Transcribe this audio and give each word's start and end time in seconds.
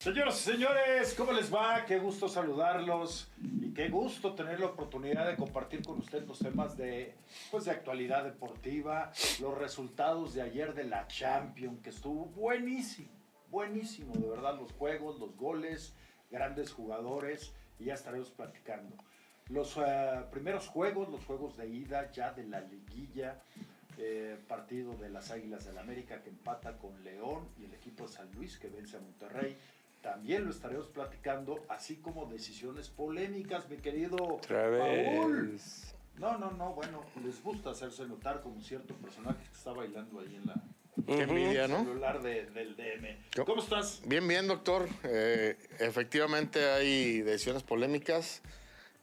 Señoras 0.00 0.40
y 0.46 0.52
señores, 0.52 1.12
¿cómo 1.14 1.32
les 1.32 1.52
va? 1.52 1.84
Qué 1.84 1.98
gusto 1.98 2.28
saludarlos 2.28 3.28
y 3.42 3.74
qué 3.74 3.88
gusto 3.88 4.32
tener 4.32 4.60
la 4.60 4.66
oportunidad 4.66 5.26
de 5.26 5.34
compartir 5.34 5.84
con 5.84 5.98
ustedes 5.98 6.24
los 6.24 6.38
temas 6.38 6.76
de, 6.76 7.16
pues, 7.50 7.64
de 7.64 7.72
actualidad 7.72 8.22
deportiva, 8.22 9.10
los 9.40 9.58
resultados 9.58 10.34
de 10.34 10.42
ayer 10.42 10.72
de 10.72 10.84
la 10.84 11.08
Champions, 11.08 11.80
que 11.82 11.90
estuvo 11.90 12.26
buenísimo, 12.26 13.08
buenísimo, 13.50 14.14
de 14.14 14.28
verdad, 14.28 14.56
los 14.56 14.70
juegos, 14.70 15.18
los 15.18 15.36
goles, 15.36 15.96
grandes 16.30 16.70
jugadores, 16.70 17.52
y 17.80 17.86
ya 17.86 17.94
estaremos 17.94 18.30
platicando. 18.30 18.94
Los 19.48 19.76
eh, 19.78 20.24
primeros 20.30 20.68
juegos, 20.68 21.08
los 21.08 21.24
juegos 21.24 21.56
de 21.56 21.66
ida 21.66 22.12
ya 22.12 22.32
de 22.32 22.44
la 22.44 22.60
liguilla, 22.60 23.42
eh, 24.00 24.38
partido 24.46 24.94
de 24.94 25.08
las 25.08 25.32
Águilas 25.32 25.64
del 25.64 25.74
la 25.74 25.80
América 25.80 26.22
que 26.22 26.30
empata 26.30 26.78
con 26.78 27.02
León 27.02 27.48
y 27.58 27.64
el 27.64 27.74
equipo 27.74 28.04
de 28.04 28.12
San 28.12 28.30
Luis 28.30 28.56
que 28.56 28.68
vence 28.68 28.96
a 28.96 29.00
Monterrey. 29.00 29.58
También 30.12 30.46
lo 30.46 30.50
estaremos 30.50 30.86
platicando, 30.88 31.62
así 31.68 31.96
como 31.96 32.24
decisiones 32.26 32.88
polémicas, 32.88 33.68
mi 33.68 33.76
querido 33.76 34.40
Paul. 34.48 35.60
No, 36.16 36.38
no, 36.38 36.50
no, 36.52 36.72
bueno, 36.72 37.04
les 37.22 37.42
gusta 37.42 37.70
hacerse 37.70 38.06
notar 38.06 38.40
como 38.40 38.58
cierto 38.62 38.94
personaje 38.94 39.44
que 39.44 39.52
está 39.56 39.72
bailando 39.72 40.20
ahí 40.20 40.34
en 40.34 40.46
la 40.46 40.54
Qué 41.06 41.22
envidia, 41.24 41.68
¿no? 41.68 41.80
celular 41.84 42.22
de- 42.22 42.46
del 42.46 42.74
DM. 42.74 43.18
¿Cómo 43.44 43.60
estás? 43.62 44.00
Bien, 44.06 44.26
bien, 44.26 44.46
doctor. 44.48 44.88
Eh, 45.04 45.58
efectivamente 45.78 46.64
hay 46.70 47.20
decisiones 47.20 47.62
polémicas. 47.62 48.40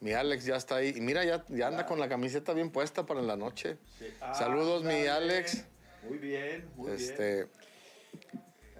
Mi 0.02 0.12
Alex 0.14 0.44
ya 0.46 0.56
está 0.56 0.78
ahí. 0.78 0.92
Y 0.96 1.02
mira, 1.02 1.24
ya, 1.24 1.46
ya 1.50 1.68
anda 1.68 1.86
con 1.86 2.00
la 2.00 2.10
camiseta 2.10 2.52
bien 2.54 2.72
puesta 2.72 3.06
para 3.06 3.22
la 3.22 3.38
noche. 3.38 3.78
Sí. 4.00 4.08
Saludos, 4.34 4.84
mi. 4.84 5.06
Alex. 5.06 5.66
Muy 6.10 6.18
bien, 6.18 6.68
muy 6.76 6.92
Este, 6.92 7.48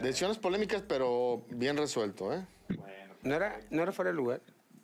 decisiones 0.02 0.38
polémicas, 0.38 0.84
pero 0.88 1.44
bien 1.50 1.78
resuelto, 1.78 2.34
¿eh? 2.34 2.46
Bueno, 2.70 3.16
¿No 3.24 3.36
era, 3.36 3.60
¿No 3.70 3.82
era 3.84 3.92
fuera 3.92 4.12
de 4.12 4.18
lugar? 4.18 4.42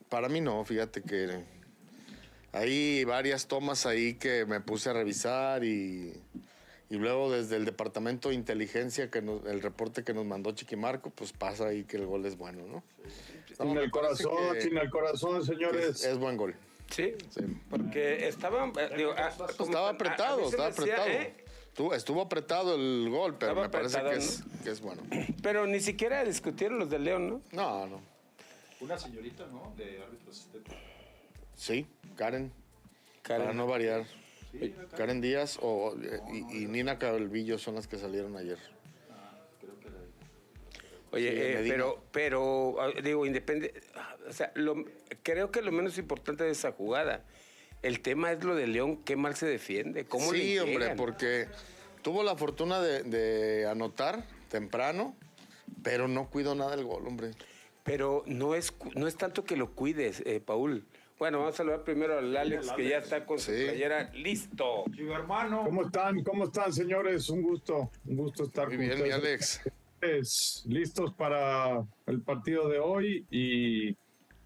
Para 0.10 0.30
mí 0.30 0.42
no, 0.42 0.64
fíjate 0.66 1.02
que 1.02 1.44
hay 2.54 3.04
varias 3.06 3.48
tomas 3.48 3.86
ahí 3.86 4.16
que 4.16 4.46
me 4.46 4.60
puse 4.60 4.90
a 4.90 4.94
revisar 4.94 5.64
y, 5.64 6.14
y 6.90 6.96
luego 6.96 7.32
desde 7.32 7.56
el 7.56 7.66
departamento 7.66 8.30
de 8.30 8.36
inteligencia, 8.36 9.10
que 9.10 9.22
nos- 9.22 9.46
el 9.46 9.62
reporte 9.62 10.04
que 10.04 10.14
nos 10.14 10.26
mandó 10.26 10.52
Chiquimarco, 10.52 11.12
pues 11.12 11.32
pasa 11.32 11.68
ahí 11.68 11.84
que 11.86 11.98
el 11.98 12.06
gol 12.06 12.26
es 12.26 12.38
bueno, 12.38 12.66
¿no? 12.68 12.84
No, 13.60 13.66
Sin 13.70 13.78
el 13.78 13.92
corazón, 13.92 14.54
que- 14.54 14.62
sin 14.62 14.78
el 14.78 14.90
corazón, 14.90 15.46
señores. 15.46 15.86
es, 15.86 16.04
es 16.06 16.18
buen 16.18 16.36
gol. 16.36 16.56
Sí. 16.90 17.14
Sí. 17.30 17.42
Porque 17.70 18.28
estaba. 18.28 18.66
eh, 18.78 18.90
digo, 18.98 19.14
ah, 19.18 19.30
Estaba 19.30 19.88
a- 19.88 19.92
a 19.92 19.94
apretado, 19.94 20.42
estaba 20.50 20.68
apretado. 20.68 21.08
¿eh? 21.08 21.34
Estuvo, 21.82 21.96
estuvo 21.96 22.22
apretado 22.22 22.76
el 22.76 23.10
gol, 23.10 23.38
pero 23.40 23.54
Estaba 23.54 23.64
me 23.68 23.70
parece 23.72 23.98
apretado, 23.98 24.20
que 24.20 24.24
es, 24.26 24.44
que 24.64 24.70
es 24.70 24.82
bueno. 24.82 25.02
Pero 25.42 25.66
ni 25.66 25.80
siquiera 25.80 26.24
discutieron 26.24 26.78
los 26.78 26.92
de 26.92 27.00
León, 27.00 27.28
¿no? 27.28 27.42
No, 27.52 27.88
no. 27.88 28.02
Una 28.82 29.00
señorita, 29.00 29.48
¿no? 29.48 29.74
De 29.76 30.00
árbitro 30.04 30.30
asistente. 30.32 30.70
Sí, 31.56 31.88
Karen, 32.16 32.52
Karen. 33.24 33.42
para 33.46 33.54
no 33.56 33.66
variar. 33.66 34.06
Sí, 34.52 34.76
acá. 34.80 34.96
Karen 34.98 35.22
Díaz 35.22 35.58
o, 35.60 35.96
y, 36.32 36.64
y 36.64 36.66
Nina 36.68 37.00
Calvillo 37.00 37.58
son 37.58 37.74
las 37.76 37.88
que 37.88 37.98
salieron 37.98 38.38
ayer. 38.38 38.60
Ah, 39.10 39.40
creo 39.60 39.80
que 39.80 39.88
ella. 39.88 39.98
Oye, 41.14 41.32
Sí, 41.32 41.38
eh, 41.40 41.66
pero, 41.68 42.04
pero, 42.12 42.76
ah, 42.80 42.90
digo, 43.04 43.26
independiente. 43.26 43.82
O 44.30 44.34
sea, 44.34 44.52
lo- 44.54 44.86
creo 45.24 45.50
que 45.50 45.64
lo 45.64 45.72
menos 45.72 45.98
importante 45.98 46.44
de 46.44 46.52
esa 46.52 46.74
jugada. 46.74 47.24
El 47.82 48.02
tema 48.02 48.32
es 48.32 48.44
lo 48.44 48.56
de 48.56 48.68
León, 48.68 48.98
qué 49.04 49.16
mal 49.16 49.36
se 49.36 49.48
defiende, 49.48 50.06
cómo 50.06 50.32
le 50.32 50.40
sí, 50.40 50.60
hombre, 50.60 50.94
porque 50.96 51.48
tuvo 52.04 52.24
la 52.24 52.36
fortuna 52.36 52.80
de, 52.82 53.04
de 53.04 53.66
anotar 53.68 54.24
temprano, 54.50 55.16
pero 55.84 56.08
no 56.08 56.30
cuidó 56.30 56.54
nada 56.56 56.76
el 56.76 56.84
gol, 56.84 57.08
hombre. 57.08 57.32
Pero 57.84 58.24
no 58.28 58.54
es, 58.54 58.74
no 58.96 59.08
es 59.08 59.16
tanto 59.18 59.44
que 59.44 59.56
lo 59.58 59.72
cuides, 59.74 60.22
eh, 60.26 60.40
Paul. 60.40 60.86
Bueno, 61.18 61.40
vamos 61.40 61.56
a 61.56 61.58
saludar 61.58 61.84
primero 61.84 62.18
al 62.18 62.36
Alex, 62.38 62.70
al 62.70 62.76
que 62.76 62.84
ya 62.90 62.98
Alex. 62.98 63.12
está 63.12 63.26
con 63.26 63.40
su 63.40 63.52
Sí. 63.52 63.64
playera 63.64 64.12
listo. 64.14 64.86
Chivo 64.96 65.14
hermano. 65.16 65.64
¿Cómo 65.66 65.84
están? 65.86 66.24
¿Cómo 66.24 66.44
están, 66.46 66.74
señores? 66.74 67.30
Un 67.30 67.42
gusto, 67.44 67.90
un 68.06 68.18
gusto 68.18 68.44
estar 68.46 68.68
Muy 68.68 68.78
con 68.78 68.86
bien, 68.86 69.02
mi 69.04 69.10
ustedes. 69.10 69.60
Alex. 69.62 69.62
Ustedes 69.96 70.64
Listos 70.68 71.14
para 71.14 71.84
el 72.08 72.22
partido 72.22 72.68
de 72.70 72.80
hoy 72.80 73.26
y, 73.30 73.96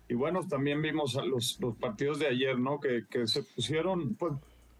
y 0.07 0.13
bueno, 0.13 0.47
también 0.47 0.81
vimos 0.81 1.17
a 1.17 1.25
los, 1.25 1.59
los 1.59 1.75
partidos 1.77 2.19
de 2.19 2.27
ayer, 2.27 2.59
¿no? 2.59 2.79
Que, 2.79 3.05
que 3.09 3.27
se 3.27 3.43
pusieron, 3.43 4.15
pues, 4.15 4.33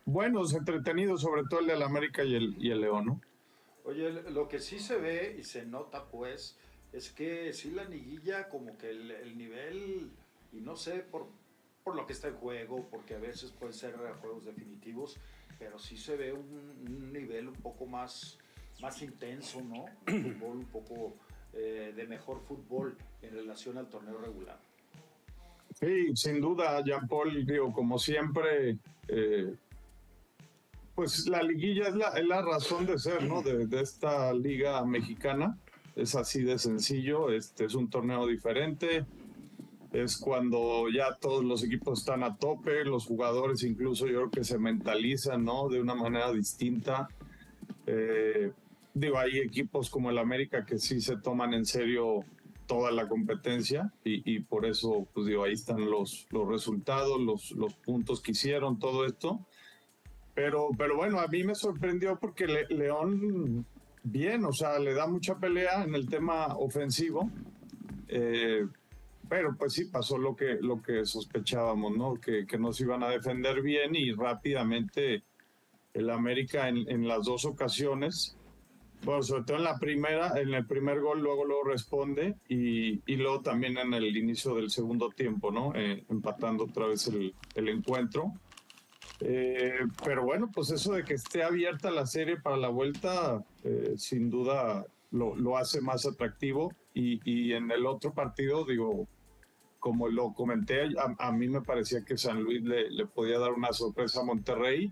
buenos, 0.06 0.54
entretenidos, 0.54 1.22
sobre 1.22 1.44
todo 1.50 1.62
el 1.62 1.68
de 1.68 1.76
la 1.76 1.86
América 1.86 2.24
y 2.24 2.36
el, 2.36 2.56
y 2.60 2.72
el 2.72 2.82
León, 2.82 3.06
¿no? 3.06 3.22
Oye, 3.86 4.12
lo 4.32 4.48
que 4.48 4.60
sí 4.60 4.80
se 4.80 4.98
ve 4.98 5.36
y 5.40 5.44
se 5.44 5.66
nota, 5.66 6.06
pues, 6.06 6.58
es 6.94 7.12
que 7.12 7.54
sí 7.54 7.72
la 7.72 7.86
liguilla, 7.86 8.50
como 8.50 8.78
que 8.78 8.90
el, 8.90 9.12
el 9.12 9.38
nivel, 9.38 10.12
y 10.52 10.62
no 10.62 10.76
sé 10.76 11.00
por, 11.00 11.28
por 11.84 11.96
lo 11.96 12.06
que 12.06 12.14
está 12.14 12.28
en 12.28 12.36
juego, 12.36 12.88
porque 12.90 13.16
a 13.16 13.20
veces 13.20 13.52
pueden 13.52 13.74
ser 13.74 13.96
juegos 14.22 14.46
definitivos, 14.46 15.18
pero 15.58 15.80
sí 15.80 15.98
se 15.98 16.16
ve 16.16 16.34
un, 16.34 16.84
un 16.88 17.14
nivel 17.14 17.48
un 17.48 17.56
poco 17.56 17.86
más, 17.86 18.38
más 18.82 19.02
intenso, 19.02 19.62
¿no? 19.62 19.86
Un 20.08 20.24
fútbol 20.40 20.58
un 20.58 20.66
poco 20.66 21.16
eh, 21.54 21.94
de 21.96 22.06
mejor 22.06 22.42
fútbol 22.42 22.98
en 23.22 23.34
relación 23.34 23.78
al 23.78 23.90
torneo 23.90 24.18
regular. 24.18 24.60
Sí, 25.80 26.16
sin 26.16 26.40
duda, 26.40 26.82
Jean 26.84 27.08
Paul, 27.08 27.46
digo, 27.46 27.72
como 27.74 28.00
siempre, 28.00 28.78
eh, 29.10 29.54
pues 30.96 31.28
la 31.28 31.44
liguilla 31.44 31.90
es 31.90 31.96
la, 31.96 32.10
es 32.10 32.26
la 32.26 32.42
razón 32.42 32.86
de 32.86 32.98
ser, 32.98 33.24
¿no? 33.24 33.42
De, 33.42 33.68
de 33.68 33.82
esta 33.82 34.34
liga 34.34 34.84
mexicana. 34.86 35.58
Es 35.96 36.16
así 36.16 36.44
de 36.44 36.58
sencillo, 36.58 37.30
este 37.30 37.66
es 37.66 37.76
un 37.76 37.90
torneo 37.90 38.26
diferente. 38.26 39.06
Es 39.92 40.18
cuando 40.18 40.90
ya 40.90 41.16
todos 41.16 41.44
los 41.44 41.64
equipos 41.64 42.00
están 42.00 42.24
a 42.24 42.38
tope, 42.38 42.84
los 42.86 43.06
jugadores 43.06 43.64
incluso 43.64 44.08
yo 44.08 44.14
creo 44.14 44.32
que 44.32 44.44
se 44.44 44.58
mentalizan, 44.58 45.44
¿no? 45.44 45.70
De 45.70 45.82
una 45.82 45.96
manera 45.96 46.32
distinta. 46.32 47.10
Eh, 47.86 48.52
digo, 48.94 49.18
hay 49.18 49.40
equipos 49.40 49.90
como 49.90 50.10
el 50.10 50.18
América 50.18 50.66
que 50.66 50.80
sí 50.80 51.02
se 51.02 51.18
toman 51.18 51.54
en 51.54 51.66
serio 51.66 52.26
toda 52.68 52.92
la 52.92 53.08
competencia 53.08 53.92
y, 54.04 54.40
por 54.40 54.66
eso, 54.66 55.08
pues 55.14 55.28
digo, 55.28 55.44
ahí 55.44 55.54
están 55.54 55.90
los, 55.90 56.28
los 56.32 56.48
resultados, 56.48 57.20
los, 57.22 57.52
los 57.52 57.76
puntos 57.76 58.22
que 58.22 58.32
hicieron, 58.32 58.80
todo 58.80 59.06
esto. 59.06 59.46
Pero, 60.34 60.70
pero 60.78 60.98
bueno, 60.98 61.20
a 61.20 61.28
mí 61.28 61.44
me 61.44 61.56
sorprendió 61.56 62.18
porque 62.20 62.48
Le- 62.48 62.68
León, 62.70 63.66
bien, 64.04 64.44
o 64.46 64.52
sea, 64.52 64.80
le 64.80 64.94
da 64.94 65.08
mucha 65.08 65.38
pelea 65.38 65.84
en 65.84 65.96
el 65.96 66.08
tema 66.10 66.48
ofensivo. 66.58 67.30
Eh, 68.08 68.68
pero 69.28 69.56
pues 69.58 69.74
sí 69.74 69.86
pasó 69.86 70.18
lo 70.18 70.36
que, 70.36 70.58
lo 70.62 70.82
que 70.82 71.06
sospechábamos, 71.06 71.98
¿no? 71.98 72.16
Que, 72.16 72.46
que 72.46 72.58
nos 72.60 72.80
iban 72.82 73.02
a 73.02 73.10
defender 73.10 73.62
bien 73.62 73.96
y 73.96 74.12
rápidamente 74.12 75.24
el 75.94 76.10
América 76.10 76.68
en, 76.70 76.88
en 76.90 77.08
las 77.08 77.26
dos 77.26 77.46
ocasiones, 77.46 78.35
bueno, 79.06 79.24
sobre 79.24 79.44
todo 79.44 79.58
en 79.58 79.64
la 79.64 79.78
primera, 79.78 80.34
en 80.40 80.54
el 80.54 80.66
primer 80.66 81.00
gol, 81.00 81.22
luego 81.22 81.46
luego 81.46 81.64
responde 81.66 82.36
y, 82.50 83.02
y 83.06 83.16
luego 83.16 83.42
también 83.42 83.78
en 83.78 83.94
el 83.94 84.18
inicio 84.18 84.56
del 84.56 84.70
segundo 84.70 85.10
tiempo, 85.10 85.52
¿no? 85.52 85.74
Eh, 85.76 86.04
empatando 86.10 86.66
otra 86.66 86.88
vez 86.88 87.08
el, 87.08 87.34
el 87.56 87.70
encuentro. 87.70 88.34
Eh, 89.22 89.80
pero 90.04 90.24
bueno, 90.24 90.50
pues 90.54 90.72
eso 90.72 90.92
de 90.94 91.04
que 91.04 91.14
esté 91.14 91.44
abierta 91.44 91.90
la 91.90 92.06
serie 92.06 92.38
para 92.38 92.58
la 92.58 92.68
vuelta, 92.68 93.44
eh, 93.64 93.94
sin 93.98 94.30
duda 94.30 94.86
lo, 95.12 95.36
lo 95.36 95.58
hace 95.58 95.80
más 95.80 96.06
atractivo. 96.06 96.74
Y, 96.94 97.20
y 97.24 97.54
en 97.54 97.72
el 97.72 97.86
otro 97.86 98.14
partido, 98.14 98.66
digo, 98.66 99.08
como 99.80 100.08
lo 100.10 100.34
comenté, 100.34 100.84
a, 100.98 101.28
a 101.28 101.32
mí 101.32 101.48
me 101.48 101.62
parecía 101.62 102.04
que 102.04 102.18
San 102.18 102.42
Luis 102.44 102.64
le, 102.64 102.90
le 102.90 103.06
podía 103.06 103.38
dar 103.40 103.54
una 103.54 103.72
sorpresa 103.72 104.22
a 104.22 104.26
Monterrey 104.26 104.92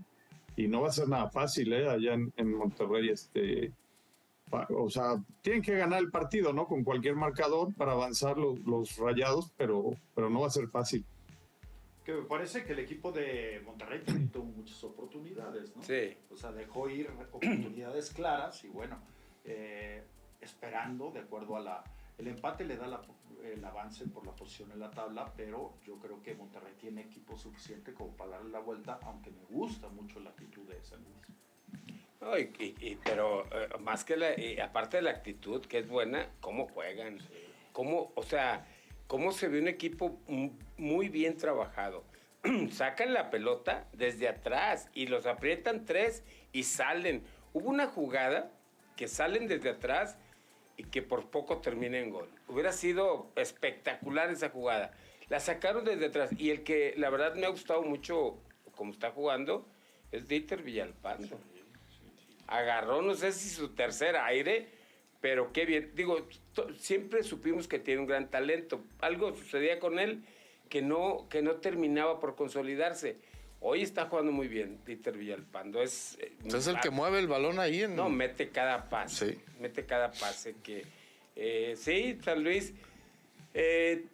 y 0.56 0.68
no 0.68 0.82
va 0.82 0.88
a 0.88 0.92
ser 0.92 1.08
nada 1.08 1.30
fácil, 1.30 1.72
¿eh? 1.72 1.88
Allá 1.88 2.14
en, 2.14 2.32
en 2.36 2.54
Monterrey, 2.54 3.08
este, 3.08 3.72
o 4.70 4.90
sea, 4.90 5.22
tienen 5.42 5.62
que 5.62 5.76
ganar 5.76 6.00
el 6.00 6.10
partido, 6.10 6.52
¿no? 6.52 6.66
Con 6.66 6.84
cualquier 6.84 7.16
marcador 7.16 7.74
para 7.74 7.92
avanzar 7.92 8.36
los, 8.38 8.58
los 8.60 8.96
rayados, 8.96 9.52
pero, 9.56 9.90
pero 10.14 10.30
no 10.30 10.40
va 10.40 10.46
a 10.48 10.50
ser 10.50 10.68
fácil. 10.68 11.04
Que 12.04 12.12
me 12.12 12.22
parece 12.22 12.64
que 12.64 12.72
el 12.72 12.80
equipo 12.80 13.12
de 13.12 13.62
Monterrey 13.64 14.02
tuvo 14.32 14.44
muchas 14.44 14.82
oportunidades, 14.84 15.74
¿no? 15.74 15.82
Sí. 15.82 16.16
O 16.30 16.36
sea, 16.36 16.52
dejó 16.52 16.88
ir 16.90 17.08
oportunidades 17.32 18.10
claras 18.10 18.62
y 18.64 18.68
bueno, 18.68 18.98
eh, 19.44 20.02
esperando 20.40 21.10
de 21.10 21.20
acuerdo 21.20 21.56
a 21.56 21.60
la... 21.60 21.84
El 22.18 22.28
empate 22.28 22.64
le 22.64 22.76
da 22.76 22.86
la- 22.86 23.02
el 23.42 23.64
avance 23.64 24.06
por 24.06 24.24
la 24.24 24.32
posición 24.32 24.70
en 24.72 24.80
la 24.80 24.90
tabla, 24.90 25.32
pero 25.36 25.74
yo 25.84 25.98
creo 25.98 26.22
que 26.22 26.34
Monterrey 26.34 26.74
tiene 26.78 27.02
equipo 27.02 27.36
suficiente 27.36 27.92
como 27.92 28.10
para 28.16 28.32
darle 28.32 28.50
la 28.50 28.60
vuelta, 28.60 28.98
aunque 29.02 29.30
me 29.30 29.42
gusta 29.50 29.88
mucho 29.88 30.20
la 30.20 30.30
actitud 30.30 30.62
de 30.68 30.82
San 30.82 31.00
Luis. 31.02 32.03
No, 32.24 32.38
y- 32.38 32.98
pero 33.04 33.44
eh, 33.52 33.68
más 33.80 34.02
que 34.02 34.16
la, 34.16 34.38
y 34.40 34.58
aparte 34.58 34.96
de 34.96 35.02
la 35.02 35.10
actitud, 35.10 35.60
que 35.66 35.78
es 35.78 35.86
buena, 35.88 36.30
cómo 36.40 36.66
juegan. 36.68 37.18
Cómo, 37.72 38.12
o 38.14 38.22
sea, 38.22 38.66
cómo 39.06 39.30
se 39.32 39.48
ve 39.48 39.58
un 39.60 39.68
equipo 39.68 40.18
muy 40.78 41.08
bien 41.10 41.36
trabajado. 41.36 42.02
Sacan 42.70 43.12
la 43.12 43.30
pelota 43.30 43.86
desde 43.92 44.28
atrás 44.28 44.88
y 44.94 45.06
los 45.06 45.26
aprietan 45.26 45.84
tres 45.84 46.24
y 46.52 46.62
salen. 46.62 47.22
Hubo 47.52 47.68
una 47.68 47.88
jugada 47.88 48.50
que 48.96 49.06
salen 49.06 49.46
desde 49.46 49.70
atrás 49.70 50.16
y 50.78 50.84
que 50.84 51.02
por 51.02 51.28
poco 51.30 51.58
termine 51.58 52.00
en 52.00 52.10
gol. 52.10 52.30
Hubiera 52.48 52.72
sido 52.72 53.30
espectacular 53.36 54.30
esa 54.30 54.48
jugada. 54.48 54.92
La 55.28 55.40
sacaron 55.40 55.84
desde 55.84 56.06
atrás 56.06 56.30
y 56.38 56.50
el 56.50 56.62
que 56.64 56.94
la 56.96 57.10
verdad 57.10 57.34
me 57.34 57.44
ha 57.46 57.50
gustado 57.50 57.82
mucho 57.82 58.38
como 58.76 58.92
está 58.92 59.10
jugando 59.10 59.66
es 60.10 60.26
Dieter 60.28 60.62
Villalpando. 60.62 61.38
Agarró, 62.46 63.02
no 63.02 63.14
sé 63.14 63.32
si 63.32 63.48
su 63.48 63.70
tercer 63.70 64.16
aire, 64.16 64.68
pero 65.20 65.52
qué 65.52 65.64
bien. 65.64 65.92
Digo, 65.94 66.28
siempre 66.78 67.22
supimos 67.22 67.66
que 67.68 67.78
tiene 67.78 68.00
un 68.00 68.06
gran 68.06 68.30
talento. 68.30 68.84
Algo 69.00 69.34
sucedía 69.34 69.78
con 69.78 69.98
él 69.98 70.22
que 70.68 70.82
no, 70.82 71.26
que 71.30 71.42
no 71.42 71.56
terminaba 71.56 72.20
por 72.20 72.34
consolidarse. 72.34 73.16
Hoy 73.60 73.82
está 73.82 74.06
jugando 74.06 74.30
muy 74.30 74.48
bien 74.48 74.78
Dieter 74.84 75.16
Villalpando. 75.16 75.82
Es, 75.82 76.18
eh, 76.20 76.32
es 76.44 76.66
el 76.66 76.78
que 76.80 76.90
mueve 76.90 77.18
el 77.18 77.28
balón 77.28 77.58
ahí. 77.58 77.82
En... 77.82 77.96
No, 77.96 78.10
mete 78.10 78.50
cada 78.50 78.90
pase. 78.90 79.38
Mete 79.58 79.86
cada 79.86 80.12
pase. 80.12 80.56
que 80.62 80.84
eh, 81.34 81.74
Sí, 81.78 82.18
San 82.22 82.44
Luis. 82.44 82.74
Eh, 83.54 84.04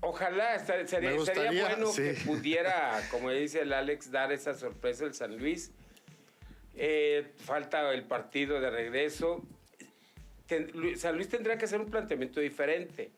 ojalá 0.00 0.58
sería, 0.86 1.14
bueno 1.14 1.92
que 1.92 2.14
pudiera, 2.24 3.00
como 3.10 3.30
dice 3.30 3.62
el 3.62 3.72
Alex, 3.72 4.12
dar 4.12 4.30
esa 4.30 4.54
sorpresa 4.54 5.04
el 5.04 5.14
San 5.14 5.36
Luis. 5.36 5.72
Falta 7.38 7.92
el 7.92 8.04
partido 8.04 8.60
de 8.60 8.70
regreso. 8.70 9.42
San 10.96 11.16
Luis 11.16 11.28
tendrá 11.28 11.56
que 11.56 11.64
hacer 11.64 11.80
un 11.80 11.90
planteamiento 11.90 12.40
diferente 12.40 13.10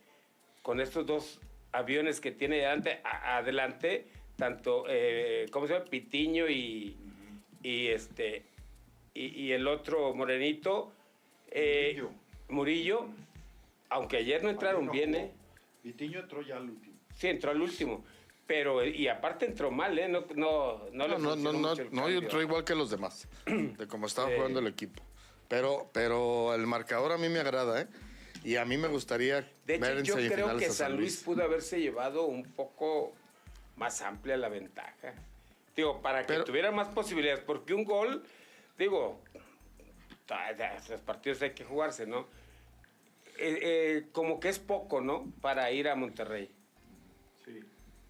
con 0.62 0.80
estos 0.80 1.06
dos 1.06 1.40
aviones 1.72 2.20
que 2.20 2.30
tiene 2.30 2.64
adelante, 2.64 3.00
adelante 3.04 4.06
tanto, 4.36 4.84
eh, 4.88 5.46
¿cómo 5.50 5.66
se 5.66 5.74
llama? 5.74 5.86
Pitiño 5.86 6.48
y, 6.48 6.96
y 7.62 7.86
este, 7.88 8.44
y, 9.14 9.50
el 9.52 9.66
otro 9.66 10.14
morenito, 10.14 10.92
eh, 11.50 12.02
Murillo. 12.48 13.06
aunque 13.88 14.18
ayer 14.18 14.42
no 14.42 14.50
entraron 14.50 14.90
bien, 14.90 15.14
¿eh? 15.14 15.30
Pitiño 15.82 16.20
entró 16.20 16.42
ya 16.42 16.56
al 16.56 16.68
último. 16.68 16.96
Sí, 17.16 17.28
entró 17.28 17.50
al 17.50 17.62
último. 17.62 18.04
Pero, 18.46 18.84
y 18.84 19.08
aparte 19.08 19.46
entró 19.46 19.70
mal, 19.70 19.98
¿eh? 19.98 20.08
No, 20.08 20.24
no, 20.34 20.88
no, 20.92 21.08
no, 21.08 21.36
no, 21.36 21.52
no, 21.52 21.74
no, 21.90 22.08
entró 22.08 22.40
igual 22.40 22.64
que 22.64 22.74
los 22.74 22.90
demás, 22.90 23.26
de 23.46 23.88
cómo 23.88 24.06
estaba 24.06 24.30
jugando 24.34 24.60
el 24.60 24.68
equipo. 24.68 25.02
Pero, 25.48 25.90
pero 25.92 26.54
el 26.54 26.66
marcador 26.66 27.12
a 27.12 27.18
mí 27.18 27.28
me 27.28 27.40
agrada, 27.40 27.80
¿eh? 27.80 27.88
Y 28.44 28.56
a 28.56 28.64
mí 28.64 28.76
me 28.76 28.86
gustaría 28.86 29.50
de 29.64 29.74
hecho, 29.74 30.20
yo 30.20 30.32
creo 30.32 30.56
que 30.56 30.70
San 30.70 30.96
Luis 30.96 31.22
pudo 31.24 31.42
haberse 31.42 31.80
llevado 31.80 32.26
un 32.26 32.44
poco 32.44 33.12
más 33.76 34.00
amplia 34.02 34.36
la 34.36 34.48
ventaja. 34.48 35.14
Digo, 35.74 36.00
para 36.00 36.24
que 36.24 36.38
tuviera 36.40 36.70
más 36.70 36.88
posibilidades, 36.88 37.42
porque 37.44 37.74
un 37.74 37.84
gol, 37.84 38.22
digo, 38.78 39.20
los 40.88 41.00
partidos 41.00 41.42
hay 41.42 41.50
que 41.50 41.64
jugarse, 41.64 42.06
¿no? 42.06 42.28
Eh, 43.38 43.58
eh, 43.60 44.06
como 44.12 44.40
que 44.40 44.48
es 44.48 44.58
poco, 44.58 45.00
¿no? 45.00 45.30
Para 45.42 45.70
ir 45.72 45.88
a 45.88 45.94
Monterrey. 45.94 46.50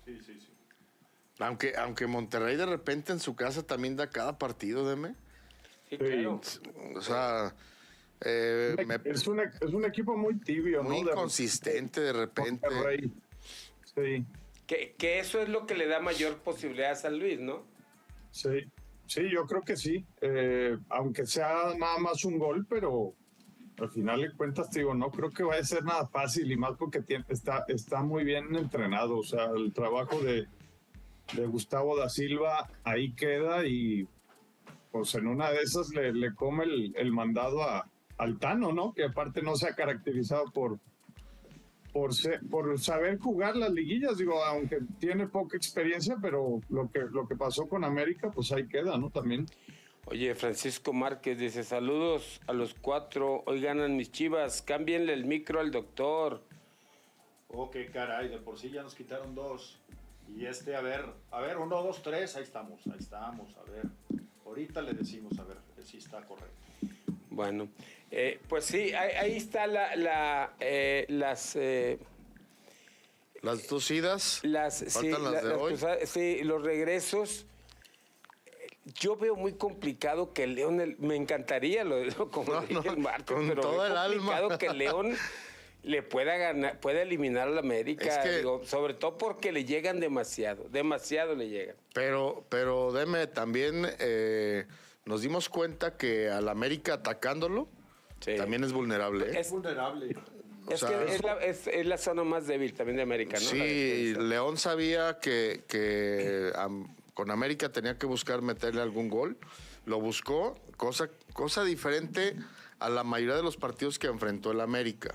Sí, 0.06 0.19
sí, 0.25 0.41
sí. 0.41 0.53
Aunque, 1.41 1.75
aunque 1.76 2.06
Monterrey 2.06 2.56
de 2.56 2.64
repente 2.64 3.12
en 3.12 3.20
su 3.20 3.37
casa 3.37 3.67
también 3.67 3.97
da 3.97 4.08
cada 4.08 4.38
partido, 4.38 4.88
deme. 4.88 5.14
Sí, 5.91 5.99
claro. 5.99 6.41
O 6.94 7.00
sea, 7.03 7.55
eh, 8.23 8.75
es, 9.05 9.26
un, 9.26 9.41
es, 9.41 9.73
un, 9.73 9.85
equipo 9.85 10.17
muy 10.17 10.38
tibio, 10.38 10.82
muy 10.82 11.03
¿no? 11.03 11.11
inconsistente 11.11 12.00
de 12.00 12.12
repente. 12.12 12.67
Monterrey. 12.70 13.12
Sí. 13.94 14.25
Que, 14.67 15.19
eso 15.19 15.41
es 15.41 15.49
lo 15.49 15.67
que 15.67 15.75
le 15.75 15.87
da 15.87 16.00
mayor 16.00 16.38
posibilidad 16.38 16.93
a 16.93 16.97
San 16.97 17.19
Luis, 17.19 17.38
¿no? 17.38 17.64
Sí, 18.31 18.70
sí, 19.06 19.29
yo 19.31 19.47
creo 19.47 19.62
que 19.62 19.76
sí. 19.76 20.05
Eh, 20.20 20.79
aunque 20.88 21.26
sea 21.26 21.75
nada 21.76 21.99
más 21.99 22.25
un 22.25 22.38
gol, 22.38 22.67
pero 22.69 23.14
al 23.78 23.90
final 23.90 24.20
de 24.23 24.32
cuentas, 24.32 24.70
digo, 24.70 24.94
no 24.94 25.11
creo 25.11 25.31
que 25.31 25.43
vaya 25.43 25.61
a 25.61 25.64
ser 25.64 25.84
nada 25.84 26.06
fácil 26.06 26.50
y 26.50 26.56
más 26.56 26.76
porque 26.78 27.02
está, 27.28 27.64
está 27.69 28.02
muy 28.02 28.25
bien 28.25 28.55
entrenado. 28.56 29.19
O 29.19 29.23
sea, 29.23 29.50
el 29.55 29.73
trabajo 29.73 30.19
de, 30.20 30.46
de 31.34 31.46
Gustavo 31.46 31.96
da 31.96 32.08
Silva 32.08 32.69
ahí 32.84 33.12
queda 33.12 33.67
y 33.67 34.08
pues 34.90 35.14
en 35.14 35.26
una 35.26 35.50
de 35.50 35.58
esas 35.58 35.90
le, 35.90 36.12
le 36.12 36.34
come 36.34 36.64
el, 36.64 36.94
el 36.96 37.12
mandado 37.12 37.62
a, 37.62 37.88
al 38.19 38.38
Tano, 38.38 38.73
¿no? 38.73 38.93
Que 38.94 39.05
aparte 39.05 39.43
no 39.43 39.56
se 39.56 39.69
ha 39.69 39.75
caracterizado 39.75 40.50
por, 40.52 40.78
por, 41.93 42.11
por 42.50 42.78
saber 42.81 43.19
jugar 43.19 43.56
las 43.56 43.73
liguillas, 43.73 44.19
digo, 44.19 44.43
aunque 44.44 44.78
tiene 44.99 45.26
poca 45.26 45.56
experiencia, 45.56 46.17
pero 46.20 46.61
lo 46.70 46.90
que, 46.90 47.00
lo 47.11 47.26
que 47.26 47.37
pasó 47.37 47.69
con 47.69 47.84
América, 47.84 48.31
pues 48.31 48.52
ahí 48.52 48.67
queda, 48.69 48.96
¿no? 48.96 49.11
También. 49.11 49.46
Oye, 50.08 50.37
Francisco 50.37 50.93
Márquez 50.93 51.37
dice, 51.37 51.64
saludos 51.64 52.41
a 52.47 52.53
los 52.53 52.75
cuatro, 52.75 53.43
hoy 53.44 53.61
ganan 53.61 53.97
mis 53.97 54.12
chivas, 54.12 54.62
cámbienle 54.62 55.12
el 55.12 55.25
micro 55.25 55.58
al 55.58 55.73
doctor. 55.73 56.43
Oh, 57.49 57.73
qué 57.73 57.87
caray, 57.91 58.29
de 58.29 58.38
por 58.38 58.56
sí 58.56 58.70
ya 58.70 58.85
nos 58.85 58.94
quitaron 58.94 59.35
dos. 59.35 59.79
Y 60.37 60.47
este, 60.47 60.76
a 60.76 60.81
ver, 60.81 61.06
a 61.32 61.41
ver, 61.41 61.58
uno, 61.58 61.82
dos, 61.82 62.05
tres, 62.05 62.37
ahí 62.37 62.44
estamos, 62.44 62.87
ahí 62.87 63.00
estamos, 63.00 63.56
a 63.56 63.69
ver. 63.69 63.87
Ahorita 64.44 64.81
le 64.81 64.93
decimos, 64.93 65.37
a 65.41 65.44
ver 65.44 65.56
si 65.85 65.97
está 65.97 66.23
correcto. 66.23 66.55
Bueno, 67.31 67.69
eh, 68.12 68.41
pues 68.49 68.64
sí, 68.64 68.93
ahí, 68.93 69.37
está 69.37 69.67
la, 69.67 70.55
eh, 70.61 71.05
las... 71.09 71.56
Eh, 71.56 71.99
las 73.43 73.69
dos 73.69 73.91
idas. 73.91 74.41
Las, 74.44 74.79
sí, 74.79 75.11
las 75.11 75.43
de 75.43 75.55
hoy. 75.55 75.75
sí, 76.05 76.44
los 76.44 76.62
regresos. 76.62 77.44
Yo 78.94 79.17
veo 79.17 79.35
muy 79.35 79.55
complicado 79.55 80.33
que 80.33 80.47
León, 80.47 80.97
me 80.99 81.17
encantaría, 81.17 81.85
lo, 81.85 82.31
como 82.31 82.61
dije 82.62 82.88
el 82.88 82.99
martes, 82.99 83.37
pero 83.49 83.61
todo 83.61 83.87
el 83.87 84.19
complicado 84.19 84.59
que 84.59 84.73
León 84.73 85.17
le 85.83 86.03
pueda 86.03 86.37
ganar, 86.37 86.79
pueda 86.81 87.03
eliminar 87.03 87.49
a 87.49 87.50
la 87.50 87.61
América, 87.61 88.23
sobre 88.65 88.94
todo 88.94 89.19
porque 89.19 89.53
le 89.53 89.65
llegan 89.65 90.00
demasiado, 90.00 90.69
demasiado 90.71 91.35
le 91.35 91.49
llegan. 91.49 91.77
Pero, 91.94 92.44
pero 92.49 92.93
deme 92.93 93.27
también 93.27 93.87
nos 95.06 95.23
dimos 95.23 95.49
cuenta 95.49 95.97
que 95.97 96.29
al 96.29 96.49
América 96.49 96.94
atacándolo 96.94 97.69
también 98.37 98.65
es 98.65 98.73
vulnerable. 98.73 99.27
¿eh? 99.31 99.41
Es 99.41 99.50
vulnerable. 99.50 100.17
es 100.69 100.85
que 100.85 101.15
es 101.15 101.23
la, 101.23 101.35
es, 101.38 101.87
la, 101.87 101.97
zona 101.97 102.25
más 102.25 102.47
débil 102.47 102.75
también 102.75 102.97
de 102.97 103.03
América, 103.03 103.38
¿no? 103.38 103.47
Sí, 103.47 104.15
León 104.19 104.56
sabía 104.56 105.19
que, 105.21 105.62
que 105.69 106.50
con 107.16 107.30
América 107.30 107.72
tenía 107.72 107.96
que 107.96 108.04
buscar 108.04 108.42
meterle 108.42 108.82
algún 108.82 109.08
gol. 109.08 109.38
Lo 109.86 109.98
buscó, 109.98 110.60
cosa, 110.76 111.08
cosa 111.32 111.64
diferente 111.64 112.36
a 112.78 112.90
la 112.90 113.04
mayoría 113.04 113.36
de 113.36 113.42
los 113.42 113.56
partidos 113.56 113.98
que 113.98 114.06
enfrentó 114.06 114.52
el 114.52 114.60
América. 114.60 115.14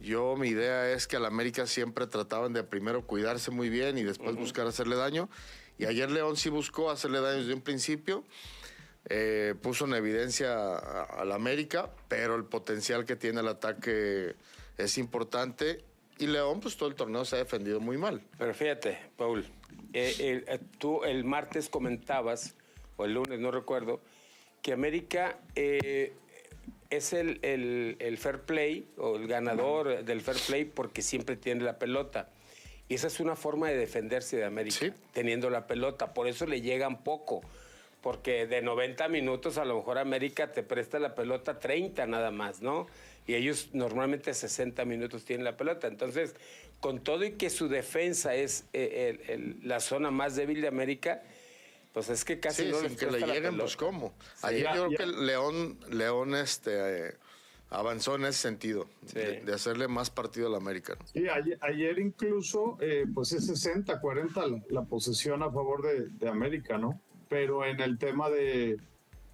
Yo, 0.00 0.34
mi 0.36 0.48
idea 0.48 0.90
es 0.90 1.06
que 1.06 1.16
al 1.16 1.26
América 1.26 1.66
siempre 1.66 2.06
trataban 2.06 2.54
de 2.54 2.64
primero 2.64 3.06
cuidarse 3.06 3.50
muy 3.50 3.68
bien 3.68 3.98
y 3.98 4.02
después 4.02 4.34
buscar 4.36 4.66
hacerle 4.66 4.96
daño. 4.96 5.28
Y 5.76 5.84
ayer 5.84 6.10
León 6.10 6.38
sí 6.38 6.48
buscó 6.48 6.90
hacerle 6.90 7.20
daño 7.20 7.40
desde 7.40 7.52
un 7.52 7.60
principio 7.60 8.24
eh, 9.08 9.54
puso 9.62 9.84
en 9.84 9.94
evidencia 9.94 10.78
al 10.78 11.30
América, 11.32 11.90
pero 12.08 12.34
el 12.34 12.44
potencial 12.44 13.04
que 13.04 13.14
tiene 13.14 13.40
el 13.40 13.48
ataque 13.48 14.34
es 14.78 14.98
importante. 14.98 15.84
Y 16.18 16.26
León, 16.26 16.60
pues 16.60 16.76
todo 16.76 16.88
el 16.88 16.94
torneo 16.94 17.24
se 17.24 17.36
ha 17.36 17.38
defendido 17.38 17.78
muy 17.78 17.98
mal. 17.98 18.22
Pero 18.38 18.54
fíjate, 18.54 18.98
Paul, 19.16 19.46
eh, 19.92 20.44
eh, 20.46 20.58
tú 20.78 21.04
el 21.04 21.24
martes 21.24 21.68
comentabas, 21.68 22.54
o 22.96 23.04
el 23.04 23.14
lunes, 23.14 23.40
no 23.40 23.50
recuerdo, 23.50 24.00
que 24.62 24.72
América 24.72 25.38
es 25.54 27.12
el, 27.12 27.38
el, 27.42 28.18
fair 28.18 28.40
play 28.40 28.88
o 28.96 29.16
el 29.16 29.26
ganador 29.28 30.04
del 30.04 30.20
fair 30.20 30.38
play 30.46 30.64
porque 30.64 31.02
siempre 31.02 31.36
tiene 31.36 31.62
la 31.62 31.78
pelota. 31.78 32.30
Y 32.88 32.94
esa 32.94 33.08
es 33.08 33.20
una 33.20 33.36
forma 33.36 33.68
de 33.68 33.76
defenderse 33.76 34.36
de 34.36 34.44
América, 34.44 34.94
teniendo 35.12 35.50
la 35.50 35.66
pelota. 35.66 36.14
Por 36.14 36.28
eso 36.28 36.46
le 36.46 36.60
llegan 36.60 37.02
poco 37.02 37.42
porque 38.06 38.46
de 38.46 38.62
90 38.62 39.08
minutos 39.08 39.58
a 39.58 39.64
lo 39.64 39.78
mejor 39.78 39.98
América 39.98 40.52
te 40.52 40.62
presta 40.62 41.00
la 41.00 41.16
pelota 41.16 41.58
30 41.58 42.06
nada 42.06 42.30
más, 42.30 42.62
¿no? 42.62 42.86
Y 43.26 43.34
ellos 43.34 43.70
normalmente 43.72 44.32
60 44.32 44.84
minutos 44.84 45.24
tienen 45.24 45.44
la 45.44 45.56
pelota. 45.56 45.88
Entonces, 45.88 46.34
con 46.80 47.02
todo 47.02 47.24
y 47.24 47.32
que 47.32 47.50
su 47.50 47.68
defensa 47.68 48.34
es 48.34 48.64
eh, 48.72 49.56
la 49.62 49.80
zona 49.80 50.10
más 50.10 50.36
débil 50.36 50.60
de 50.60 50.68
América, 50.68 51.22
pues 51.92 52.08
es 52.10 52.24
que 52.24 52.38
casi 52.38 52.66
no 52.66 52.80
les 52.82 52.96
que 52.96 53.10
le 53.10 53.20
lleguen, 53.20 53.56
pues 53.56 53.76
cómo. 53.76 54.14
Ayer 54.42 54.66
yo 54.74 54.88
creo 54.88 54.98
que 54.98 55.06
León, 55.06 55.78
León 55.90 56.34
este, 56.34 57.14
avanzó 57.70 58.16
en 58.16 58.26
ese 58.26 58.40
sentido, 58.40 58.86
de, 59.12 59.42
hacerle 59.52 59.88
más 59.88 60.10
partido 60.10 60.48
al 60.48 60.54
América. 60.54 60.96
Sí, 61.12 61.24
ayer, 61.28 61.98
incluso, 61.98 62.76
eh, 62.80 63.06
pues 63.12 63.32
es 63.32 63.48
60-40 63.48 64.66
la, 64.68 64.82
posesión 64.82 65.42
a 65.42 65.46
favor 65.46 65.82
de, 65.82 66.08
de 66.08 66.28
América, 66.28 66.76
¿no? 66.76 67.00
pero 67.28 67.64
en 67.64 67.80
el 67.80 67.98
tema 67.98 68.30
de, 68.30 68.78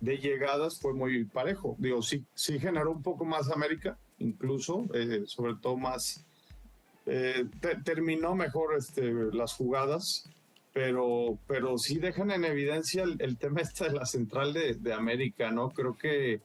de 0.03 0.19
llegadas 0.19 0.81
fue 0.81 0.93
muy 0.93 1.25
parejo. 1.25 1.77
Digo, 1.79 2.03
sí, 2.03 2.25
sí 2.35 2.59
generó 2.59 2.91
un 2.91 3.03
poco 3.03 3.25
más 3.25 3.51
América, 3.51 3.97
incluso, 4.19 4.85
eh, 4.95 5.23
sobre 5.27 5.55
todo 5.55 5.77
más, 5.77 6.27
eh, 7.07 7.47
terminó 7.85 8.35
mejor 8.35 8.75
este, 8.77 9.13
las 9.33 9.55
jugadas, 9.55 10.29
pero, 10.73 11.39
pero 11.47 11.79
sí 11.79 11.99
dejan 11.99 12.33
en 12.33 12.45
evidencia 12.45 13.05
el, 13.05 13.39
tema 13.39 13.61
este 13.61 13.85
de 13.85 13.93
la 13.93 14.05
central 14.05 14.53
de, 14.53 14.75
de, 14.75 14.93
América, 14.93 15.53
¿no? 15.53 15.71
Creo 15.71 15.97
que 15.97 16.41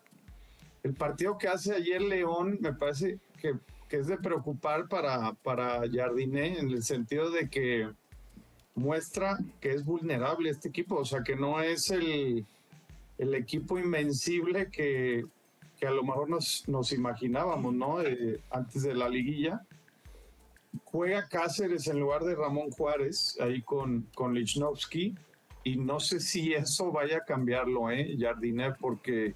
el 0.83 0.93
partido 0.93 1.39
que 1.39 1.47
hace 1.47 1.73
ayer 1.73 2.01
León 2.03 2.59
me 2.61 2.73
parece 2.73 3.17
que, 3.41 3.55
que 3.89 3.97
es 3.97 4.05
de 4.05 4.17
preocupar 4.17 4.87
para, 4.87 5.33
para 5.33 5.81
Jardiné 5.91 6.59
en 6.59 6.69
el 6.69 6.83
sentido 6.83 7.31
de 7.31 7.49
que 7.49 7.89
muestra 8.75 9.39
que 9.59 9.71
es 9.71 9.83
vulnerable 9.83 10.51
este 10.51 10.69
equipo, 10.69 10.97
o 10.97 11.05
sea, 11.05 11.23
que 11.23 11.35
no 11.35 11.59
es 11.61 11.89
el, 11.89 12.45
el 13.17 13.33
equipo 13.35 13.79
invencible 13.79 14.69
que, 14.69 15.25
que 15.77 15.87
a 15.87 15.91
lo 15.91 16.03
mejor 16.03 16.29
nos, 16.29 16.67
nos 16.67 16.91
imaginábamos, 16.91 17.73
¿no? 17.73 18.01
Eh, 18.01 18.41
antes 18.49 18.83
de 18.83 18.93
la 18.93 19.09
liguilla. 19.09 19.65
Juega 20.83 21.27
Cáceres 21.27 21.87
en 21.87 21.99
lugar 21.99 22.23
de 22.23 22.35
Ramón 22.35 22.69
Juárez, 22.71 23.37
ahí 23.39 23.61
con, 23.61 24.07
con 24.13 24.33
Lichnowsky, 24.33 25.15
y 25.63 25.77
no 25.77 25.99
sé 25.99 26.19
si 26.19 26.53
eso 26.53 26.91
vaya 26.91 27.17
a 27.17 27.25
cambiarlo, 27.25 27.89
¿eh? 27.91 28.15
Jardiner, 28.19 28.75
porque 28.79 29.33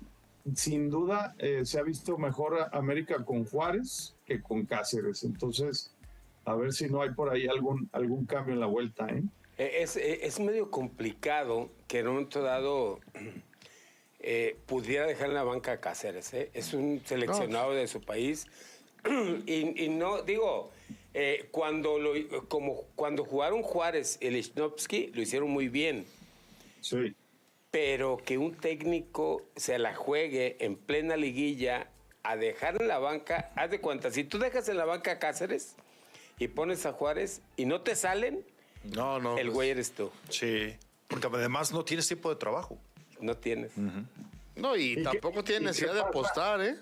sin 0.55 0.89
duda 0.89 1.35
eh, 1.37 1.65
se 1.65 1.79
ha 1.79 1.83
visto 1.83 2.17
mejor 2.17 2.69
América 2.71 3.23
con 3.25 3.45
Juárez 3.45 4.15
que 4.25 4.41
con 4.41 4.65
Cáceres. 4.65 5.23
Entonces, 5.23 5.95
a 6.45 6.55
ver 6.55 6.73
si 6.73 6.89
no 6.89 7.01
hay 7.01 7.11
por 7.11 7.29
ahí 7.29 7.47
algún, 7.47 7.89
algún 7.91 8.25
cambio 8.25 8.53
en 8.53 8.59
la 8.59 8.65
vuelta. 8.65 9.07
¿eh? 9.09 9.23
Es, 9.57 9.97
es 9.97 10.39
medio 10.39 10.71
complicado 10.71 11.69
que 11.87 11.99
en 11.99 12.07
un 12.07 12.13
momento 12.13 12.41
dado 12.41 12.99
eh, 14.23 14.57
pudiera 14.65 15.05
dejar 15.05 15.29
en 15.29 15.35
la 15.35 15.43
banca 15.43 15.73
a 15.73 15.79
Cáceres. 15.79 16.33
¿eh? 16.33 16.49
Es 16.53 16.73
un 16.73 17.01
seleccionado 17.05 17.73
de 17.73 17.87
su 17.87 18.01
país. 18.01 18.47
y, 19.45 19.83
y, 19.83 19.89
no, 19.89 20.21
digo, 20.21 20.71
eh, 21.13 21.47
cuando, 21.51 21.99
lo, 21.99 22.13
como 22.47 22.83
cuando 22.95 23.25
jugaron 23.25 23.63
Juárez 23.63 24.17
y 24.21 24.29
Lichnowsky, 24.29 25.07
lo 25.07 25.21
hicieron 25.21 25.49
muy 25.49 25.67
bien. 25.67 26.05
Sí. 26.81 27.15
Pero 27.71 28.17
que 28.17 28.37
un 28.37 28.55
técnico 28.55 29.43
se 29.55 29.79
la 29.79 29.95
juegue 29.95 30.57
en 30.59 30.75
plena 30.75 31.15
liguilla 31.17 31.87
a 32.23 32.35
dejar 32.35 32.81
en 32.81 32.87
la 32.87 32.99
banca, 32.99 33.51
haz 33.55 33.71
de 33.71 33.81
cuenta, 33.81 34.11
si 34.11 34.23
tú 34.23 34.37
dejas 34.37 34.69
en 34.69 34.77
la 34.77 34.85
banca 34.85 35.13
a 35.13 35.19
Cáceres 35.19 35.75
y 36.37 36.47
pones 36.47 36.85
a 36.85 36.93
Juárez 36.93 37.41
y 37.57 37.65
no 37.65 37.81
te 37.81 37.95
salen, 37.95 38.45
no, 38.83 39.19
no, 39.19 39.37
el 39.37 39.47
pues, 39.47 39.55
güey 39.55 39.69
eres 39.69 39.91
tú. 39.91 40.11
Sí, 40.29 40.75
porque 41.07 41.27
además 41.27 41.71
no 41.71 41.83
tienes 41.83 42.07
tiempo 42.07 42.29
de 42.29 42.35
trabajo. 42.35 42.77
No 43.21 43.37
tienes. 43.37 43.71
No, 44.55 44.75
y, 44.75 44.99
¿Y 44.99 45.03
tampoco 45.03 45.43
tiene 45.43 45.67
necesidad 45.67 45.93
de 45.93 46.01
apostar, 46.01 46.61
¿eh? 46.61 46.75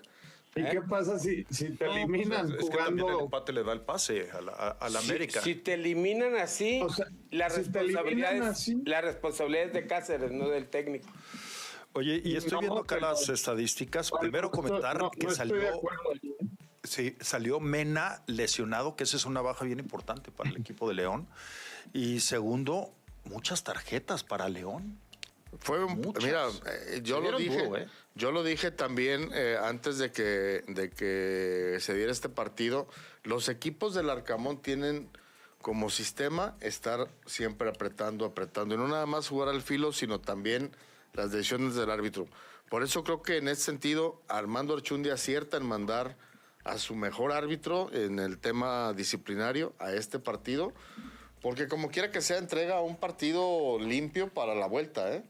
¿Y 0.56 0.64
qué 0.64 0.82
pasa 0.82 1.20
si, 1.20 1.46
si 1.52 1.70
te 1.70 1.86
eliminan 1.86 2.48
pues, 2.48 2.60
es, 2.60 2.64
es 2.66 2.70
que 2.72 2.78
también 2.78 2.98
el 2.98 3.04
jugando? 3.14 3.24
empate 3.26 3.54
le 3.54 3.64
da 3.64 3.72
el 3.72 3.82
pase 3.82 4.32
a 4.32 4.42
la, 4.42 4.52
a- 4.54 4.70
a 4.72 4.90
la 4.90 5.00
Si- 5.00 5.10
América. 5.10 5.42
Si, 5.42 5.56
te 5.56 5.76
eliminan 5.76 6.36
así, 6.38 6.82
O 6.82 6.90
sea, 6.90 7.06
la, 7.30 7.50
si 7.52 7.64
te 7.70 7.80
eliminan 7.80 8.04
responsabilidad 8.06 8.36
es, 8.36 8.42
así. 8.42 8.82
la 8.86 9.02
responsabilidad 9.02 9.66
es 9.68 9.74
de 9.74 9.88
Cáceres, 9.88 10.32
no 10.32 10.50
del 10.50 10.68
técnico. 10.68 11.08
Oye, 11.94 12.22
y 12.24 12.36
estoy 12.36 12.54
No, 12.54 12.60
viendo 12.62 12.80
acá 12.80 12.98
las 13.00 13.30
estadísticas. 13.30 14.12
Primero 14.20 14.50
comentar 14.50 14.98
no, 14.98 15.12
que 15.12 15.26
no 15.28 15.32
estoy 15.32 15.50
de 15.50 15.66
salió, 15.68 15.82
sí, 16.84 17.16
salió 17.22 17.60
Mena 17.60 18.24
lesionado, 18.26 18.96
que 18.96 19.04
esa 19.04 19.18
es 19.18 19.26
una 19.26 19.42
baja 19.42 19.66
bien 19.66 19.80
importante 19.80 20.32
para 20.32 20.50
el 20.50 20.58
equipo 20.62 20.88
de 20.90 20.96
León. 20.96 21.28
Y 21.94 22.20
segundo, 22.22 22.92
muchas 23.26 23.64
tarjetas 23.64 24.24
para 24.24 24.50
León. 24.50 24.98
Fue 25.60 25.84
un, 25.84 26.02
Muchas. 26.02 26.24
mira, 26.24 26.48
eh, 26.68 27.02
yo 27.04 27.22
Se 27.22 27.32
lo 27.32 27.38
dije, 27.38 27.64
duro, 27.64 27.78
¿eh? 27.78 27.88
yo 28.16 28.32
lo 28.32 28.44
dije 28.44 28.72
también 28.72 29.32
eh, 29.34 29.58
antes 29.62 29.98
de 29.98 30.12
que, 30.12 30.64
de 30.68 30.90
que 30.92 31.78
se 31.80 31.94
diera 31.96 32.12
este 32.12 32.30
partido. 32.30 32.88
Los 33.24 33.50
equipos 33.50 33.94
del 33.94 34.10
Arcamón 34.10 34.62
tienen 34.62 35.10
como 35.62 35.90
sistema 35.90 36.56
estar 36.62 37.10
siempre 37.26 37.70
apretando, 37.70 38.26
apretando. 38.26 38.76
Y 38.76 38.78
no 38.78 38.88
nada 38.88 39.06
más 39.06 39.28
jugar 39.28 39.50
al 39.50 39.62
filo, 39.62 39.92
sino 39.92 40.20
también 40.22 40.72
las 41.14 41.32
decisiones 41.32 41.76
del 41.76 41.90
árbitro. 41.90 42.28
Por 42.70 42.84
eso 42.84 43.04
creo 43.04 43.22
que 43.22 43.38
en 43.38 43.48
ese 43.48 43.64
sentido, 43.64 44.22
Armando 44.28 44.76
Archundi 44.76 45.10
acierta 45.10 45.58
en 45.58 45.66
mandar 45.66 46.16
a 46.64 46.78
su 46.78 46.96
mejor 46.96 47.32
árbitro 47.32 47.90
en 47.94 48.20
el 48.20 48.38
tema 48.38 48.94
disciplinario 48.94 49.74
a 49.80 49.92
este 49.92 50.20
partido. 50.20 50.74
Porque 51.42 51.68
como 51.68 51.90
quiera 51.90 52.12
que 52.12 52.22
sea, 52.22 52.38
entrega 52.38 52.82
un 52.82 52.98
partido 52.98 53.80
limpio 53.80 54.30
para 54.30 54.56
la 54.56 54.68
vuelta, 54.68 55.14
¿eh? 55.14 55.24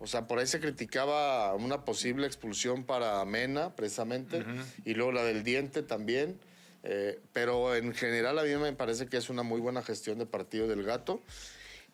O 0.00 0.06
sea, 0.06 0.26
por 0.28 0.38
ahí 0.38 0.46
se 0.46 0.60
criticaba 0.60 1.54
una 1.54 1.84
posible 1.84 2.26
expulsión 2.26 2.84
para 2.84 3.24
Mena, 3.24 3.74
precisamente, 3.74 4.44
y 4.84 4.94
luego 4.94 5.12
la 5.12 5.24
del 5.24 5.42
diente 5.42 5.82
también. 5.82 6.38
Eh, 6.84 7.18
pero 7.32 7.74
en 7.74 7.92
general 7.92 8.38
a 8.38 8.44
mí 8.44 8.54
me 8.56 8.72
parece 8.72 9.06
que 9.06 9.16
es 9.16 9.28
una 9.28 9.42
muy 9.42 9.60
buena 9.60 9.82
gestión 9.82 10.18
de 10.18 10.26
partido 10.26 10.68
del 10.68 10.84
gato. 10.84 11.20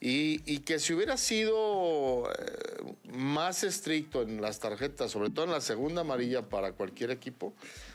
Y, 0.00 0.42
y 0.44 0.58
que 0.58 0.78
si 0.80 0.92
hubiera 0.92 1.16
sido 1.16 2.30
eh, 2.30 2.92
más 3.10 3.64
estricto 3.64 4.20
en 4.20 4.42
las 4.42 4.58
tarjetas, 4.60 5.10
sobre 5.10 5.30
todo 5.30 5.46
en 5.46 5.52
la 5.52 5.62
segunda 5.62 6.02
amarilla 6.02 6.42
para 6.42 6.72
cualquier 6.72 7.10
equipo, 7.10 7.54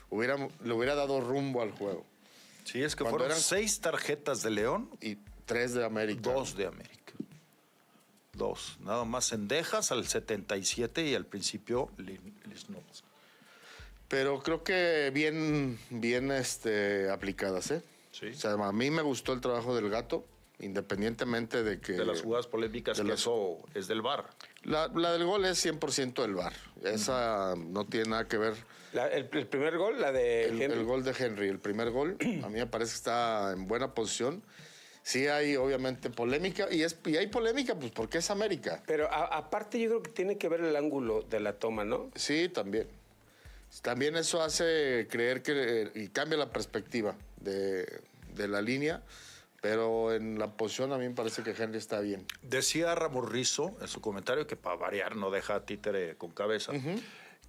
hubiera, 0.09 0.35
le 0.63 0.73
hubiera 0.73 0.95
dado 0.95 1.21
rumbo 1.21 1.61
al 1.61 1.71
juego. 1.71 2.03
Sí, 2.63 2.81
es 2.81 2.95
que 2.95 3.03
Cuando 3.03 3.19
fueron 3.19 3.31
eran- 3.33 3.43
seis 3.43 3.79
tarjetas 3.79 4.41
de 4.41 4.49
León, 4.49 4.89
Y 5.01 5.17
tres 5.45 5.73
de 5.75 5.85
América. 5.85 6.21
dos 6.33 6.55
de 6.57 6.65
América. 6.65 6.98
Dos. 8.39 8.77
Nada 8.79 9.05
más 9.05 9.25
Sendejas 9.25 9.91
al 9.91 10.07
77 10.07 11.05
y 11.05 11.13
al 11.13 11.25
principio 11.27 11.91
Lisnovsky. 11.97 13.05
Pero 14.07 14.41
creo 14.41 14.63
que 14.63 15.11
bien, 15.13 15.77
bien 15.91 16.31
este, 16.31 17.11
aplicadas, 17.11 17.69
¿eh? 17.69 17.83
Sí. 18.11 18.27
O 18.29 18.33
sea, 18.33 18.53
a 18.53 18.71
mí 18.71 18.89
me 18.89 19.03
gustó 19.03 19.33
el 19.33 19.41
trabajo 19.41 19.75
del 19.75 19.89
gato, 19.91 20.25
independientemente 20.59 21.61
de 21.63 21.79
que... 21.79 21.93
De 21.93 22.05
las 22.05 22.21
jugadas 22.23 22.47
polémicas, 22.47 22.97
de 22.97 23.03
que 23.03 23.09
las- 23.09 23.19
eso 23.19 23.59
es 23.75 23.87
del 23.87 24.01
VAR. 24.01 24.25
La, 24.63 24.87
la 24.87 25.11
del 25.13 25.25
gol 25.25 25.45
es 25.45 25.63
100% 25.63 26.21
del 26.23 26.33
VAR. 26.33 26.53
Esa 26.83 27.53
no 27.55 27.85
tiene 27.85 28.09
nada 28.09 28.27
que 28.27 28.37
ver. 28.37 28.55
La- 28.93 29.07
el, 29.09 29.29
el 29.31 29.47
primer 29.47 29.77
gol, 29.77 30.01
la 30.01 30.11
de 30.11 30.45
El, 30.45 30.59
Henry. 30.61 30.79
el 30.79 30.85
gol 30.85 31.03
de 31.03 31.13
Henry, 31.17 31.47
el 31.47 31.59
primer 31.59 31.91
gol, 31.91 32.17
a 32.43 32.49
mí 32.49 32.55
me 32.57 32.65
parece 32.65 32.93
que 32.93 32.97
está 32.97 33.51
en 33.51 33.67
buena 33.67 33.93
posición. 33.93 34.41
Sí 35.03 35.27
hay, 35.27 35.55
obviamente, 35.55 36.09
polémica. 36.09 36.67
Y, 36.71 36.83
es, 36.83 36.97
y 37.05 37.17
hay 37.17 37.27
polémica, 37.27 37.75
pues, 37.75 37.91
porque 37.91 38.19
es 38.19 38.29
América. 38.29 38.83
Pero 38.85 39.11
a- 39.11 39.25
aparte 39.37 39.79
yo 39.79 39.89
creo 39.89 40.03
que 40.03 40.11
tiene 40.11 40.37
que 40.37 40.49
ver 40.49 40.61
el 40.61 40.75
ángulo 40.75 41.21
de 41.23 41.39
la 41.39 41.53
toma, 41.53 41.83
¿no? 41.85 42.11
Sí, 42.15 42.49
también. 42.49 42.87
También 43.81 44.15
eso 44.15 44.41
hace 44.41 45.07
creer 45.09 45.41
que 45.43 45.91
y 45.95 46.07
cambia 46.09 46.37
la 46.37 46.51
perspectiva 46.51 47.15
de, 47.39 48.01
de 48.33 48.47
la 48.47 48.61
línea, 48.61 49.03
pero 49.61 50.13
en 50.13 50.39
la 50.39 50.51
posición 50.53 50.91
a 50.91 50.97
mí 50.97 51.07
me 51.07 51.13
parece 51.13 51.43
que 51.43 51.51
Henry 51.51 51.77
está 51.77 51.99
bien. 51.99 52.25
Decía 52.41 52.95
Ramos 52.95 53.29
Rizo 53.31 53.77
en 53.81 53.87
su 53.87 54.01
comentario, 54.01 54.47
que 54.47 54.55
para 54.55 54.75
variar 54.75 55.15
no 55.15 55.29
deja 55.29 55.55
a 55.55 55.65
títere 55.65 56.15
con 56.15 56.31
cabeza, 56.31 56.71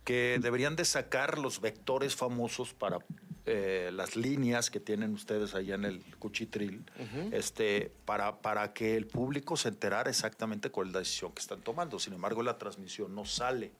que 0.05 0.39
deberían 0.41 0.77
de 0.77 0.85
sacar 0.85 1.39
los 1.39 1.61
vectores 1.61 2.17
famosos 2.17 2.75
para 2.75 2.99
eh, 3.47 3.91
las 3.93 4.17
líneas 4.17 4.71
que 4.71 4.81
tienen 4.81 5.13
ustedes 5.13 5.55
allá 5.55 5.75
en 5.75 5.85
el 5.85 6.05
cuchitril, 6.19 6.85
este, 7.33 7.93
para, 8.05 8.41
para 8.41 8.73
que 8.73 8.97
el 8.97 9.07
público 9.07 9.57
se 9.57 9.69
enterara 9.69 10.11
exactamente 10.11 10.71
cuál 10.71 10.89
es 10.89 10.93
la 10.93 10.99
decisión 11.01 11.33
que 11.33 11.41
están 11.41 11.63
tomando. 11.63 11.99
Sin 11.99 12.13
embargo, 12.13 12.43
la 12.43 12.59
transmisión 12.59 13.15
no 13.15 13.25
sale. 13.25 13.73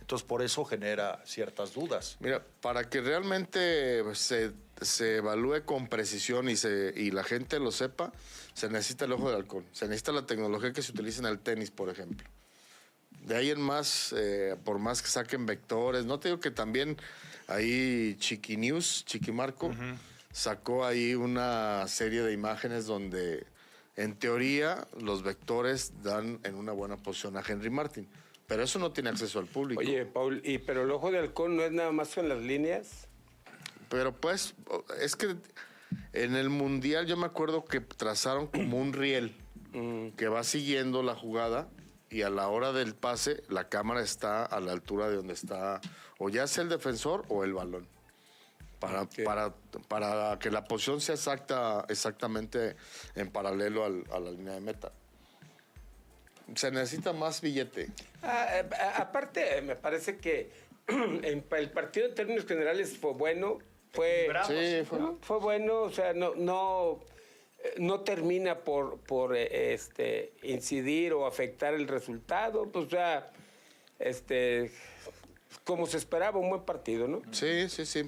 Entonces, 0.00 0.26
por 0.26 0.42
eso 0.42 0.64
genera 0.64 1.20
ciertas 1.24 1.74
dudas. 1.74 2.16
Mira, 2.20 2.44
para 2.60 2.88
que 2.88 3.00
realmente 3.00 4.02
se, 4.14 4.52
se 4.80 5.16
evalúe 5.16 5.64
con 5.64 5.88
precisión 5.88 6.48
y, 6.48 6.56
se, 6.56 6.92
y 6.96 7.10
la 7.10 7.22
gente 7.22 7.58
lo 7.58 7.70
sepa, 7.70 8.12
se 8.54 8.68
necesita 8.70 9.04
el 9.04 9.12
ojo 9.12 9.28
del 9.28 9.36
halcón. 9.36 9.66
Se 9.72 9.86
necesita 9.86 10.12
la 10.12 10.26
tecnología 10.26 10.72
que 10.72 10.82
se 10.82 10.92
utiliza 10.92 11.20
en 11.20 11.26
el 11.26 11.38
tenis, 11.38 11.70
por 11.70 11.90
ejemplo. 11.90 12.28
De 13.30 13.36
ahí 13.36 13.50
en 13.50 13.60
más, 13.60 14.12
eh, 14.18 14.56
por 14.64 14.80
más 14.80 15.02
que 15.02 15.08
saquen 15.08 15.46
vectores, 15.46 16.04
no 16.04 16.18
te 16.18 16.30
digo 16.30 16.40
que 16.40 16.50
también 16.50 16.96
ahí 17.46 18.16
Chiqui 18.18 18.56
News, 18.56 19.04
Chiqui 19.06 19.30
Marco, 19.30 19.70
sacó 20.32 20.84
ahí 20.84 21.14
una 21.14 21.86
serie 21.86 22.22
de 22.22 22.32
imágenes 22.32 22.86
donde 22.86 23.46
en 23.94 24.16
teoría 24.16 24.84
los 25.00 25.22
vectores 25.22 26.02
dan 26.02 26.40
en 26.42 26.56
una 26.56 26.72
buena 26.72 26.96
posición 26.96 27.36
a 27.36 27.42
Henry 27.46 27.70
Martin. 27.70 28.08
Pero 28.48 28.64
eso 28.64 28.80
no 28.80 28.90
tiene 28.90 29.10
acceso 29.10 29.38
al 29.38 29.46
público. 29.46 29.80
Oye, 29.80 30.06
Paul, 30.06 30.42
y, 30.44 30.58
pero 30.58 30.82
el 30.82 30.90
ojo 30.90 31.12
de 31.12 31.20
halcón 31.20 31.54
no 31.54 31.62
es 31.62 31.70
nada 31.70 31.92
más 31.92 32.12
con 32.12 32.28
las 32.28 32.40
líneas. 32.40 33.06
Pero 33.88 34.12
pues, 34.12 34.56
es 35.00 35.14
que 35.14 35.36
en 36.14 36.34
el 36.34 36.50
Mundial 36.50 37.06
yo 37.06 37.16
me 37.16 37.26
acuerdo 37.26 37.64
que 37.64 37.78
trazaron 37.78 38.48
como 38.48 38.80
un 38.80 38.92
riel 38.92 39.36
que 40.16 40.26
va 40.26 40.42
siguiendo 40.42 41.04
la 41.04 41.14
jugada 41.14 41.68
y 42.10 42.22
a 42.22 42.30
la 42.30 42.48
hora 42.48 42.72
del 42.72 42.94
pase 42.94 43.42
la 43.48 43.68
cámara 43.68 44.00
está 44.02 44.44
a 44.44 44.60
la 44.60 44.72
altura 44.72 45.08
de 45.08 45.16
donde 45.16 45.34
está 45.34 45.80
o 46.18 46.28
ya 46.28 46.46
sea 46.46 46.64
el 46.64 46.68
defensor 46.68 47.24
o 47.28 47.44
el 47.44 47.54
balón. 47.54 47.86
Para, 48.80 49.06
para, 49.24 49.54
para 49.88 50.38
que 50.38 50.50
la 50.50 50.64
posición 50.64 51.00
sea 51.02 51.14
exacta, 51.14 51.84
exactamente 51.88 52.76
en 53.14 53.30
paralelo 53.30 53.84
al- 53.84 54.04
a 54.10 54.18
la 54.18 54.30
línea 54.30 54.54
de 54.54 54.60
meta. 54.60 54.90
Se 56.54 56.70
necesita 56.70 57.12
más 57.12 57.42
billete. 57.42 57.90
Ah, 58.22 58.46
eh, 58.54 58.68
aparte, 58.96 59.60
me 59.62 59.76
parece 59.76 60.16
que 60.16 60.50
el 60.88 61.70
partido 61.70 62.06
en 62.06 62.14
términos 62.14 62.46
generales 62.46 62.96
fue 62.98 63.12
bueno. 63.12 63.58
Fue, 63.92 64.28
Sí, 64.46 64.84
fue- 64.88 64.98
fue 65.20 65.38
bueno, 65.40 65.82
o 65.82 65.90
sea, 65.90 66.12
no, 66.14 66.34
no, 66.34 67.00
no 67.78 68.00
termina 68.00 68.58
por, 68.58 68.98
por 69.00 69.36
eh, 69.36 69.72
este, 69.74 70.32
incidir 70.42 71.12
o 71.12 71.26
afectar 71.26 71.74
el 71.74 71.88
resultado. 71.88 72.68
Pues, 72.70 72.86
o 72.86 72.90
sea, 72.90 73.30
este, 73.98 74.72
como 75.64 75.86
se 75.86 75.98
esperaba, 75.98 76.38
un 76.38 76.50
buen 76.50 76.62
partido, 76.62 77.08
¿no? 77.08 77.22
Sí, 77.32 77.68
sí, 77.68 77.84
sí. 77.86 78.02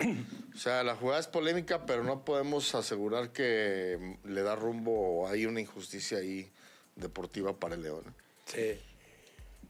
O 0.55 0.59
sea, 0.59 0.83
la 0.83 0.97
jugada 0.97 1.21
es 1.21 1.27
polémica, 1.27 1.87
pero 1.87 2.03
no 2.05 2.25
podemos 2.25 2.75
asegurar 2.75 3.31
que 3.31 4.17
le 4.25 4.43
da 4.43 4.55
rumbo 4.57 5.23
o 5.23 5.29
hay 5.29 5.47
una 5.47 5.61
injusticia 5.61 6.19
ahí 6.19 6.51
deportiva 6.97 7.55
para 7.55 7.75
el 7.75 7.83
León. 7.83 8.05
Sí. 8.47 8.79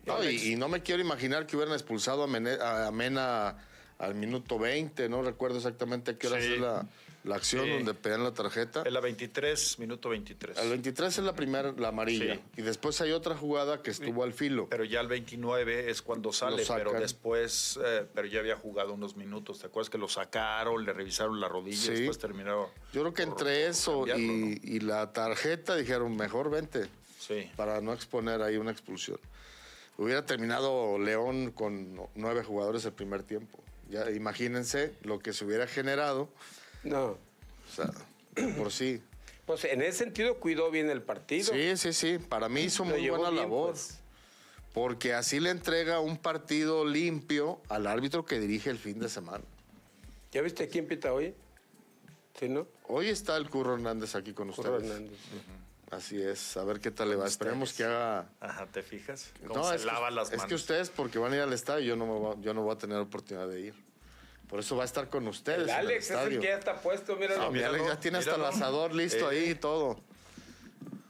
No, 0.06 0.22
y, 0.24 0.52
y 0.52 0.56
no 0.56 0.68
me 0.68 0.82
quiero 0.82 1.00
imaginar 1.00 1.46
que 1.46 1.56
hubieran 1.56 1.74
expulsado 1.74 2.24
a, 2.24 2.90
Mena 2.90 3.56
al 3.98 4.14
minuto 4.16 4.58
20, 4.58 5.08
no 5.08 5.22
recuerdo 5.22 5.58
exactamente 5.58 6.12
a 6.12 6.18
qué 6.18 6.26
hora 6.26 6.40
Sí. 6.40 6.54
es 6.54 6.60
la, 6.60 6.86
la 7.24 7.36
acción 7.36 7.64
Sí. 7.66 7.70
donde 7.70 7.94
pegan 7.94 8.24
la 8.24 8.32
tarjeta. 8.32 8.82
En 8.84 8.92
la 8.94 9.00
23, 9.00 9.78
minuto 9.78 10.08
23. 10.08 10.58
Al 10.58 10.68
23 10.70 11.18
es 11.18 11.24
la 11.24 11.34
primera, 11.34 11.72
la 11.72 11.88
amarilla. 11.88 12.34
Sí. 12.34 12.40
Y 12.56 12.62
después 12.62 13.00
hay 13.00 13.12
otra 13.12 13.36
jugada 13.36 13.80
que 13.82 13.90
estuvo 13.92 14.24
al 14.24 14.32
filo. 14.32 14.66
Pero 14.68 14.84
ya 14.84 15.00
el 15.00 15.06
29 15.08 15.88
es 15.90 16.02
cuando 16.02 16.32
sale, 16.32 16.64
pero 16.66 16.92
después, 16.92 17.78
eh, 17.84 18.06
pero 18.12 18.26
ya 18.26 18.40
había 18.40 18.56
jugado 18.56 18.92
unos 18.94 19.16
minutos. 19.16 19.60
¿Te 19.60 19.66
acuerdas 19.66 19.88
que 19.90 19.98
lo 19.98 20.08
sacaron, 20.08 20.84
le 20.84 20.92
revisaron 20.92 21.40
la 21.40 21.48
rodilla 21.48 21.92
y 21.92 21.96
después 21.98 22.18
terminaron? 22.18 22.66
Yo 22.92 23.02
creo 23.02 23.14
que 23.14 23.22
por- 23.26 23.32
entre 23.38 23.66
eso 23.68 24.04
y, 24.08 24.26
¿no? 24.26 24.58
y 24.62 24.80
la 24.80 25.12
tarjeta 25.12 25.76
dijeron, 25.76 26.16
mejor 26.16 26.50
vente, 26.50 26.88
Sí. 27.20 27.48
para 27.54 27.80
no 27.80 27.92
exponer 27.92 28.42
ahí 28.42 28.56
una 28.56 28.72
expulsión. 28.72 29.18
Hubiera 29.96 30.26
terminado 30.26 30.98
León 30.98 31.52
con 31.52 32.00
nueve 32.16 32.42
jugadores 32.42 32.84
el 32.84 32.92
primer 32.94 33.22
tiempo. 33.22 33.62
Ya 33.90 34.10
imagínense 34.10 34.94
lo 35.02 35.18
que 35.20 35.32
se 35.32 35.44
hubiera 35.44 35.66
generado. 35.68 36.28
No. 36.84 37.04
O 37.06 37.18
sea, 37.74 37.90
por 38.56 38.72
sí. 38.72 39.02
Pues 39.46 39.64
en 39.64 39.82
ese 39.82 39.98
sentido 39.98 40.38
cuidó 40.38 40.70
bien 40.70 40.88
el 40.90 41.02
partido. 41.02 41.52
Sí, 41.52 41.76
sí, 41.76 41.92
sí. 41.92 42.18
Para 42.18 42.48
mí 42.48 42.62
hizo 42.62 42.84
Lo 42.84 42.90
muy 42.90 43.08
buena 43.08 43.30
bien, 43.30 43.42
labor. 43.42 43.70
pues. 43.70 43.98
Porque 44.72 45.12
así 45.14 45.38
le 45.40 45.50
entrega 45.50 46.00
un 46.00 46.16
partido 46.16 46.84
limpio 46.86 47.60
al 47.68 47.86
árbitro 47.86 48.24
que 48.24 48.40
dirige 48.40 48.70
el 48.70 48.78
fin 48.78 48.98
de 49.00 49.08
semana. 49.08 49.44
¿Ya 50.30 50.40
viste 50.40 50.66
quién 50.68 50.86
pita 50.86 51.12
hoy? 51.12 51.34
¿Sí, 52.38 52.48
no? 52.48 52.66
Hoy 52.88 53.08
está 53.08 53.36
el 53.36 53.50
Curro 53.50 53.74
Hernández 53.74 54.14
aquí 54.14 54.32
con 54.32 54.50
Curro 54.50 54.76
ustedes. 54.76 54.90
Hernández. 54.90 55.18
Así 55.90 56.22
es. 56.22 56.56
A 56.56 56.64
ver 56.64 56.80
qué 56.80 56.90
tal 56.90 57.10
le 57.10 57.16
va. 57.16 57.26
Esperemos 57.26 57.74
que 57.74 57.84
haga. 57.84 58.30
Ajá, 58.40 58.66
¿te 58.66 58.82
fijas? 58.82 59.30
Cómo 59.46 59.56
No, 59.60 59.68
se 59.68 59.74
es, 59.74 59.82
que, 59.82 59.86
lava 59.88 60.10
las 60.10 60.28
es 60.30 60.38
manos. 60.38 60.48
que 60.48 60.54
ustedes, 60.54 60.88
porque 60.88 61.18
van 61.18 61.32
a 61.34 61.36
ir 61.36 61.42
al 61.42 61.52
estadio, 61.52 61.84
yo 61.84 61.96
no, 61.96 62.06
me 62.06 62.12
voy, 62.18 62.36
yo 62.40 62.54
no 62.54 62.62
voy 62.62 62.74
a 62.74 62.78
tener 62.78 62.96
oportunidad 62.96 63.46
de 63.48 63.60
ir. 63.60 63.74
Por 64.52 64.60
eso 64.60 64.76
va 64.76 64.82
a 64.82 64.84
estar 64.84 65.08
con 65.08 65.26
ustedes. 65.28 65.60
El 65.62 65.70
en 65.70 65.70
el 65.70 65.86
Alex 65.86 66.10
es 66.10 66.18
el 66.26 66.38
que 66.38 66.46
ya 66.48 66.58
está 66.58 66.74
puesto, 66.82 67.16
mira. 67.16 67.38
No, 67.38 67.46
mi 67.50 67.54
míralo, 67.54 67.76
Alex 67.76 67.88
ya 67.88 67.98
tiene 68.00 68.18
hasta 68.18 68.32
el 68.32 68.36
míralo. 68.36 68.54
asador 68.54 68.94
listo 68.94 69.32
Eh. 69.32 69.38
ahí 69.44 69.50
y 69.52 69.54
todo. 69.54 69.98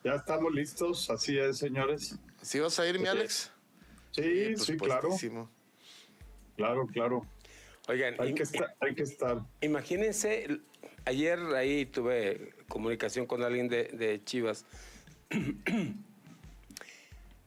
Ya 0.05 0.13
estamos 0.15 0.53
listos, 0.55 1.11
así 1.11 1.37
es, 1.37 1.59
señores. 1.59 2.15
¿Sí 2.41 2.61
vas 2.61 2.79
a 2.79 2.87
ir, 2.87 3.01
mi 3.01 3.09
Alex? 3.09 3.51
Sí, 4.13 4.53
Pues 4.55 4.63
sí, 4.65 4.77
claro. 4.77 5.09
Claro, 6.57 6.87
claro. 6.87 7.27
Oigan, 7.89 8.15
Hay 8.21 8.33
que 8.33 8.45
estar. 8.45 8.77
Hay 8.79 8.95
que 8.95 9.03
estar. 9.03 9.39
imagínense, 9.61 10.61
ayer 11.05 11.41
ahí 11.57 11.85
tuve 11.85 12.55
comunicación 12.69 13.27
con 13.27 13.43
alguien 13.43 13.67
de, 13.67 13.87
de 13.87 14.23
Chivas. 14.25 14.65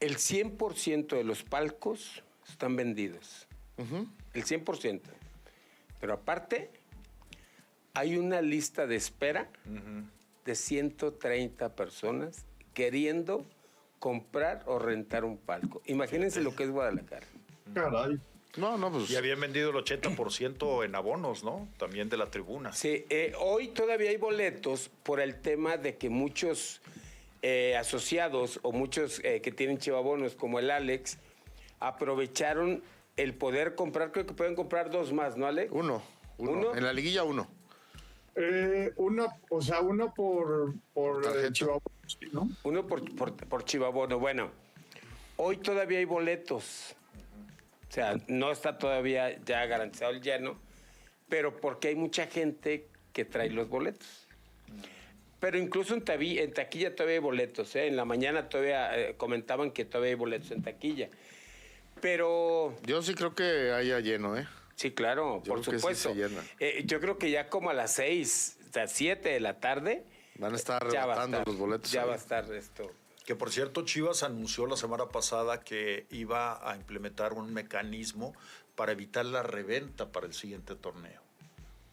El 0.02 0.18
100% 0.18 1.08
de 1.08 1.24
los 1.24 1.44
palcos 1.44 2.22
están 2.50 2.76
vendidos. 2.76 3.48
Ujú. 3.78 4.10
El 4.34 4.44
100%. 4.44 5.00
Pero 6.06 6.14
aparte, 6.14 6.70
hay 7.96 8.16
una 8.16 8.40
lista 8.40 8.86
de 8.86 8.96
espera 8.96 9.50
de 10.46 10.54
130 10.54 11.76
personas 11.76 12.46
queriendo 12.76 13.44
comprar 13.98 14.62
o 14.68 14.78
rentar 14.78 15.26
un 15.26 15.40
palco. 15.40 15.82
Imagínense 15.88 16.42
lo 16.42 16.56
que 16.56 16.66
es 16.66 16.70
Guadalajara. 16.70 17.26
Caray. 17.74 18.20
No, 18.56 18.78
no, 18.78 18.92
pues. 18.92 19.10
Y 19.10 19.16
habían 19.16 19.40
vendido 19.40 19.72
el 19.72 19.78
80% 19.78 20.86
en 20.86 20.94
abonos, 20.94 21.44
¿no? 21.44 21.68
También 21.80 22.08
de 22.08 22.18
la 22.18 22.30
tribuna. 22.30 22.72
Sí, 22.72 23.04
eh, 23.10 23.34
hoy 23.40 23.70
todavía 23.70 24.12
hay 24.12 24.18
boletos 24.18 24.92
por 25.02 25.20
el 25.20 25.42
tema 25.42 25.78
de 25.78 25.98
que 25.98 26.12
muchos 26.12 26.82
eh, 27.42 27.76
asociados 27.78 28.60
o 28.62 28.72
muchos 28.72 29.22
eh, 29.24 29.42
que 29.42 29.52
tienen 29.52 29.80
chivabonos 29.80 30.36
como 30.36 30.60
el 30.60 30.70
Alex 30.70 31.18
aprovecharon 31.80 32.84
el 33.18 33.34
poder 33.34 33.76
comprar, 33.76 34.12
creo 34.12 34.26
que 34.26 34.34
pueden 34.34 34.56
comprar 34.56 34.90
dos 34.90 35.14
más, 35.14 35.38
¿no, 35.38 35.46
Alex? 35.48 35.72
Uno, 35.72 36.02
uno. 36.38 36.52
¿Uno? 36.52 36.76
En 36.76 36.84
la 36.84 36.94
liguilla, 36.94 37.24
uno. 37.24 37.48
Eh, 38.36 38.92
uno, 38.98 39.28
o 39.50 39.62
sea, 39.62 39.80
uno 39.80 40.14
por, 40.14 40.74
por 40.94 41.24
eh, 41.26 41.50
¿no? 42.34 42.50
Uno 42.64 42.86
por, 42.86 43.16
por, 43.16 43.34
por 43.36 43.64
chivabono. 43.64 44.20
Bueno, 44.20 44.52
hoy 45.38 45.58
todavía 45.58 46.00
hay 46.00 46.06
boletos. 46.06 46.96
O 47.90 47.94
sea, 47.96 48.18
no 48.28 48.52
está 48.52 48.78
todavía 48.78 49.40
ya 49.46 49.66
garantizado 49.68 50.12
el 50.12 50.22
lleno, 50.22 50.60
pero 51.30 51.56
porque 51.62 51.88
hay 51.88 51.96
mucha 51.96 52.28
gente 52.28 52.88
que 53.14 53.24
trae 53.24 53.50
los 53.50 53.70
boletos. 53.70 54.28
Pero 55.40 55.58
incluso 55.58 55.94
en, 55.94 56.04
tabi- 56.04 56.40
en 56.40 56.54
taquilla 56.54 56.94
todavía 56.94 57.16
hay 57.16 57.22
boletos. 57.22 57.74
¿eh? 57.78 57.88
En 57.88 57.96
la 57.96 58.04
mañana 58.04 58.50
todavía 58.50 58.98
eh, 59.00 59.16
comentaban 59.16 59.72
que 59.72 59.86
todavía 59.86 60.10
hay 60.10 60.16
boletos 60.16 60.52
en 60.52 60.62
taquilla. 60.62 61.10
Pero 62.06 62.76
Yo 62.84 63.02
sí 63.02 63.16
creo 63.16 63.34
que 63.34 63.72
haya 63.72 64.00
lleno, 64.00 64.38
¿eh? 64.38 64.48
sí, 64.76 64.92
claro, 64.92 65.42
Yo 65.44 65.54
por 65.56 65.62
creo 65.62 65.72
que 65.72 65.72
sí 65.72 65.78
supuesto. 65.80 66.10
se 66.10 66.16
llena. 66.16 66.44
Eh, 66.60 66.84
yo 66.86 67.00
creo 67.00 67.18
que 67.18 67.32
ya 67.32 67.50
como 67.50 67.72
a 67.72 67.74
las 67.74 67.94
seis, 67.96 68.60
o 68.70 68.74
sea, 68.74 68.88
siete 68.88 69.30
de 69.30 69.40
la 69.40 69.60
tarde, 69.60 70.06
Van 70.38 70.54
a 70.54 70.56
estar 70.56 70.84
arrebatando 70.84 71.42
los 71.44 71.58
boletos. 71.58 71.92
Ya 71.92 72.04
ahí. 72.04 72.10
va 72.10 72.14
a 72.14 72.18
estar 72.18 72.54
esto. 72.54 72.92
Que 73.26 73.36
por 73.36 73.50
cierto, 73.50 73.84
Chivas 73.86 74.22
anunció 74.22 74.68
la 74.68 74.78
semana 74.78 75.08
pasada 75.10 75.62
que 75.64 76.06
iba 76.12 76.70
a 76.70 76.76
implementar 76.76 77.34
un 77.34 77.52
mecanismo 77.52 78.36
para 78.76 78.92
evitar 78.92 79.26
la 79.26 79.42
reventa 79.42 80.12
para 80.12 80.28
el 80.28 80.36
siguiente 80.36 80.76
torneo. 80.76 81.22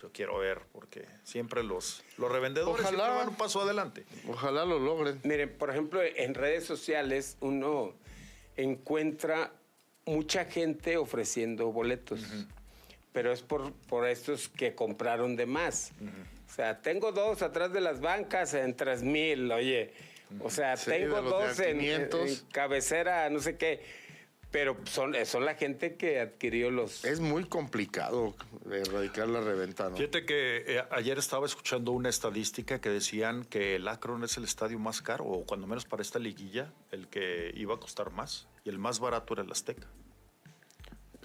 Yo 0.02 0.12
quiero 0.12 0.36
ver, 0.36 0.60
porque 0.72 1.06
siempre 1.24 1.62
los, 1.62 2.02
los 2.18 2.30
revendedores 2.30 2.84
Ojalá. 2.84 2.98
siempre 2.98 3.16
van 3.16 3.28
un 3.30 3.36
paso 3.36 3.62
adelante. 3.62 4.04
Ojalá 4.28 4.66
lo 4.66 4.78
logren. 4.78 5.20
Miren, 5.24 5.56
por 5.56 5.70
ejemplo, 5.70 6.02
en 6.02 6.34
redes 6.34 6.66
sociales 6.66 7.38
uno 7.40 7.94
encuentra 8.56 9.52
mucha 10.06 10.44
gente 10.44 10.96
ofreciendo 10.96 11.72
boletos, 11.72 12.20
pero 13.12 13.32
es 13.32 13.42
por, 13.42 13.72
por 13.72 14.06
estos 14.08 14.48
que 14.48 14.74
compraron 14.74 15.36
de 15.36 15.46
más. 15.46 15.92
O 16.50 16.54
sea, 16.54 16.80
tengo 16.82 17.12
dos 17.12 17.42
atrás 17.42 17.72
de 17.72 17.80
las 17.80 18.00
bancas 18.00 18.54
en 18.54 18.76
3 18.76 19.02
mil, 19.02 19.50
oye. 19.52 19.92
O 20.40 20.50
sea, 20.50 20.76
Sí, 20.76 20.90
tengo 20.90 21.20
dos 21.22 21.58
a 21.60 21.68
en, 21.68 21.78
500. 21.78 22.20
en 22.30 22.46
cabecera, 22.50 23.28
no 23.30 23.40
sé 23.40 23.56
qué. 23.56 23.82
Pero 24.50 24.76
son, 24.84 25.14
son 25.24 25.46
la 25.46 25.54
gente 25.54 25.96
que 25.96 26.20
adquirió 26.20 26.70
los... 26.70 27.06
Es 27.06 27.20
muy 27.20 27.44
complicado 27.44 28.34
erradicar 28.70 29.26
la 29.28 29.40
reventa, 29.40 29.88
¿no? 29.88 29.96
Fíjate 29.96 30.26
que 30.26 30.64
eh, 30.66 30.84
ayer 30.90 31.16
estaba 31.16 31.46
escuchando 31.46 31.92
una 31.92 32.10
estadística 32.10 32.78
que 32.78 32.90
decían 32.90 33.44
que 33.44 33.76
el 33.76 33.88
Akron 33.88 34.24
es 34.24 34.36
el 34.36 34.44
estadio 34.44 34.78
más 34.78 35.00
caro, 35.00 35.24
o 35.24 35.46
cuando 35.46 35.66
menos 35.66 35.86
para 35.86 36.02
esta 36.02 36.18
liguilla, 36.18 36.70
el 36.90 37.08
que 37.08 37.50
iba 37.56 37.74
a 37.76 37.78
costar 37.78 38.10
más, 38.10 38.46
y 38.64 38.68
el 38.68 38.78
más 38.78 39.00
barato 39.00 39.34
era 39.34 39.42
el 39.42 39.50
Azteca. 39.52 39.86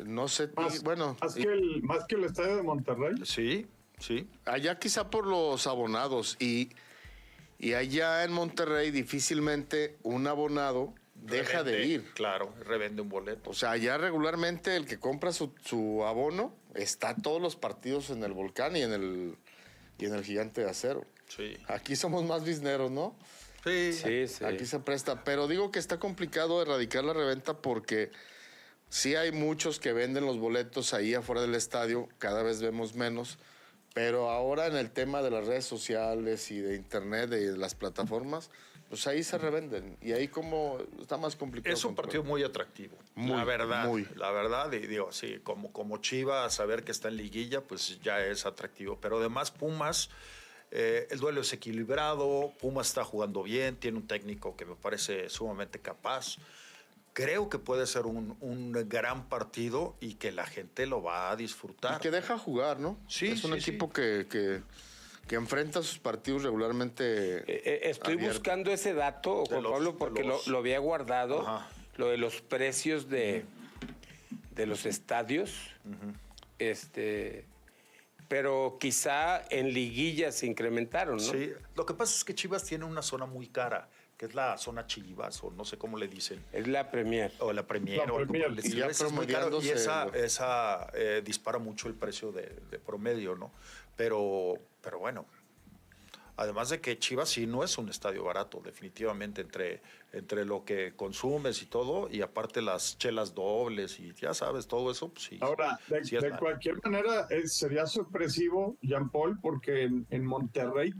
No 0.06 0.28
sé, 0.28 0.50
Más, 0.56 0.84
bueno, 0.84 1.18
más, 1.22 1.38
y- 1.38 1.42
que 1.44 1.48
el, 1.52 1.82
más 1.84 2.06
que 2.06 2.16
el 2.16 2.24
estadio 2.26 2.56
de 2.58 2.64
Monterrey. 2.64 3.16
Sí, 3.24 3.68
sí. 4.00 4.30
allá 4.46 4.78
quizá 4.78 5.10
por 5.10 5.26
los 5.26 5.66
abonados 5.66 6.38
y, 6.40 6.70
y 7.58 7.74
allá 7.74 8.24
en 8.24 8.32
Monterrey 8.32 8.92
difícilmente 8.92 9.98
un 10.04 10.28
abonado 10.28 10.94
deja 11.16 11.64
de 11.64 11.84
ir. 11.88 12.12
Claro, 12.14 12.54
revende 12.64 13.02
un 13.02 13.10
boleto. 13.10 13.50
O 13.50 13.54
sea, 13.54 13.72
allá 13.72 13.98
regularmente 13.98 14.76
el 14.76 14.86
que 14.86 15.00
compra 15.00 15.32
su, 15.32 15.52
su 15.64 16.06
abono 16.06 16.54
está 16.76 17.16
todos 17.16 17.42
los 17.42 17.56
partidos 17.56 18.12
en 18.12 18.24
el 18.24 18.34
volcán 18.34 18.76
y 18.76 18.84
en 18.84 18.94
el, 18.94 19.36
y 19.98 20.06
en 20.06 20.14
el 20.14 20.24
gigante 20.24 20.62
de 20.62 20.70
acero. 20.70 21.06
Sí. 21.28 21.58
Aquí 21.68 21.96
somos 21.96 22.24
más 22.24 22.44
bisneros, 22.46 22.92
¿no? 22.92 23.16
Sí. 23.68 23.94
Sí, 23.94 24.28
sí. 24.28 24.46
Aquí 24.46 24.66
se 24.66 24.80
presta. 24.80 25.24
Pero 25.24 25.48
digo 25.48 25.72
que 25.72 25.80
está 25.80 26.00
complicado 26.00 26.62
erradicar 26.62 27.04
la 27.04 27.14
reventa 27.14 27.58
porque 27.58 28.12
sí 28.90 29.16
hay 29.16 29.32
muchos 29.32 29.80
que 29.80 29.94
venden 29.94 30.26
los 30.26 30.38
boletos 30.40 30.94
ahí 30.94 31.14
afuera 31.14 31.42
del 31.42 31.56
estadio, 31.56 32.08
cada 32.18 32.44
vez 32.44 32.62
vemos 32.62 32.96
menos. 32.96 33.38
Pero 33.94 34.30
ahora 34.30 34.68
en 34.68 34.76
el 34.78 34.92
tema 34.92 35.22
de 35.22 35.32
las 35.32 35.48
redes 35.48 35.66
sociales 35.66 36.52
y 36.52 36.60
de 36.60 36.76
internet 36.76 37.32
y 37.32 37.46
de 37.46 37.58
las 37.58 37.74
plataformas, 37.74 38.52
pues 38.90 39.08
ahí 39.08 39.24
se 39.24 39.38
revenden. 39.40 39.98
Y 40.02 40.12
ahí 40.12 40.28
como 40.28 40.78
está 41.02 41.18
más 41.18 41.36
complicado. 41.36 41.74
Es 41.74 41.84
un 41.84 41.90
comprar. 41.90 42.06
partido 42.06 42.24
muy 42.24 42.44
atractivo. 42.44 42.96
Muy, 43.16 43.38
la 43.38 43.44
verdad. 43.44 43.88
muy. 43.88 44.08
La 44.16 44.32
verdad, 44.32 44.72
y 44.72 44.86
digo, 44.86 45.12
sí, 45.12 45.40
como, 45.44 45.72
como 45.74 45.98
Chiva, 45.98 46.50
saber 46.50 46.84
que 46.84 46.92
está 46.92 47.08
en 47.08 47.18
liguilla, 47.18 47.62
pues 47.62 48.00
ya 48.02 48.24
es 48.24 48.46
atractivo. 48.46 49.00
Pero 49.02 49.18
además, 49.18 49.50
Pumas, 49.50 50.10
eh, 50.72 51.08
el 51.12 51.20
duelo 51.20 51.42
es 51.42 51.54
equilibrado, 51.54 52.52
Pumas 52.60 52.88
está 52.88 53.04
jugando 53.04 53.44
bien, 53.44 53.76
tiene 53.78 53.98
un 53.98 54.08
técnico 54.08 54.56
que 54.56 54.66
me 54.66 54.76
parece 54.76 55.30
sumamente 55.30 55.80
capaz. 55.80 56.38
Creo 57.14 57.50
que 57.50 57.58
puede 57.58 57.88
ser 57.88 58.06
un, 58.06 58.38
un 58.42 58.72
gran 58.88 59.28
partido 59.28 59.96
y 60.00 60.16
que 60.16 60.32
la 60.32 60.46
gente 60.46 60.86
lo 60.86 61.02
va 61.02 61.32
a 61.32 61.36
disfrutar. 61.36 61.98
Y 61.98 62.02
que 62.02 62.12
deja 62.12 62.38
jugar, 62.38 62.80
¿no? 62.80 62.98
Sí, 63.08 63.28
Es 63.30 63.44
un 63.44 63.54
sí, 63.54 63.58
equipo 63.72 63.90
que, 63.92 64.28
que, 64.30 64.62
que 65.28 65.36
enfrenta 65.36 65.82
sus 65.82 65.98
partidos 65.98 66.44
regularmente. 66.44 67.38
Eh, 67.40 67.44
eh, 67.48 67.80
estoy 67.86 68.14
abierto. 68.16 68.36
buscando 68.36 68.72
ese 68.72 68.94
dato, 68.94 69.46
Juan 69.46 69.64
los- 69.64 69.72
Pablo, 69.72 69.98
porque 69.98 70.24
los- 70.24 70.46
lo, 70.48 70.52
lo 70.54 70.58
había 70.60 70.78
guardado, 70.80 71.42
Ajá. 71.48 71.68
lo 71.96 72.08
de 72.10 72.18
los 72.18 72.42
precios 72.42 73.10
de, 73.10 73.46
de 74.54 74.66
los 74.68 74.86
estadios. 74.86 75.52
Este, 76.60 77.46
pero 78.28 78.78
quizá 78.80 79.44
en 79.50 79.74
liguillas 79.74 80.36
se 80.36 80.48
incrementaron, 80.48 81.18
¿no? 81.18 81.24
Sí, 81.24 81.52
lo 81.76 81.86
que 81.86 81.94
pasa 81.94 82.16
es 82.16 82.24
que 82.24 82.36
Chivas 82.36 82.64
tiene 82.64 82.86
una 82.86 83.02
zona 83.02 83.26
muy 83.26 83.48
cara, 83.48 83.90
que 84.18 84.26
es 84.26 84.36
la 84.36 84.58
zona 84.58 84.86
Chivas, 84.88 85.44
o 85.44 85.52
no 85.52 85.64
sé 85.64 85.78
cómo 85.78 85.98
le 85.98 86.08
dicen. 86.08 86.44
Es 86.52 86.68
la 86.68 86.92
Premier. 86.92 87.32
O 87.40 87.54
la 87.54 87.66
Premier. 87.66 88.00
La 88.00 88.14
o 88.14 88.18
algo 88.18 88.32
Premier. 88.32 88.52
el 88.52 88.66
Y 88.66 88.76
ya 88.76 88.88
es 88.88 89.12
muy 89.12 89.28
caro, 89.28 89.62
y 89.62 89.70
esa, 89.70 90.08
esa 90.14 90.90
eh, 90.94 91.22
dispara 91.24 91.60
mucho 91.60 91.88
el 91.88 91.94
precio 91.94 92.32
de, 92.32 92.54
de 92.70 92.80
promedio, 92.80 93.36
¿no? 93.36 93.52
Pero, 93.96 94.56
pero 94.82 95.00
bueno, 95.00 95.26
además 96.38 96.70
de 96.70 96.80
que 96.80 96.98
Chivas 96.98 97.30
sí 97.30 97.46
no 97.48 97.64
es 97.64 97.78
un 97.78 97.90
estadio 97.90 98.24
barato, 98.24 98.62
definitivamente, 98.64 99.42
entre, 99.42 99.82
entre 100.14 100.46
lo 100.46 100.64
que 100.64 100.94
consumes 100.96 101.62
y 101.62 101.66
todo, 101.66 102.08
y 102.10 102.22
aparte 102.22 102.62
las 102.62 102.98
chelas 102.98 103.34
dobles 103.36 104.00
y 104.00 104.14
ya 104.14 104.34
sabes, 104.34 104.68
todo 104.68 104.90
eso, 104.92 105.10
pues 105.10 105.26
sí. 105.26 105.38
Ahora, 105.42 105.80
de, 105.90 106.04
sí 106.06 106.16
de 106.16 106.32
cualquier 106.38 106.78
manera, 106.84 107.28
es- 107.30 107.54
sería 107.58 107.86
sorpresivo, 107.86 108.78
Jean 108.82 109.10
Paul, 109.10 109.40
porque 109.42 109.84
en, 109.84 110.08
en 110.10 110.26
Monterrey 110.26 110.94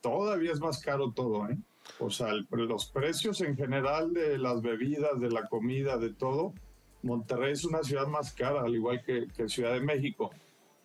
todavía 0.00 0.52
es 0.52 0.60
más 0.60 0.80
caro 0.80 1.12
todo, 1.12 1.48
¿eh? 1.48 1.56
O 1.98 2.10
sea, 2.10 2.30
el- 2.30 2.46
los 2.50 2.86
precios 2.86 3.40
en 3.42 3.56
general 3.56 4.12
de 4.12 4.38
las 4.38 4.62
bebidas, 4.62 5.20
de 5.20 5.30
la 5.30 5.46
comida, 5.48 5.96
de 5.98 6.12
todo, 6.14 6.54
Monterrey 7.02 7.52
es 7.52 7.64
una 7.64 7.82
ciudad 7.84 8.06
más 8.08 8.32
cara, 8.32 8.62
al 8.62 8.74
igual 8.74 9.02
que, 9.04 9.28
que 9.36 9.48
Ciudad 9.48 9.72
de 9.74 9.80
México. 9.80 10.30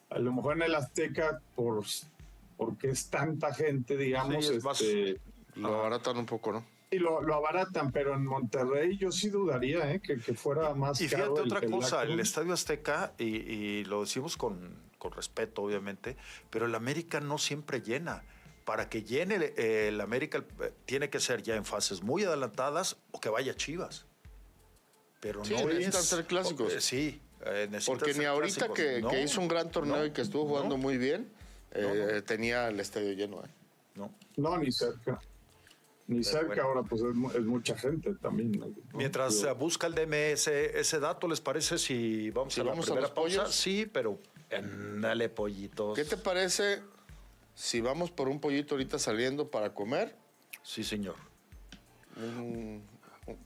A 0.09 0.19
lo 0.19 0.33
mejor 0.33 0.57
en 0.57 0.63
el 0.63 0.75
Azteca, 0.75 1.41
por, 1.55 1.83
porque 2.61 2.89
es 2.91 3.09
tanta 3.09 3.51
gente, 3.55 3.97
digamos, 3.97 4.45
Sí, 4.45 4.53
es 4.55 4.63
más- 4.63 4.79
este, 4.81 5.19
Lo 5.55 5.79
abaratan 5.79 6.15
un 6.17 6.27
poco, 6.27 6.51
¿no? 6.53 6.63
y 6.91 6.99
lo, 6.99 7.21
lo 7.21 7.35
abaratan, 7.35 7.91
pero 7.91 8.13
en 8.13 8.23
Monterrey 8.25 8.97
yo 8.97 9.11
sí 9.13 9.29
dudaría 9.29 9.91
¿eh? 9.93 9.99
que, 10.01 10.17
que 10.19 10.33
fuera 10.35 10.73
más 10.75 10.99
Y 11.01 11.07
fíjate 11.07 11.29
otra 11.29 11.59
el 11.59 11.71
cosa, 11.71 12.03
el 12.03 12.19
Estadio 12.19 12.53
Azteca, 12.53 13.13
y, 13.17 13.23
y 13.25 13.83
lo 13.85 14.01
decimos 14.01 14.37
con, 14.37 14.75
con 14.99 15.11
respeto, 15.13 15.63
obviamente, 15.63 16.17
pero 16.51 16.65
el 16.67 16.75
América 16.75 17.19
no 17.19 17.37
siempre 17.39 17.81
llena. 17.81 18.23
Para 18.65 18.89
que 18.89 19.03
llene 19.03 19.35
el, 19.35 19.43
el 19.59 20.01
América 20.01 20.43
eh, 20.61 20.71
tiene 20.85 21.09
que 21.09 21.19
ser 21.19 21.41
ya 21.41 21.55
en 21.55 21.65
fases 21.65 22.03
muy 22.03 22.23
adelantadas 22.25 22.97
o 23.11 23.19
que 23.19 23.29
vaya 23.29 23.55
Chivas. 23.55 24.05
Pero 25.19 25.43
Sí, 25.45 25.53
no 25.55 25.65
necesitan 25.67 26.01
es- 26.01 26.07
ser 26.07 26.25
clásicos. 26.25 26.73
eh, 26.73 26.81
sí, 26.81 27.21
eh, 27.45 27.67
necesitan 27.71 27.97
Porque 27.99 28.13
ser 28.13 28.21
ni 28.21 28.25
ahorita 28.27 28.67
clásicos. 28.67 28.77
que, 28.77 29.01
No, 29.01 29.09
que 29.09 29.23
hizo 29.23 29.41
un 29.41 29.47
gran 29.47 29.71
torneo 29.71 29.97
no, 29.97 30.05
y 30.05 30.11
que 30.11 30.21
estuvo 30.21 30.45
jugando 30.45 30.75
no, 30.77 30.81
muy 30.83 30.97
bien, 30.97 31.31
eh, 31.71 32.11
no. 32.15 32.23
tenía 32.23 32.67
el 32.67 32.79
estadio 32.79 33.13
lleno. 33.13 33.43
¿eh? 33.43 33.49
no. 33.95 34.13
No, 34.37 34.57
ni 34.57 34.71
cerca. 34.71 35.19
Ni 36.07 36.17
Pero 36.19 36.29
cerca, 36.31 36.47
bueno. 36.47 36.63
ahora 36.63 36.83
pues 36.83 37.01
es, 37.03 37.13
mu- 37.15 37.31
es 37.31 37.41
mucha 37.45 37.77
gente 37.77 38.13
también. 38.15 38.51
¿no? 38.51 38.67
Mientras 38.93 39.43
eh, 39.43 39.51
busca 39.53 39.87
el 39.87 39.93
DMS 39.95 40.47
ese 40.47 40.99
dato, 40.99 41.27
¿les 41.27 41.39
parece 41.39 41.77
si 41.77 42.29
vamos 42.31 42.53
Si 42.53 42.59
a 42.61 42.63
la 42.65 42.71
vamos 42.71 42.85
a 42.85 42.87
primera 42.87 43.01
los 43.07 43.11
pausa? 43.11 43.37
pollos. 43.43 43.55
Sí, 43.55 43.89
pero 43.91 44.19
dale 44.99 45.29
pollitos. 45.29 45.95
¿Qué 45.97 46.03
te 46.03 46.17
parece 46.17 46.81
si 47.53 47.79
vamos 47.79 48.11
por 48.11 48.27
un 48.27 48.39
pollito 48.41 48.75
ahorita 48.75 48.99
saliendo 48.99 49.49
para 49.49 49.73
comer? 49.73 50.15
Sí, 50.63 50.83
señor. 50.83 51.15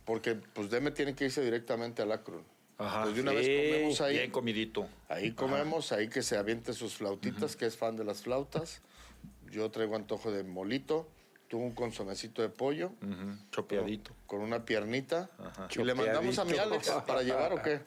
Porque 0.06 0.36
pues 0.36 0.70
Deme 0.70 0.92
tiene 0.92 1.14
que 1.16 1.26
irse 1.26 1.42
directamente 1.44 2.02
al 2.02 2.12
Akron. 2.12 2.44
Ajá. 2.78 3.04
Pues 3.04 3.16
de 3.16 3.22
una 3.22 3.32
Sí, 3.32 3.38
vez 3.38 3.72
comemos 3.74 4.02
ahí. 4.02 4.18
Bien 4.18 4.32
comidito. 4.32 4.88
Ahí 5.10 5.32
comemos, 5.32 5.92
ahí 5.92 6.10
que 6.10 6.22
se 6.24 6.38
aviente 6.38 6.74
sus 6.74 6.96
flautitas, 6.96 7.56
que 7.56 7.66
es 7.66 7.78
fan 7.78 7.96
de 7.96 8.04
las 8.04 8.22
flautas. 8.24 8.82
Yo 9.52 9.70
traigo 9.72 9.96
antojo 9.96 10.32
de 10.32 10.44
molito, 10.44 11.08
tú 11.48 11.58
un 11.60 11.72
consomecito 11.74 12.42
de 12.42 12.50
pollo, 12.50 12.88
Ujú, 13.02 13.38
Chopeadito. 13.52 14.12
con 14.28 14.42
una 14.42 14.66
piernita. 14.66 15.30
Ajá. 15.40 15.68
¿Y 15.74 15.84
le 15.84 15.94
mandamos 15.94 16.38
a 16.40 16.46
mi. 16.46 16.58
Alex 16.58 16.90
para 17.08 17.22
llevar 17.24 17.54
o 17.54 17.62
qué? 17.62 17.80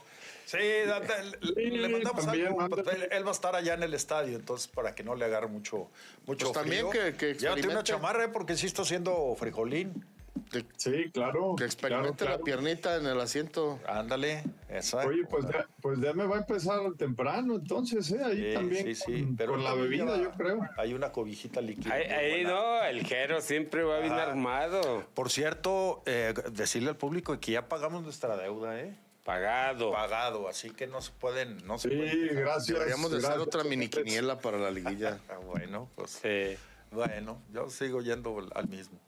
Sí, 0.47 0.57
le, 0.57 1.71
le 1.71 1.89
mandamos 1.91 2.25
también, 2.25 2.47
algo. 2.47 2.61
mándale. 2.61 2.91
Él, 3.05 3.09
él 3.13 3.25
va 3.27 3.29
a 3.29 3.33
estar 3.33 3.55
allá 3.55 3.75
en 3.75 3.83
el 3.83 3.93
estadio, 3.93 4.37
entonces 4.37 4.67
para 4.69 4.95
que 4.95 5.05
no 5.05 5.15
le 5.15 5.27
agarre 5.27 5.49
mucho, 5.49 5.91
mucho 6.27 6.47
Pues 6.47 6.53
también 6.63 6.89
frío. 6.89 7.05
que- 7.13 7.17
que 7.19 7.35
Llévate 7.35 7.69
una 7.69 7.83
chamarra 7.83 8.25
eh, 8.25 8.29
porque 8.29 8.57
sí 8.57 8.65
está 8.65 8.81
haciendo 8.81 9.35
frijolín. 9.39 10.07
Que, 10.51 10.65
Sí, 10.77 11.11
claro. 11.13 11.55
que 11.57 11.65
experimente 11.65 12.25
claro, 12.25 12.39
la 12.39 12.45
piernita 12.45 12.97
en 12.97 13.07
el 13.07 13.21
asiento. 13.21 13.79
Ándale, 13.87 14.45
exacto. 14.69 15.09
Oye, 15.09 15.25
pues 15.29 15.45
ya, 15.47 15.67
pues 15.81 16.01
ya 16.01 16.13
me 16.13 16.27
va 16.27 16.37
a 16.37 16.39
empezar 16.41 16.81
temprano, 16.97 17.57
entonces, 17.57 18.11
¿eh? 18.13 18.23
Ahí 18.25 18.49
Sí, 18.49 18.55
también 18.55 18.85
sí, 18.85 18.95
sí, 18.95 19.23
con, 19.25 19.37
pero 19.37 19.53
con 19.53 19.65
la 19.65 19.75
bebida, 19.75 20.17
yo 20.17 20.31
creo. 20.33 20.61
Hay 20.77 20.95
una 20.95 21.13
cobijita 21.13 21.61
líquida. 21.61 21.93
Ahí, 21.95 22.45
no, 22.45 22.83
el 22.85 23.05
Jero 23.07 23.41
siempre 23.41 23.83
va 23.83 24.01
bien 24.01 24.13
Ajá. 24.15 24.25
armado. 24.31 25.05
Por 25.15 25.31
cierto, 25.31 26.03
eh, 26.07 26.35
decirle 26.53 26.91
al 26.91 26.97
público 26.97 27.39
que 27.41 27.53
ya 27.53 27.69
pagamos 27.69 28.03
nuestra 28.03 28.37
deuda, 28.37 28.81
¿eh? 28.81 28.95
Pagado. 29.25 29.93
Pagado, 29.93 30.49
así 30.49 30.71
que 30.71 30.87
no 30.87 31.03
se 31.03 31.11
pueden, 31.13 31.59
no 31.67 31.79
se 31.79 31.91
Sí, 31.91 31.97
pueden 31.97 32.35
gracias. 32.35 32.79
Deberíamos 32.79 33.11
de 33.11 33.19
hacer 33.19 33.39
otra 33.39 33.63
mini 33.63 33.89
quiniela 33.89 34.39
para 34.39 34.57
la 34.59 34.71
liguilla. 34.71 35.19
Ah, 35.29 35.37
bueno, 35.45 35.89
pues 35.95 36.13
Sí. 36.23 36.57
Bueno, 36.91 37.43
yo 37.53 37.69
sigo 37.69 38.01
yendo 38.01 38.47
al 38.55 38.69
mismo. 38.69 38.99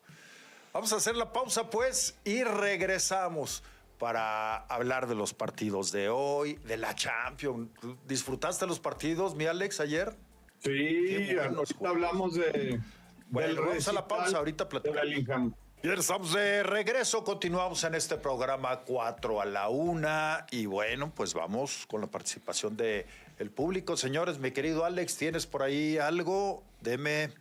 Vamos 0.73 0.93
a 0.93 0.97
hacer 0.97 1.17
la 1.17 1.33
pausa, 1.33 1.69
pues, 1.69 2.17
y 2.25 2.45
regresamos 2.45 3.65
para 3.99 4.57
hablar 4.57 5.09
de 5.09 5.17
los 5.17 5.35
partidos 5.35 5.91
de 5.91 6.09
hoy, 6.09 6.55
de 6.65 6.77
la 6.77 6.95
Champions. 6.95 7.71
¿Disfrutaste 8.07 8.67
los 8.67 8.79
partidos, 8.79 9.35
mi 9.35 9.47
Alex, 9.47 9.81
ayer? 9.81 10.15
Sí, 10.61 11.37
ahorita 11.37 11.89
hablamos 11.89 12.35
de. 12.35 12.81
Bueno, 13.29 13.49
del 13.49 13.61
vamos 13.61 13.89
a 13.89 13.93
la 13.93 14.07
pausa, 14.07 14.39
ahorita 14.39 14.69
platicamos. 14.69 15.55
Bien, 15.83 15.99
estamos 15.99 16.35
de 16.35 16.63
regreso, 16.63 17.25
continuamos 17.25 17.83
en 17.85 17.95
este 17.95 18.17
programa 18.17 18.81
4 18.81 19.41
a 19.41 19.47
la 19.47 19.71
1 19.71 20.09
y 20.51 20.67
bueno, 20.67 21.11
pues 21.15 21.33
vamos 21.33 21.87
con 21.89 22.03
la 22.03 22.07
participación 22.07 22.77
de 22.77 23.07
el 23.39 23.51
público. 23.51 23.97
Señores, 23.97 24.39
mi 24.39 24.51
querido 24.51 24.85
Alex, 24.85 25.17
¿tienes 25.17 25.47
por 25.47 25.63
ahí 25.63 25.97
algo? 25.97 26.63
Deme, 26.83 27.33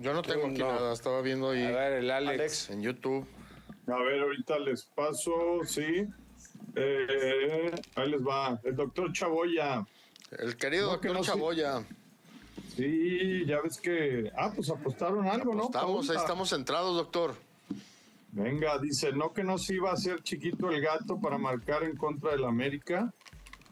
Yo 0.00 0.12
no 0.14 0.22
tengo 0.22 0.46
aquí 0.46 0.58
No. 0.58 0.72
nada, 0.72 0.92
estaba 0.92 1.20
viendo 1.22 1.50
ahí 1.50 1.64
A 1.64 1.70
ver, 1.70 1.92
el 1.94 2.10
Alex. 2.10 2.30
Alex. 2.40 2.70
en 2.70 2.82
YouTube. 2.82 3.26
A 3.86 3.96
ver, 4.02 4.20
ahorita 4.22 4.58
les 4.60 4.84
paso, 4.84 5.60
sí. 5.64 6.06
Eh, 6.76 7.70
ahí 7.96 8.10
les 8.10 8.22
va. 8.22 8.58
El 8.64 8.76
doctor 8.76 9.12
Chaboya. 9.12 9.84
El 10.38 10.56
querido 10.56 10.92
No, 10.92 11.00
que 11.00 11.08
doctor 11.08 11.26
no. 11.26 11.34
Chaboya. 11.34 11.84
Sí, 12.76 13.44
ya 13.46 13.60
ves 13.60 13.78
que. 13.80 14.30
Ah, 14.36 14.50
pues 14.54 14.70
apostaron 14.70 15.26
algo, 15.26 15.54
¿no? 15.54 15.64
Estamos, 15.64 16.08
ahí 16.08 16.16
estamos 16.16 16.48
centrados, 16.48 16.96
doctor. 16.96 17.34
Venga, 18.30 18.78
dice, 18.78 19.12
no 19.12 19.32
que 19.34 19.44
no 19.44 19.58
se 19.58 19.74
iba 19.74 19.90
a 19.90 19.94
hacer 19.94 20.22
chiquito 20.22 20.70
el 20.70 20.80
gato 20.80 21.20
para 21.20 21.36
marcar 21.36 21.82
en 21.82 21.96
contra 21.96 22.30
del 22.30 22.44
América. 22.44 23.12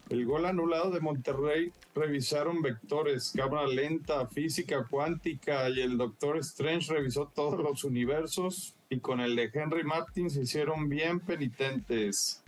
El 0.09 0.25
gol 0.25 0.45
anulado 0.45 0.91
de 0.91 0.99
Monterrey 0.99 1.71
revisaron 1.93 2.61
vectores, 2.61 3.33
cámara 3.35 3.67
lenta, 3.67 4.25
física 4.27 4.85
cuántica 4.89 5.69
y 5.69 5.81
el 5.81 5.97
doctor 5.97 6.37
Strange 6.37 6.93
revisó 6.93 7.31
todos 7.33 7.59
los 7.59 7.83
universos 7.83 8.75
y 8.89 8.99
con 8.99 9.19
el 9.19 9.35
de 9.35 9.49
Henry 9.53 9.83
Martin 9.83 10.29
se 10.29 10.41
hicieron 10.41 10.89
bien 10.89 11.19
penitentes. 11.19 12.41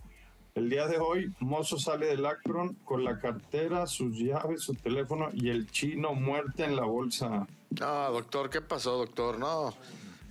El 0.56 0.69
día 0.69 0.88
de 0.88 0.99
hoy, 0.99 1.34
Mozo 1.39 1.79
sale 1.79 2.06
del 2.06 2.25
Akron 2.25 2.75
con 2.86 3.03
la 3.03 3.19
cartera, 3.19 3.88
sus 3.88 4.15
llaves, 4.17 4.62
su 4.62 4.75
teléfono 4.75 5.29
y 5.34 5.49
el 5.49 5.69
chino 5.71 6.13
muerte 6.13 6.63
en 6.63 6.75
la 6.75 6.84
bolsa. 6.84 7.47
No, 7.79 8.12
doctor, 8.12 8.49
¿qué 8.51 8.62
pasó, 8.62 8.97
doctor? 8.97 9.39
No. 9.39 9.73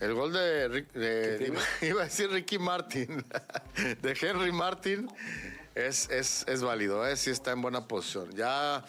El 0.01 0.14
gol 0.14 0.33
de, 0.33 0.68
Rick- 0.68 0.92
de- 0.92 1.46
iba, 1.48 1.61
iba 1.90 2.03
a 2.03 2.05
decir 2.05 2.31
Ricky 2.31 2.59
Martin, 2.59 3.25
de 4.03 4.16
Henry 4.20 4.53
Martin, 4.53 5.09
es, 5.75 6.09
es, 6.11 6.45
es 6.49 6.63
válido, 6.63 7.07
¿eh? 7.07 7.17
sí 7.17 7.31
está 7.31 7.53
en 7.53 7.63
buena 7.63 7.87
posición. 7.89 8.31
Ya 8.35 8.85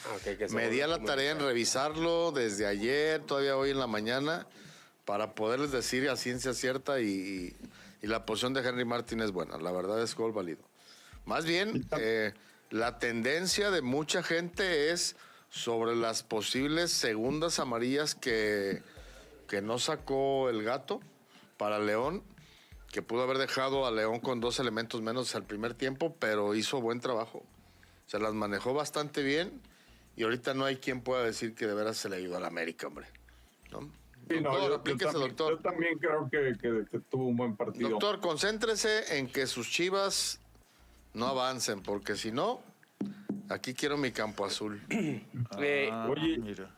me 0.53 0.69
di 0.69 0.81
a 0.81 0.87
la 0.87 0.99
tarea 1.05 1.31
en 1.31 1.39
revisarlo 1.39 2.31
desde 2.31 2.65
ayer, 2.65 3.21
todavía 3.21 3.55
hoy 3.57 3.71
en 3.71 3.79
la 3.79 3.87
mañana, 3.87 4.45
para 5.05 5.33
poderles 5.35 5.71
decir 5.71 6.09
a 6.09 6.15
ciencia 6.17 6.53
cierta 6.53 6.99
y, 6.99 7.05
y- 7.07 7.55
y 8.01 8.07
la 8.07 8.25
posición 8.25 8.53
de 8.53 8.61
Henry 8.67 8.83
Martin 8.83 9.21
es 9.21 9.31
buena, 9.31 9.57
la 9.57 9.71
verdad 9.71 10.01
es 10.03 10.13
gol 10.15 10.33
válido. 10.33 10.61
Más 11.25 11.45
bien, 11.45 11.87
eh, 11.99 12.33
la 12.69 12.99
tendencia 12.99 13.71
de 13.71 13.81
mucha 13.81 14.23
gente 14.23 14.91
es 14.91 15.15
sobre 15.49 15.95
las 15.95 16.21
posibles 16.23 16.91
segundas 16.91 17.59
amarillas 17.59 18.13
que, 18.13 18.81
que 19.47 19.61
no 19.61 19.79
sacó 19.79 20.49
el 20.49 20.63
gato 20.63 20.99
para 21.55 21.79
León, 21.79 22.23
que 22.93 23.01
pudo 23.01 23.23
haber 23.23 23.39
dejado 23.39 23.87
a 23.87 23.91
León 23.91 24.19
con 24.19 24.39
dos 24.39 24.59
elementos 24.59 25.01
menos 25.01 25.33
al 25.33 25.43
primer 25.45 25.73
tiempo, 25.73 26.15
pero 26.19 26.53
hizo 26.53 26.79
buen 26.79 26.99
trabajo. 26.99 27.43
Se 28.05 28.19
las 28.19 28.35
manejó 28.35 28.75
bastante 28.75 29.23
bien 29.23 29.59
y 30.15 30.21
ahorita 30.23 30.53
no 30.53 30.63
hay 30.63 30.75
quien 30.77 31.01
pueda 31.01 31.23
decir 31.23 31.55
que 31.55 31.65
de 31.65 31.73
veras 31.73 31.97
se 31.97 32.07
le 32.07 32.17
ayudó 32.17 32.37
al 32.37 32.45
América, 32.45 32.85
hombre. 32.85 33.07
¿No? 33.71 33.79
Sí, 34.29 34.39
no, 34.41 34.51
doctor, 34.51 34.61
yo- 34.61 34.67
yo, 34.69 34.75
aplíquese, 34.75 35.05
también, 35.11 35.27
doctor. 35.29 35.51
yo 35.55 35.59
también 35.63 35.97
creo 35.97 36.29
que, 36.31 36.53
que- 36.61 36.85
que 36.91 36.99
tuvo 37.09 37.25
un 37.25 37.35
buen 37.35 37.55
partido. 37.57 37.89
Doctor, 37.89 38.19
concéntrese 38.19 39.17
en 39.17 39.27
que 39.27 39.47
sus 39.47 39.67
chivas 39.71 40.39
no 41.15 41.25
avancen, 41.25 41.81
porque 41.81 42.15
si 42.15 42.31
no, 42.31 42.61
aquí 43.49 43.73
quiero 43.73 43.97
mi 43.97 44.11
campo 44.11 44.45
azul. 44.45 44.79
Eh, 45.59 45.89
Ah, 45.91 46.07
Oye. 46.11 46.37
mira. 46.37 46.69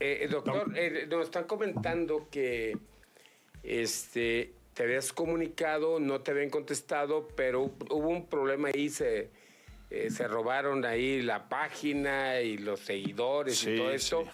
Eh, 0.00 0.26
doctor, 0.28 0.72
eh, 0.76 1.06
nos 1.08 1.22
están 1.24 1.44
comentando 1.44 2.28
que 2.32 2.76
este, 3.62 4.52
te 4.76 4.82
habías 4.82 5.10
comunicado, 5.10 5.98
no 6.00 6.20
te 6.20 6.32
habían 6.32 6.50
contestado, 6.50 7.28
pero 7.34 7.62
hubo 7.88 8.08
un 8.10 8.26
problema 8.26 8.68
ahí, 8.74 8.90
se, 8.90 9.30
eh, 9.88 10.10
se 10.10 10.28
robaron 10.28 10.84
ahí 10.84 11.22
la 11.22 11.48
página 11.48 12.42
y 12.42 12.58
los 12.58 12.80
seguidores 12.80 13.56
Sí, 13.56 13.70
y 13.70 13.76
todo 13.78 13.90
esto. 13.90 14.24
sí. 14.24 14.30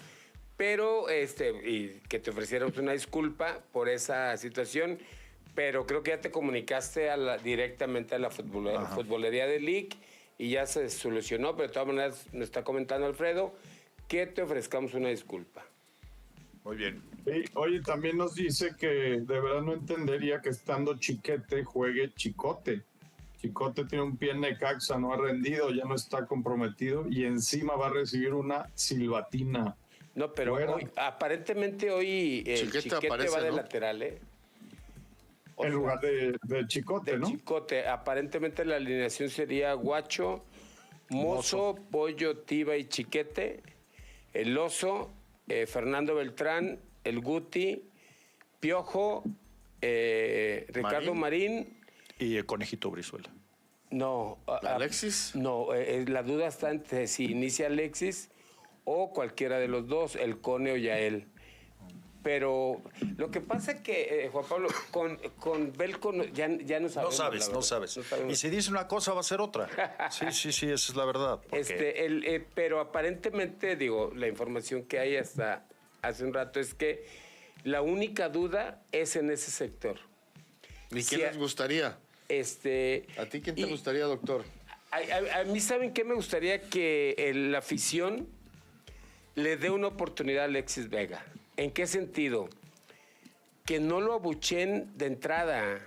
Pero, 0.56 1.08
este, 1.08 1.50
y 1.50 2.00
que 2.08 2.18
te 2.18 2.30
ofreciéramos 2.30 2.76
una 2.76 2.90
disculpa 2.92 3.60
por 3.72 3.88
esa 3.88 4.36
situación, 4.36 4.98
pero 5.54 5.86
creo 5.86 6.02
que 6.02 6.10
ya 6.10 6.20
te 6.20 6.32
comunicaste 6.32 7.08
a 7.08 7.16
la- 7.16 7.38
directamente 7.38 8.16
a 8.16 8.18
la 8.18 8.28
futbole- 8.30 8.84
futbolería 8.96 9.46
de 9.46 9.60
League 9.60 9.90
y 10.38 10.50
ya 10.50 10.66
se 10.66 10.90
solucionó, 10.90 11.54
pero 11.54 11.68
de 11.68 11.72
todas 11.74 11.86
maneras 11.86 12.26
nos 12.32 12.44
está 12.46 12.64
comentando 12.64 13.06
Alfredo 13.06 13.54
que 14.08 14.26
te 14.26 14.42
ofrezcamos 14.42 14.92
una 14.94 15.08
disculpa. 15.10 15.64
Muy 16.64 16.76
bien. 16.76 17.00
Oye, 17.54 17.80
también 17.82 18.16
nos 18.16 18.34
dice 18.34 18.74
que 18.76 18.86
de 18.86 19.40
verdad 19.40 19.62
no 19.62 19.72
entendería 19.72 20.40
que 20.40 20.48
estando 20.48 20.98
chiquete 20.98 21.64
juegue 21.64 22.12
chicote. 22.14 22.82
Chicote 23.38 23.84
tiene 23.84 24.04
un 24.04 24.16
pie 24.16 24.32
en 24.32 24.40
Necaxa, 24.40 24.98
no 24.98 25.12
ha 25.12 25.16
rendido, 25.16 25.70
ya 25.70 25.84
no 25.84 25.94
está 25.94 26.26
comprometido 26.26 27.06
y 27.08 27.24
encima 27.24 27.74
va 27.74 27.88
a 27.88 27.90
recibir 27.90 28.34
una 28.34 28.68
silbatina. 28.74 29.76
No, 30.14 30.32
pero 30.32 30.54
hoy, 30.54 30.86
aparentemente 30.96 31.90
hoy 31.90 32.42
Chiquete 32.44 32.80
Chiquete, 32.82 33.06
aparece, 33.06 33.34
va 33.34 33.42
de 33.42 33.50
¿no? 33.50 33.56
lateral, 33.56 34.02
¿eh? 34.02 34.18
O 35.56 35.64
en 35.64 35.70
sea, 35.70 35.78
lugar 35.78 36.00
de, 36.00 36.36
de 36.42 36.66
chicote, 36.66 37.12
de 37.12 37.18
¿no? 37.18 37.26
Chicote. 37.28 37.86
Aparentemente 37.86 38.64
la 38.64 38.76
alineación 38.76 39.30
sería 39.30 39.72
Guacho, 39.74 40.44
Mozo, 41.08 41.76
Pollo, 41.90 42.38
Tiba 42.38 42.76
y 42.76 42.84
Chiquete, 42.88 43.62
el 44.32 44.56
Oso, 44.58 45.10
eh, 45.48 45.66
Fernando 45.66 46.14
Beltrán, 46.14 46.78
el 47.04 47.20
Guti, 47.20 47.84
Piojo, 48.60 49.24
eh, 49.80 50.66
Ricardo 50.70 51.14
Marín. 51.14 51.78
Y 52.18 52.36
el 52.36 52.46
conejito 52.46 52.90
Brizuela. 52.90 53.30
no. 53.90 54.38
¿Alexis? 54.46 55.34
No, 55.34 55.74
eh, 55.74 55.96
eh, 56.02 56.04
la 56.08 56.22
duda 56.22 56.46
está 56.46 56.70
entre 56.70 57.06
si 57.08 57.24
inicia 57.26 57.66
Alexis 57.66 58.30
o 58.84 59.12
cualquiera 59.12 59.58
de 59.58 59.68
los 59.68 59.86
dos, 59.88 60.16
el 60.16 60.40
Cone 60.40 60.72
o 60.72 60.76
Yael. 60.76 61.26
Pero 62.22 62.80
lo 63.16 63.32
que 63.32 63.40
pasa 63.40 63.72
es 63.72 63.80
que, 63.80 64.24
eh, 64.24 64.28
Juan 64.28 64.44
Pablo, 64.48 64.68
con, 64.92 65.16
con 65.40 65.72
Belco 65.72 66.12
no- 66.12 66.22
ya, 66.24 66.48
ya 66.64 66.78
no 66.78 66.86
No 66.86 66.92
sabemos. 66.92 67.16
sabes, 67.16 67.48
la 67.48 67.54
no 67.54 67.62
sabes. 67.62 67.96
No 67.96 68.02
sabemos. 68.04 68.32
Y 68.32 68.36
si 68.36 68.48
dice 68.48 68.70
una 68.70 68.86
cosa, 68.86 69.12
va 69.12 69.20
a 69.20 69.24
ser 69.24 69.40
otra. 69.40 69.68
Sí, 70.10 70.26
sí, 70.30 70.52
sí, 70.52 70.66
esa 70.66 70.92
es 70.92 70.96
la 70.96 71.04
verdad. 71.04 71.40
porque- 71.40 71.58
Este, 71.58 72.04
el, 72.06 72.24
eh, 72.24 72.46
pero 72.54 72.78
aparentemente, 72.78 73.74
digo, 73.74 74.12
la 74.14 74.28
información 74.28 74.84
que 74.84 75.00
hay 75.00 75.16
hasta 75.16 75.66
hace 76.02 76.24
un 76.24 76.34
rato 76.34 76.60
es 76.60 76.74
que 76.74 77.04
la 77.64 77.80
única 77.80 78.28
duda 78.28 78.82
es 78.90 79.14
en 79.16 79.30
ese 79.30 79.50
sector. 79.50 79.96
¿Y 80.90 81.14
a- 81.14 81.18
les 81.28 81.38
gustaría? 81.38 81.96
Este, 82.28 83.06
¿A 83.16 83.24
ti 83.26 83.40
quién 83.40 83.54
te 83.54 83.62
y- 83.62 83.70
gustaría, 83.70 84.04
doctor? 84.04 84.44
A, 84.90 84.96
a- 84.96 85.40
a 85.40 85.44
mí, 85.44 85.60
¿saben 85.60 85.94
qué? 85.94 86.04
Me 86.04 86.14
gustaría 86.14 86.60
que 86.62 87.14
el- 87.16 87.52
la 87.52 87.58
afición 87.58 88.28
le 89.36 89.56
dé 89.56 89.70
una 89.70 89.86
oportunidad 89.86 90.42
a 90.42 90.46
Alexis 90.46 90.90
Vega. 90.90 91.24
¿En 91.56 91.70
qué 91.70 91.86
sentido? 91.86 92.48
Que 93.64 93.78
no 93.80 94.00
lo 94.00 94.14
abuchen 94.14 94.90
de 94.98 95.06
entrada 95.06 95.80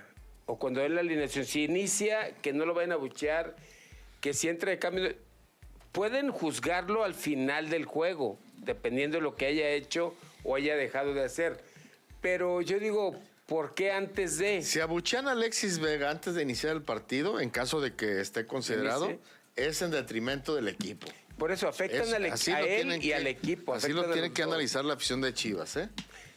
o 0.46 0.58
cuando 0.58 0.82
es 0.82 0.90
la 0.90 1.02
alineación. 1.02 1.46
Si 1.46 1.66
inicia, 1.66 2.34
que 2.42 2.54
no 2.54 2.66
lo 2.66 2.74
vayan 2.74 2.94
a 2.94 2.96
abuchear, 2.96 3.56
que 4.22 4.34
si 4.34 4.48
entra 4.48 4.72
de 4.72 4.80
cambio. 4.80 5.14
Pueden 5.96 6.30
juzgarlo 6.30 7.06
al 7.06 7.14
final 7.16 7.70
del 7.70 7.86
juego, 7.86 8.38
dependiendo 8.58 9.18
de 9.18 9.24
lo 9.24 9.36
que 9.36 9.46
haya 9.46 9.70
hecho 9.70 10.14
o 10.44 10.56
haya 10.58 10.76
dejado 10.76 11.14
de 11.14 11.24
hacer. 11.24 11.64
Pero 12.20 12.62
yo 12.62 12.80
digo, 12.80 13.16
¿por 13.46 13.74
qué 13.74 13.92
antes 13.92 14.38
de? 14.38 14.62
Si 14.62 14.82
abuchean 14.82 15.28
a 15.30 15.32
Alexis 15.32 15.80
Vega 15.80 16.10
antes 16.12 16.36
de 16.36 16.42
iniciar 16.44 16.76
el 16.76 16.82
partido, 16.82 17.40
en 17.40 17.50
caso 17.50 17.80
de 17.80 17.96
que 17.96 18.20
esté 18.20 18.46
considerado, 18.46 19.18
es 19.56 19.82
en 19.82 19.92
detrimento 19.92 20.54
del 20.54 20.68
equipo. 20.68 21.08
Por 21.38 21.52
eso 21.54 21.68
afectan 21.70 22.02
Es- 22.02 22.14
al, 22.50 22.56
a 22.56 22.60
él 22.68 22.96
y 22.96 23.00
que- 23.00 23.16
al 23.16 23.28
equipo. 23.28 23.74
Así 23.74 23.94
lo 23.94 24.04
tiene 24.12 24.34
que 24.34 24.42
dos. 24.44 24.52
analizar 24.52 24.84
la 24.84 24.96
afición 24.96 25.22
de 25.22 25.34
Chivas, 25.34 25.78
¿eh? 25.78 25.88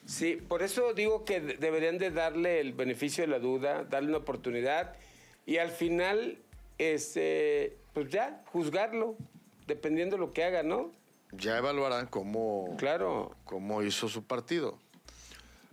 Sí, 0.06 0.36
por 0.36 0.62
eso 0.62 0.94
digo 0.94 1.24
que 1.24 1.40
de- 1.40 1.54
deberían 1.56 1.98
de 1.98 2.10
darle 2.12 2.60
el 2.60 2.74
beneficio 2.74 3.22
de 3.24 3.28
la 3.28 3.40
duda, 3.40 3.82
darle 3.84 4.10
una 4.10 4.18
oportunidad 4.18 4.94
y 5.46 5.58
al 5.58 5.70
final, 5.70 6.38
este, 6.78 7.76
pues 7.92 8.08
ya, 8.10 8.42
juzgarlo, 8.46 9.16
dependiendo 9.72 10.16
de 10.16 10.20
lo 10.20 10.32
que 10.32 10.42
haga, 10.42 10.64
¿no? 10.64 10.90
Ya 11.30 11.58
evaluarán 11.58 12.06
cómo, 12.06 12.74
Claro. 12.78 13.36
cómo 13.44 13.82
hizo 13.82 14.08
su 14.08 14.24
partido. 14.24 14.78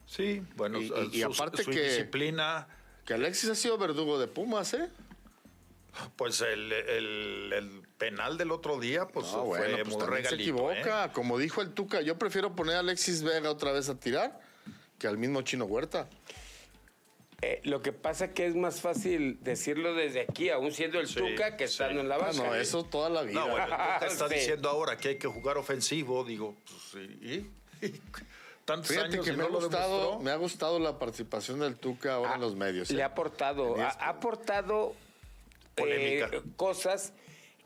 Sí, 0.06 0.44
bueno, 0.56 0.80
Y- 0.80 0.88
su- 0.90 0.96
y- 1.12 1.18
y 1.18 1.24
aparte 1.24 1.64
su 1.64 1.72
que- 1.72 1.82
disciplina, 1.84 2.68
Que 3.06 3.14
Alexis 3.14 3.50
ha 3.52 3.56
sido 3.56 3.78
verdugo 3.78 4.18
de 4.20 4.26
Pumas, 4.28 4.74
¿eh? 4.74 4.90
pues 6.18 6.42
el, 6.42 6.72
el- 6.74 7.54
el 7.54 7.82
penal 8.00 8.36
del 8.38 8.52
otro 8.52 8.80
día, 8.80 9.08
pues 9.08 9.28
No, 9.28 9.46
fue 9.46 9.60
bueno, 9.60 9.76
pues 9.78 9.88
muy 9.90 9.98
también 10.00 10.24
se 10.24 10.30
regalito. 10.32 10.42
equivoca. 10.72 11.06
¿eh? 11.06 11.10
Como 11.14 11.38
dijo 11.38 11.62
el 11.62 11.70
Tuca, 11.74 12.02
yo 12.02 12.18
prefiero 12.18 12.56
poner 12.56 12.76
a 12.78 12.80
Alexis 12.80 13.22
Vega 13.24 13.50
otra 13.52 13.72
vez 13.72 13.88
a 13.90 14.00
tirar 14.00 14.42
que 14.98 15.08
al 15.08 15.18
mismo 15.20 15.42
Chino 15.44 15.66
Huerta. 15.66 16.10
Eh, 17.48 17.62
lo 17.64 17.80
que 17.84 17.92
pasa 17.94 18.34
que 18.34 18.48
es 18.48 18.56
más 18.56 18.82
fácil 18.82 19.38
decirlo 19.42 19.94
desde 19.94 20.22
aquí, 20.22 20.50
aún 20.50 20.72
siendo 20.72 21.00
el 21.00 21.08
Sí, 21.08 21.20
Tuca, 21.20 21.56
que 21.56 21.68
sí. 21.68 21.74
estando 21.74 22.02
en 22.02 22.10
la 22.10 22.16
Ah, 22.16 22.18
banca. 22.18 22.38
no, 22.44 22.56
eso 22.56 22.84
toda 22.86 23.08
la 23.08 23.22
vida. 23.22 23.40
No, 23.40 23.50
bueno, 23.50 23.66
el 23.66 23.70
Tuca 23.70 24.00
está 24.08 24.28
Sí. 24.30 24.34
diciendo 24.34 24.68
ahora 24.68 24.98
que 24.98 25.10
hay 25.10 25.18
que 25.20 25.28
jugar 25.28 25.56
ofensivo, 25.60 26.24
digo, 26.24 26.56
pues, 26.92 27.06
¿y? 27.22 27.52
y- 27.86 28.02
Tantos 28.66 28.88
Fíjate 28.88 29.10
años 29.14 29.26
que 29.26 29.32
me, 29.34 29.38
no 29.38 29.44
ha 29.44 29.48
gustado, 29.50 30.20
me 30.22 30.32
ha 30.32 30.36
gustado 30.38 30.80
la 30.80 30.98
participación 30.98 31.60
del 31.60 31.76
Tuca 31.76 32.16
ahora 32.16 32.34
en 32.34 32.42
los 32.42 32.56
medios. 32.56 32.90
Le 32.90 33.02
¿eh? 33.02 33.04
ha 33.04 33.08
aportado, 33.08 33.76
ha, 33.80 33.90
aportado 33.90 34.96
eh, 35.78 36.28
cosas 36.56 37.14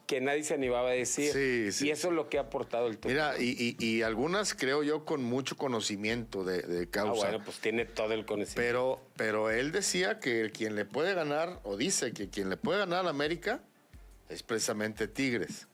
que 0.10 0.22
nadie 0.22 0.44
se 0.44 0.56
animaba 0.56 0.90
a 0.90 0.94
decir. 0.94 1.32
Sí, 1.32 1.72
sí, 1.72 1.86
y 1.88 1.92
eso 1.92 2.08
es 2.08 2.16
lo 2.16 2.30
que 2.30 2.40
ha 2.40 2.42
aportado 2.42 2.88
el 2.88 2.96
Tuca. 2.98 3.10
Mira, 3.10 3.36
y, 3.40 3.76
y- 3.80 3.86
y 3.86 4.02
algunas 4.02 4.56
creo 4.56 4.82
yo 4.82 5.06
con 5.06 5.24
mucho 5.24 5.56
conocimiento 5.56 6.44
de, 6.44 6.64
de 6.64 6.86
ah, 6.86 6.88
causa. 6.90 7.28
bueno, 7.30 7.44
pues 7.46 7.60
tiene 7.60 7.86
todo 7.86 8.14
el 8.14 8.26
conocimiento. 8.26 8.56
Pero, 8.60 9.00
pero 9.16 9.52
él 9.52 9.72
decía 9.72 10.20
que 10.20 10.50
quien 10.52 10.74
le 10.76 10.86
puede 10.86 11.14
ganar, 11.14 11.60
o 11.64 11.78
dice 11.78 12.12
que 12.12 12.28
quien 12.28 12.50
le 12.50 12.58
puede 12.58 12.80
ganar 12.80 13.06
a 13.06 13.10
América 13.12 13.62
es 14.30 14.42
precisamente 14.42 15.08
Tigres. 15.08 15.68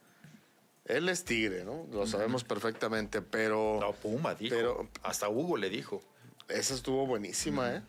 Él 0.84 1.08
es 1.08 1.24
Tigre, 1.24 1.64
¿no? 1.64 1.88
Lo 1.94 2.06
sabemos 2.06 2.44
perfectamente, 2.44 3.22
pero 3.22 3.78
No, 3.80 3.94
Puma 3.94 4.36
dijo. 4.36 4.54
Pero- 4.54 4.90
Hasta 5.02 5.30
Hugo 5.30 5.56
le 5.56 5.70
dijo. 5.70 6.04
esa 6.50 6.74
estuvo 6.76 7.08
buenísima, 7.08 7.74
¿eh? 7.78 7.82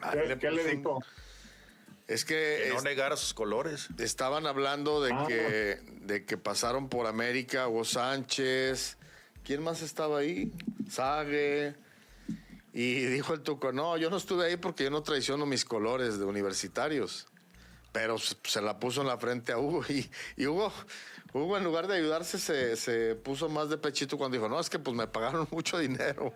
Ah, 0.00 0.12
¿Qué, 0.12 0.36
qué 0.38 0.50
le 0.50 0.64
un- 0.66 0.70
dijo? 0.76 1.02
Es 2.10 2.24
que, 2.24 2.62
Que 2.64 2.68
no 2.70 2.78
es- 2.78 2.82
negara 2.84 3.16
sus 3.16 3.32
colores. 3.34 3.88
estaban 3.98 4.46
hablando 4.46 5.00
de, 5.02 5.12
Ah. 5.12 5.24
que, 5.28 5.78
de 6.02 6.24
que 6.24 6.36
pasaron 6.36 6.88
por 6.88 7.06
América 7.06 7.68
Hugo 7.68 7.84
Sánchez. 7.84 8.96
¿Quién 9.44 9.62
más 9.62 9.80
estaba 9.82 10.18
ahí? 10.18 10.52
Sague. 10.90 11.74
Y 12.72 13.04
dijo 13.06 13.32
el 13.34 13.40
Tuco, 13.42 13.72
no, 13.72 13.96
yo 13.96 14.10
no 14.10 14.16
estuve 14.16 14.46
ahí 14.46 14.56
porque 14.56 14.84
yo 14.84 14.90
no 14.90 15.02
traiciono 15.02 15.46
mis 15.46 15.64
colores 15.64 16.18
de 16.18 16.24
universitarios. 16.24 17.26
Pero 17.92 18.18
se, 18.18 18.36
se 18.44 18.60
la 18.60 18.78
puso 18.78 19.00
en 19.00 19.06
la 19.08 19.16
frente 19.18 19.52
a 19.52 19.58
Hugo. 19.58 19.84
Y, 19.88 20.08
y 20.36 20.46
Hugo, 20.46 20.72
Hugo, 21.32 21.56
en 21.58 21.64
lugar 21.64 21.86
de 21.88 21.96
ayudarse, 21.96 22.38
se, 22.38 22.76
se 22.76 23.14
puso 23.16 23.48
más 23.48 23.68
de 23.70 23.78
pechito 23.78 24.18
cuando 24.18 24.36
dijo, 24.36 24.48
no, 24.48 24.58
es 24.60 24.68
que 24.70 24.78
pues 24.78 24.94
me 24.96 25.06
pagaron 25.06 25.46
mucho 25.52 25.78
dinero. 25.78 26.32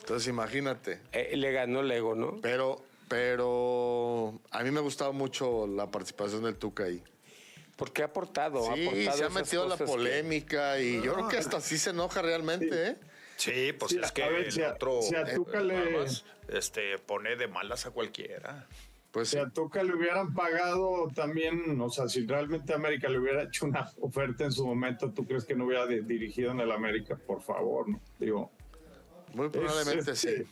Entonces 0.00 0.28
imagínate. 0.28 1.00
Eh, 1.12 1.36
le 1.36 1.52
ganó 1.52 1.80
el 1.80 1.90
ego, 1.90 2.14
¿no? 2.14 2.38
Pero, 2.42 2.84
pero 3.08 3.83
a 4.50 4.62
mí 4.62 4.70
me 4.70 4.78
ha 4.78 4.82
gustado 4.82 5.12
mucho 5.12 5.66
la 5.66 5.90
participación 5.90 6.42
del 6.44 6.56
Tuca 6.56 6.84
ahí. 6.84 7.02
Porque 7.76 8.02
ha 8.02 8.06
aportado, 8.06 8.70
ha 8.70 8.74
Sí, 8.76 8.86
aportado 8.86 9.16
se 9.18 9.24
ha 9.24 9.28
metido 9.30 9.68
la 9.68 9.76
que- 9.76 9.84
polémica 9.84 10.78
y 10.80 11.02
yo 11.02 11.14
creo 11.14 11.28
que 11.28 11.38
hasta 11.38 11.60
sí 11.60 11.76
se 11.78 11.90
enoja 11.90 12.22
realmente, 12.22 12.88
¿eh? 12.90 12.96
Sí, 13.36 13.72
pues 13.78 13.90
Sí, 13.92 13.98
es 14.02 14.12
que 14.12 14.22
ver, 14.28 14.44
el 14.46 14.52
si 14.52 14.62
a- 14.62 14.72
otro 14.74 15.02
si 15.02 15.16
a 15.16 15.22
eh, 15.22 15.34
Tuca 15.34 15.60
le- 15.60 15.90
más, 15.98 16.24
este, 16.48 16.98
pone 16.98 17.34
de 17.34 17.48
malas 17.48 17.84
a 17.86 17.90
cualquiera. 17.90 18.68
Pues 19.10 19.28
Si 19.28 19.36
sí. 19.36 19.42
a 19.42 19.48
Tuca 19.50 19.82
le 19.82 19.94
hubieran 19.94 20.32
pagado 20.34 21.08
también, 21.14 21.80
o 21.80 21.90
sea, 21.90 22.08
si 22.08 22.24
realmente 22.26 22.72
América 22.74 23.08
le 23.08 23.18
hubiera 23.18 23.42
hecho 23.42 23.66
una 23.66 23.90
oferta 24.00 24.44
en 24.44 24.52
su 24.52 24.64
momento, 24.66 25.10
¿tú 25.10 25.24
crees 25.26 25.44
que 25.44 25.54
no 25.56 25.64
hubiera 25.66 25.86
di- 25.86 26.00
dirigido 26.00 26.52
en 26.52 26.60
el 26.60 26.70
América? 26.70 27.16
Por 27.26 27.42
favor, 27.42 27.88
¿no? 27.88 28.00
Digo, 28.20 28.52
muy 29.34 29.46
es- 29.46 29.52
probablemente 29.52 30.12
este, 30.12 30.36
sí. 30.36 30.44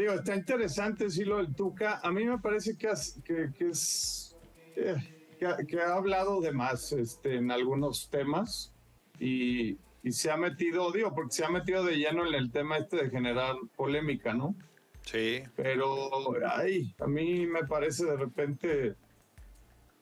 Digo, 0.00 0.14
está 0.14 0.34
interesante 0.34 1.10
sí 1.10 1.24
lo 1.26 1.36
del 1.36 1.54
Tuca. 1.54 2.00
A 2.02 2.10
mí 2.10 2.24
me 2.24 2.38
parece 2.38 2.74
que, 2.78 2.88
has- 2.88 3.20
que, 3.22 3.50
que 3.56 3.68
es 3.68 4.34
que, 4.74 4.94
que 5.38 5.46
ha- 5.46 5.56
que 5.58 5.78
ha 5.80 5.94
hablado 5.94 6.40
de 6.40 6.52
más 6.52 6.92
este, 6.92 7.36
en 7.36 7.50
algunos 7.50 8.08
temas 8.08 8.72
y, 9.18 9.76
y 10.02 10.12
se 10.12 10.30
ha 10.30 10.38
metido, 10.38 10.90
digo, 10.90 11.14
porque 11.14 11.34
se 11.34 11.44
ha 11.44 11.50
metido 11.50 11.84
de 11.84 11.96
lleno 11.96 12.26
en 12.26 12.32
el 12.34 12.50
tema 12.50 12.78
este 12.78 12.96
de 12.96 13.10
generar 13.10 13.56
polémica, 13.76 14.32
¿no? 14.32 14.54
Sí, 15.02 15.42
Pero, 15.54 16.10
ay, 16.46 16.94
a 16.98 17.06
mí 17.06 17.46
me 17.46 17.64
parece 17.64 18.06
de 18.06 18.16
repente 18.16 18.94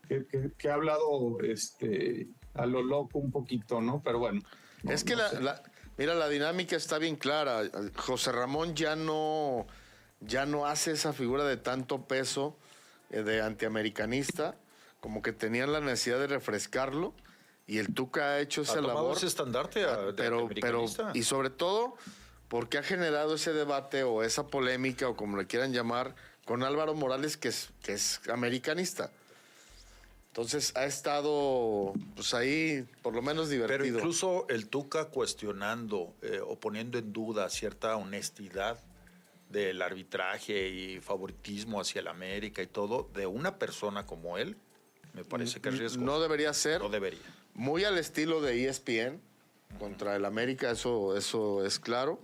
que, 0.08 0.68
ha 0.70 0.74
hablado 0.74 1.40
este, 1.40 2.28
a 2.54 2.66
lo 2.66 2.82
loco 2.82 3.18
un 3.18 3.32
poquito, 3.32 3.80
¿no? 3.80 4.00
Pero 4.04 4.20
bueno. 4.20 4.40
no- 4.84 4.92
es 4.92 5.02
que 5.02 5.14
no 5.16 5.22
la, 5.22 5.28
sé. 5.30 5.40
la- 5.42 5.62
mira, 5.96 6.14
la 6.14 6.28
dinámica 6.28 6.76
está 6.76 6.98
bien 6.98 7.16
clara. 7.16 7.62
José 7.96 8.30
Ramón 8.32 8.74
ya 8.74 8.94
no, 8.96 9.66
ya 10.20 10.46
no 10.46 10.66
hace 10.66 10.92
esa 10.92 11.12
figura 11.12 11.44
de 11.44 11.56
tanto 11.56 12.02
peso 12.06 12.56
eh, 13.10 13.22
de 13.22 13.40
antiamericanista 13.42 14.56
como 15.00 15.22
que 15.22 15.32
tenían 15.32 15.72
la 15.72 15.80
necesidad 15.80 16.18
de 16.18 16.26
refrescarlo 16.26 17.14
y 17.66 17.78
el 17.78 17.94
Tuca 17.94 18.30
ha 18.32 18.40
hecho 18.40 18.62
Ha 18.62 18.64
esa 18.64 18.74
tomado 18.76 18.94
labor. 18.96 19.16
ese 19.16 19.26
estandarte 19.26 19.84
a- 19.84 19.94
Ah, 19.94 19.96
de 20.06 20.12
pero, 20.14 20.48
pero, 20.60 20.84
y 21.14 21.22
sobre 21.22 21.50
todo, 21.50 21.94
porque 22.48 22.78
ha 22.78 22.82
generado 22.82 23.34
ese 23.34 23.52
debate 23.52 24.02
o 24.04 24.22
esa 24.22 24.46
polémica 24.46 25.08
o 25.08 25.16
como 25.16 25.36
le 25.36 25.46
quieran 25.46 25.72
llamar 25.72 26.14
con 26.46 26.62
Álvaro 26.64 26.94
Morales, 26.94 27.36
que 27.36 27.48
es, 27.48 27.68
que 27.82 27.92
es 27.92 28.20
americanista. 28.32 29.10
Entonces 30.28 30.72
ha 30.76 30.84
estado 30.86 31.92
pues 32.14 32.32
ahí 32.32 32.86
por 33.02 33.14
lo 33.14 33.22
menos 33.22 33.48
Pero 33.48 33.62
divertido. 33.66 33.98
incluso 33.98 34.46
el 34.48 34.68
Tuca 34.68 35.06
cuestionando 35.06 36.14
eh, 36.22 36.40
o 36.44 36.58
poniendo 36.58 36.96
en 36.98 37.12
duda 37.12 37.50
cierta 37.50 37.96
honestidad 37.96 38.78
del 39.50 39.80
arbitraje 39.82 40.68
y 40.68 41.00
favoritismo 41.00 41.80
hacia 41.80 42.00
el 42.00 42.08
América 42.08 42.62
y 42.62 42.66
todo, 42.66 43.08
de 43.14 43.26
una 43.26 43.58
persona 43.58 44.06
como 44.06 44.38
él, 44.38 44.56
me 45.14 45.24
parece 45.24 45.60
que 45.60 45.70
es 45.70 45.78
riesgoso. 45.78 46.04
no 46.04 46.20
debería 46.20 46.52
ser. 46.52 46.80
No 46.80 46.88
debería. 46.88 47.20
Muy 47.54 47.84
al 47.84 47.98
estilo 47.98 48.40
de 48.40 48.68
ESPN 48.68 49.20
contra 49.78 50.16
el 50.16 50.24
América, 50.24 50.70
eso, 50.70 51.16
eso 51.16 51.64
es 51.64 51.78
claro. 51.78 52.20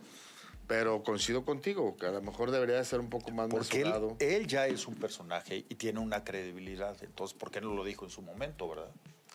Pero 0.66 1.02
coincido 1.02 1.44
contigo, 1.44 1.94
que 1.96 2.06
a 2.06 2.10
lo 2.10 2.22
mejor 2.22 2.50
debería 2.50 2.76
de 2.76 2.84
ser 2.86 2.98
un 2.98 3.10
poco 3.10 3.30
más 3.32 3.48
Porque 3.48 3.84
él, 4.18 4.46
ya 4.46 4.66
es 4.66 4.86
un 4.86 4.94
personaje 4.94 5.58
y 5.68 5.74
tiene 5.74 6.00
una 6.00 6.24
credibilidad. 6.24 6.96
Entonces, 7.02 7.36
¿por 7.36 7.50
qué 7.50 7.60
no 7.60 7.74
lo 7.74 7.84
dijo 7.84 8.06
en 8.06 8.10
su 8.10 8.22
momento, 8.22 8.68
verdad? 8.70 8.90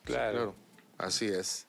Claro. 0.05 0.31
Claro, 0.31 0.55
así 0.97 1.25
es. 1.25 1.68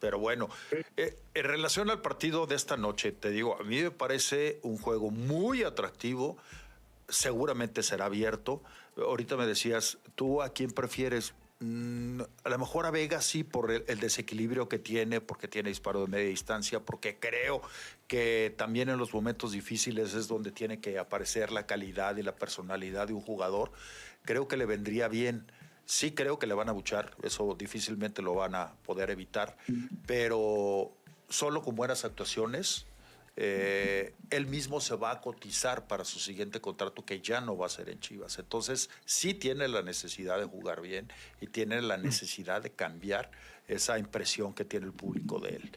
Pero 0.00 0.18
bueno, 0.18 0.48
eh, 0.96 1.16
en 1.34 1.44
relación 1.44 1.90
al 1.90 2.00
partido 2.00 2.46
de 2.46 2.54
esta 2.54 2.76
noche, 2.76 3.12
te 3.12 3.30
digo, 3.30 3.58
a 3.60 3.64
mí 3.64 3.82
me 3.82 3.90
parece 3.90 4.60
un 4.62 4.78
juego 4.78 5.10
muy 5.10 5.62
atractivo, 5.62 6.36
seguramente 7.08 7.82
será 7.82 8.06
abierto. 8.06 8.62
Ahorita 8.96 9.36
me 9.36 9.46
decías, 9.46 9.98
¿tú 10.14 10.42
a 10.42 10.50
quién 10.50 10.70
prefieres? 10.70 11.34
Mm, 11.60 12.20
a 12.44 12.48
lo 12.50 12.58
mejor 12.58 12.84
a 12.84 12.90
Vega 12.90 13.22
sí 13.22 13.42
por 13.42 13.70
el, 13.70 13.84
el 13.88 13.98
desequilibrio 13.98 14.68
que 14.68 14.78
tiene, 14.78 15.20
porque 15.20 15.48
tiene 15.48 15.70
disparo 15.70 16.02
de 16.02 16.08
media 16.08 16.28
distancia, 16.28 16.80
porque 16.80 17.18
creo 17.18 17.62
que 18.06 18.54
también 18.56 18.88
en 18.88 18.98
los 18.98 19.14
momentos 19.14 19.52
difíciles 19.52 20.14
es 20.14 20.28
donde 20.28 20.52
tiene 20.52 20.80
que 20.80 20.98
aparecer 20.98 21.52
la 21.52 21.66
calidad 21.66 22.16
y 22.16 22.22
la 22.22 22.36
personalidad 22.36 23.06
de 23.06 23.14
un 23.14 23.22
jugador. 23.22 23.72
Creo 24.24 24.48
que 24.48 24.56
le 24.56 24.66
vendría 24.66 25.08
bien. 25.08 25.50
Sí 25.86 26.12
creo 26.12 26.38
que 26.38 26.46
le 26.46 26.54
van 26.54 26.68
a 26.68 26.72
buchar, 26.72 27.16
eso 27.22 27.54
difícilmente 27.58 28.20
lo 28.20 28.34
van 28.34 28.54
a 28.54 28.74
poder 28.84 29.10
evitar, 29.10 29.56
pero 30.06 30.92
solo 31.28 31.62
con 31.62 31.76
buenas 31.76 32.04
actuaciones, 32.04 32.86
eh, 33.38 34.14
él 34.30 34.46
mismo 34.46 34.80
se 34.80 34.96
va 34.96 35.10
a 35.10 35.20
cotizar 35.20 35.86
para 35.86 36.04
su 36.04 36.18
siguiente 36.18 36.60
contrato 36.60 37.04
que 37.04 37.20
ya 37.20 37.40
no 37.40 37.56
va 37.56 37.66
a 37.66 37.68
ser 37.68 37.90
en 37.90 38.00
Chivas. 38.00 38.38
Entonces 38.38 38.88
sí 39.04 39.34
tiene 39.34 39.68
la 39.68 39.82
necesidad 39.82 40.38
de 40.38 40.46
jugar 40.46 40.80
bien 40.80 41.12
y 41.40 41.46
tiene 41.46 41.82
la 41.82 41.98
necesidad 41.98 42.62
de 42.62 42.70
cambiar 42.72 43.30
esa 43.68 43.98
impresión 43.98 44.54
que 44.54 44.64
tiene 44.64 44.86
el 44.86 44.92
público 44.92 45.38
de 45.38 45.56
él. 45.56 45.72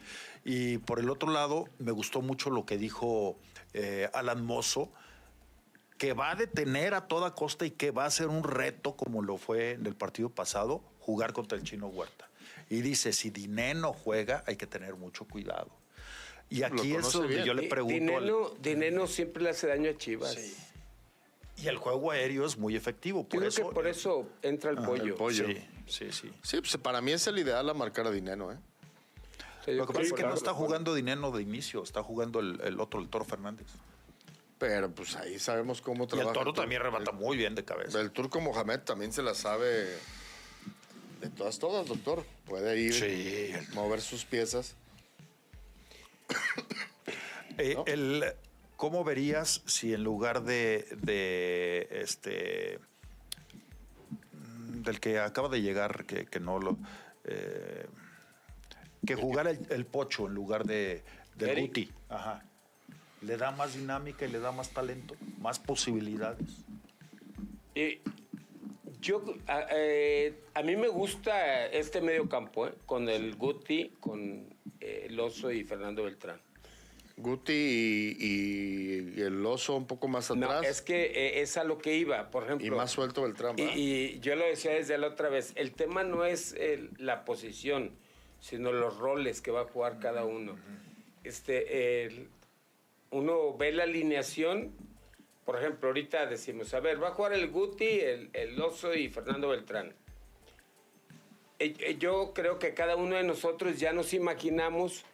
Y 0.45 0.78
por 0.78 1.00
el 1.00 1.10
otro 1.10 1.32
lado, 1.32 1.65
me 1.80 1.91
gustó 1.91 2.22
mucho 2.22 2.50
lo 2.50 2.65
que 2.65 2.78
dijo 2.78 3.38
eh, 3.74 4.10
Alan 4.13 4.45
Mozo, 4.45 4.91
que 6.00 6.14
va 6.14 6.32
a 6.32 6.36
detener 6.36 6.94
a 6.96 7.08
toda 7.08 7.36
costa 7.36 7.66
y 7.66 7.72
que 7.72 7.92
va 7.92 8.06
a 8.06 8.10
ser 8.10 8.28
un 8.30 8.44
reto, 8.44 8.96
como 8.96 9.22
lo 9.22 9.38
fue 9.38 9.74
en 9.74 9.86
el 9.86 9.96
partido 9.96 10.30
pasado, 10.30 10.82
jugar 11.00 11.34
contra 11.34 11.58
el 11.58 11.64
chino 11.66 11.88
Huerta. 11.88 12.28
Y 12.70 12.82
dice, 12.82 13.12
si 13.14 13.30
Dineno 13.30 13.92
juega, 13.94 14.44
hay 14.48 14.56
que 14.56 14.66
tener 14.66 14.96
mucho 14.96 15.26
cuidado. 15.26 15.70
Y 16.50 16.64
aquí 16.64 16.96
es 16.96 17.12
donde 17.12 17.28
bien. 17.36 17.44
yo 17.46 17.54
le 17.54 17.68
pregunto... 17.68 18.16
al- 18.18 18.24
Dineno, 18.24 18.50
Dineno 18.62 19.08
siempre 19.08 19.44
le 19.44 19.50
hace 19.50 19.68
daño 19.68 19.90
a 19.92 19.98
Chivas. 19.98 20.38
y 21.58 21.68
el 21.68 21.76
juego 21.78 22.12
aéreo 22.12 22.46
es 22.46 22.58
muy 22.58 22.78
efectivo. 22.78 23.24
Por 23.28 23.40
creo 23.40 23.50
eso, 23.50 23.68
que 23.68 23.76
por 23.76 23.86
eso 23.86 24.30
entra 24.42 24.72
el 24.72 24.78
pollo. 24.78 25.04
el 25.04 25.14
pollo. 25.16 25.46
Sí, 25.48 25.58
sí, 25.86 26.12
sí. 26.14 26.32
Sí, 26.42 26.58
pues 26.62 26.78
para 26.78 27.02
mí 27.02 27.12
es 27.12 27.28
el 27.28 27.38
ideal 27.40 27.70
a 27.70 27.74
marcar 27.74 28.08
a 28.08 28.12
dinero, 28.12 28.54
¿eh? 28.54 28.58
Sí, 29.66 29.72
Lo 29.74 29.86
que 29.86 29.92
pasa 29.94 30.06
es 30.06 30.14
que 30.14 30.24
no 30.24 30.34
está 30.34 30.54
jugando 30.54 30.96
Dineno 30.96 31.32
de 31.32 31.42
inicio, 31.42 31.84
está 31.84 32.02
jugando 32.02 32.40
el, 32.40 32.62
el 32.64 32.80
otro, 32.80 33.02
el 33.02 33.10
Toro 33.10 33.26
Fernández. 33.26 33.68
Pero 34.60 34.91
pues 34.93 35.15
ahí 35.15 35.39
sabemos 35.39 35.82
cómo 35.82 36.04
Y 36.04 36.08
trabaja. 36.08 36.30
el 36.30 36.34
Toro 36.34 36.52
Tur- 36.52 36.58
también 36.58 36.82
rebata 36.84 37.12
muy 37.12 37.38
bien 37.38 37.56
de 37.56 37.63
cabeza. 37.65 38.00
El 38.02 38.12
turco 38.12 38.39
Mohamed 38.41 38.82
también 38.82 39.12
se 39.13 39.24
la 39.24 39.34
sabe 39.34 39.88
de 41.22 41.30
todas, 41.36 41.58
todas, 41.60 41.88
doctor. 41.88 42.26
Puede 42.45 42.78
ir, 42.80 42.93
Sí. 42.93 43.54
mover 43.74 44.02
sus 44.02 44.26
piezas. 44.26 44.76
Eh, 47.58 47.74
¿no? 47.76 47.84
el, 47.88 48.26
¿Cómo 48.76 49.04
verías 49.04 49.62
si 49.65 49.93
en 49.93 50.04
lugar 50.04 50.43
de, 50.43 50.88
de 51.02 51.88
este 51.91 52.80
mm, 54.32 54.84
del 54.84 55.00
que 55.00 55.19
acaba 55.19 55.50
de 55.50 55.62
llegar, 55.62 56.06
que, 56.06 56.26
que 56.26 56.39
no 56.39 56.60
lo 56.60 56.78
eh, 57.26 57.86
que 59.06 59.15
jugara 59.15 59.52
el, 59.52 59.60
el 59.69 59.86
Pocho 59.86 60.28
en 60.28 60.34
lugar 60.34 60.65
de, 60.65 61.04
de. 61.36 61.62
Guti? 61.62 61.91
Ajá. 62.10 62.43
Le 63.22 63.38
da 63.38 63.52
más 63.52 63.74
dinámica 63.76 64.26
y 64.26 64.30
le 64.32 64.40
da 64.40 64.52
más 64.52 64.70
talento, 64.70 65.16
más 65.40 65.60
posibilidades. 65.60 66.48
Y 67.76 68.00
yo, 69.02 69.24
a, 69.48 69.66
eh, 69.72 70.34
a 70.54 70.62
mí 70.64 70.76
me 70.76 70.88
gusta 70.88 71.66
este 71.68 72.02
medio 72.02 72.28
campo, 72.30 72.68
¿eh? 72.68 72.74
con 72.86 73.10
el 73.10 73.36
Guti, 73.36 73.94
con 74.00 74.46
eh, 74.80 75.08
el 75.10 75.20
Oso 75.20 75.52
y 75.52 75.64
Fernando 75.64 76.04
Beltrán. 76.04 76.40
Guti 77.18 77.52
y, 77.52 78.18
y- 78.18 79.14
y 79.20 79.22
el 79.22 79.46
oso 79.46 79.76
un 79.76 79.86
poco 79.86 80.08
más 80.08 80.34
No, 80.34 80.46
atrás. 80.50 80.66
es 80.66 80.82
que 80.82 81.04
eh, 81.08 81.42
es 81.42 81.58
a 81.58 81.66
lo 81.66 81.78
que 81.78 81.98
iba, 81.98 82.32
por 82.32 82.46
ejemplo. 82.46 82.66
y 82.66 82.72
más 82.72 82.92
suelto 82.92 83.24
Beltrán, 83.24 83.60
Y, 83.60 83.62
¿verdad? 83.62 83.76
y 83.78 84.20
yo 84.22 84.36
lo 84.38 84.46
decía 84.46 84.72
desde 84.72 84.98
la 84.98 85.08
otra 85.08 85.28
vez, 85.28 85.52
el 85.56 85.74
tema 85.74 86.04
no 86.06 86.24
es 86.24 86.54
el- 86.54 86.92
la 86.98 87.26
posición, 87.26 87.92
sino 88.40 88.72
los 88.72 88.96
roles 89.00 89.42
que 89.42 89.52
va 89.52 89.62
a 89.64 89.66
jugar 89.66 90.00
cada 90.00 90.24
uno. 90.24 90.56
Este, 91.26 92.06
el- 92.06 92.30
uno 93.12 93.56
ve 93.58 93.72
la 93.72 93.84
alineación, 93.84 94.74
por 95.45 95.58
ejemplo, 95.58 95.89
ahorita 95.89 96.28
decimos, 96.28 96.74
a 96.74 96.80
ver, 96.80 97.02
va 97.02 97.10
a 97.10 97.12
jugar 97.12 97.34
el 97.34 97.50
Guti, 97.50 97.88
el, 98.02 98.30
el 98.34 98.62
Oso 98.62 98.93
y 98.93 99.10
Fernando 99.10 99.50
Beltrán. 99.50 99.93
Eh, 101.58 101.74
eh, 101.80 101.98
Yo 101.98 102.34
creo 102.34 102.60
que 102.60 102.74
cada 102.74 102.95
uno 102.95 103.15
de 103.15 103.24
nosotros 103.24 103.80
ya 103.80 103.91
nos 103.91 104.13
imaginamos 104.13 105.06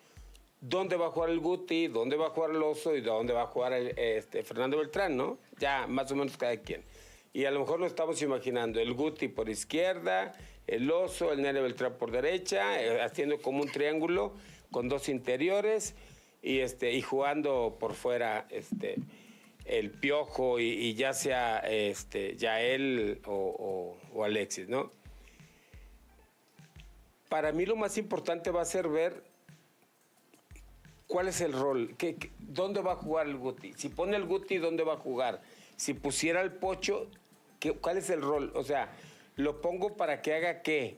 dónde 0.59 0.95
va 0.95 1.07
a 1.07 1.11
jugar 1.11 1.29
el 1.29 1.39
Guti, 1.39 1.87
dónde 1.87 2.17
va 2.17 2.27
a 2.27 2.29
jugar 2.31 2.51
el 2.51 2.61
Oso 2.61 2.95
y 2.95 3.01
dónde 3.01 3.33
va 3.33 3.43
a 3.43 3.47
jugar 3.47 3.73
el, 3.73 3.97
este, 3.97 4.43
Fernando 4.43 4.77
Beltrán, 4.77 5.15
¿no? 5.15 5.37
Ya 5.57 5.87
más 5.87 6.11
o 6.11 6.15
menos 6.15 6.35
cada 6.37 6.57
quien. 6.57 6.83
Y 7.31 7.45
a 7.45 7.51
lo 7.51 7.61
mejor 7.61 7.79
nos 7.79 7.89
estamos 7.89 8.21
imaginando 8.21 8.79
el 8.79 8.93
Guti 8.93 9.27
por 9.27 9.49
izquierda, 9.49 10.33
el 10.67 10.89
Oso, 10.91 11.31
el 11.31 11.41
Nere 11.41 11.61
Beltrán 11.61 11.97
por 11.97 12.11
derecha, 12.11 12.81
eh, 12.81 13.01
haciendo 13.01 13.37
como 13.41 13.61
un 13.61 13.69
triángulo 13.69 14.33
con 14.71 14.89
dos 14.89 15.07
interiores 15.07 15.95
y, 16.45 16.59
este, 16.59 16.93
y 16.93 17.01
jugando 17.01 17.77
por 17.79 17.93
fuera 17.95 18.45
este, 18.49 18.95
el 19.65 19.89
Piojo 19.91 20.59
y, 20.59 20.65
y 20.69 20.93
ya 20.93 21.13
sea 21.13 21.57
este, 21.59 22.35
Yael 22.37 23.19
o, 23.25 23.33
o- 23.33 23.97
o 24.17 24.23
Alexis, 24.23 24.69
¿no? 24.69 24.91
Para 27.29 27.51
mí 27.51 27.65
lo 27.65 27.75
más 27.75 27.97
importante 27.97 28.51
va 28.51 28.61
a 28.61 28.65
ser 28.65 28.87
ver 28.87 29.23
cuál 31.07 31.27
es 31.27 31.41
el 31.41 31.53
rol, 31.53 31.95
¿Qué, 31.97 32.15
qué- 32.15 32.31
dónde 32.39 32.81
va 32.81 32.93
a 32.93 32.95
jugar 32.95 33.27
el 33.27 33.37
Guti. 33.37 33.73
Si 33.73 33.89
pone 33.89 34.15
el 34.15 34.25
Guti, 34.25 34.57
¿dónde 34.57 34.83
va 34.83 34.93
a 34.93 34.97
jugar? 34.97 35.41
Si 35.75 35.93
pusiera 35.93 36.41
el 36.41 36.51
Pocho, 36.53 37.09
¿qué- 37.59 37.73
¿cuál 37.73 37.97
es 37.97 38.09
el 38.09 38.21
rol? 38.21 38.51
O 38.55 38.63
sea, 38.63 38.89
¿lo 39.35 39.61
pongo 39.61 39.95
para 39.97 40.21
que 40.21 40.33
haga 40.35 40.61
qué? 40.61 40.97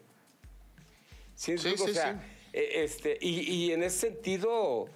¿Sí, 1.35 1.57
Sí, 1.57 1.69
o 1.79 1.87
sea, 1.87 2.13
sí. 2.13 2.27
eh, 2.53 2.83
este, 2.83 3.17
y, 3.21 3.39
y 3.49 3.71
en 3.71 3.83
ese 3.83 4.09
sentido 4.09 4.89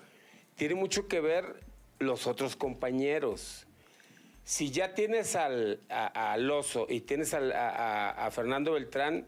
tiene 0.56 0.76
mucho 0.76 1.08
que 1.08 1.20
ver 1.22 1.62
los 2.00 2.28
otros 2.28 2.56
compañeros. 2.56 3.66
Si 4.44 4.72
ya 4.72 4.94
tienes 4.96 5.36
al, 5.36 5.80
a- 5.90 6.34
al 6.34 6.50
Oso 6.50 6.88
y 6.90 7.02
tienes 7.02 7.34
al- 7.34 7.52
a, 7.52 7.70
a- 8.10 8.26
a 8.28 8.32
Fernando 8.32 8.74
Beltrán, 8.74 9.28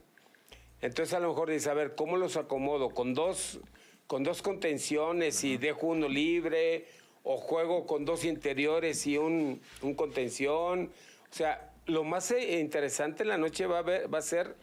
entonces 0.82 1.14
a 1.14 1.20
lo 1.20 1.30
mejor 1.30 1.50
dices, 1.50 1.68
a 1.68 1.74
ver, 1.74 1.96
¿cómo 1.96 2.18
los 2.18 2.36
acomodo? 2.36 2.90
¿Con 2.90 3.14
dos, 3.14 3.60
con 4.08 4.24
dos 4.24 4.42
contenciones 4.42 5.44
y 5.44 5.58
dejo 5.58 5.88
uno 5.88 6.08
libre? 6.10 6.86
¿O 7.24 7.38
juego 7.38 7.86
con 7.86 8.04
dos 8.04 8.26
interiores 8.26 9.08
y 9.08 9.18
un, 9.18 9.62
un 9.82 9.94
contención? 9.94 10.92
O 11.32 11.34
sea, 11.36 11.72
lo 11.86 12.04
más 12.04 12.32
eh, 12.32 12.60
interesante 12.60 13.24
en 13.24 13.30
la 13.30 13.38
noche 13.38 13.66
va 13.66 13.80
a, 13.80 13.82
ver, 13.82 14.14
va 14.14 14.18
a 14.18 14.22
ser 14.22 14.56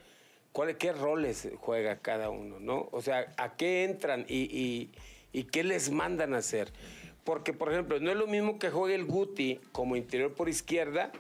cuál, 0.53 0.77
qué 0.77 0.93
roles 0.93 1.49
juega 1.59 1.97
cada 2.01 2.29
uno, 2.29 2.61
¿no? 2.61 2.89
O 2.93 3.01
sea, 3.01 3.33
a 3.39 3.57
qué 3.57 3.85
entran 3.85 4.27
y, 4.29 4.41
y- 4.55 4.91
y 5.33 5.45
qué 5.45 5.65
les 5.65 5.91
mandan 5.91 6.35
a 6.35 6.39
hacer. 6.39 6.73
Porque, 7.25 7.53
por 7.53 7.71
ejemplo, 7.73 8.01
no 8.01 8.11
es 8.11 8.17
lo 8.17 8.27
mismo 8.27 8.59
que 8.59 8.71
juegue 8.71 8.95
el 8.95 9.05
Guti 9.05 9.61
como 9.73 9.97
interior 9.97 10.35
por 10.35 10.49
izquierda 10.49 11.13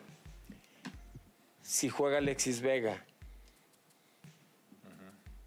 si 1.62 1.88
juega 1.88 2.18
Alexis 2.18 2.60
Vega. 2.62 3.04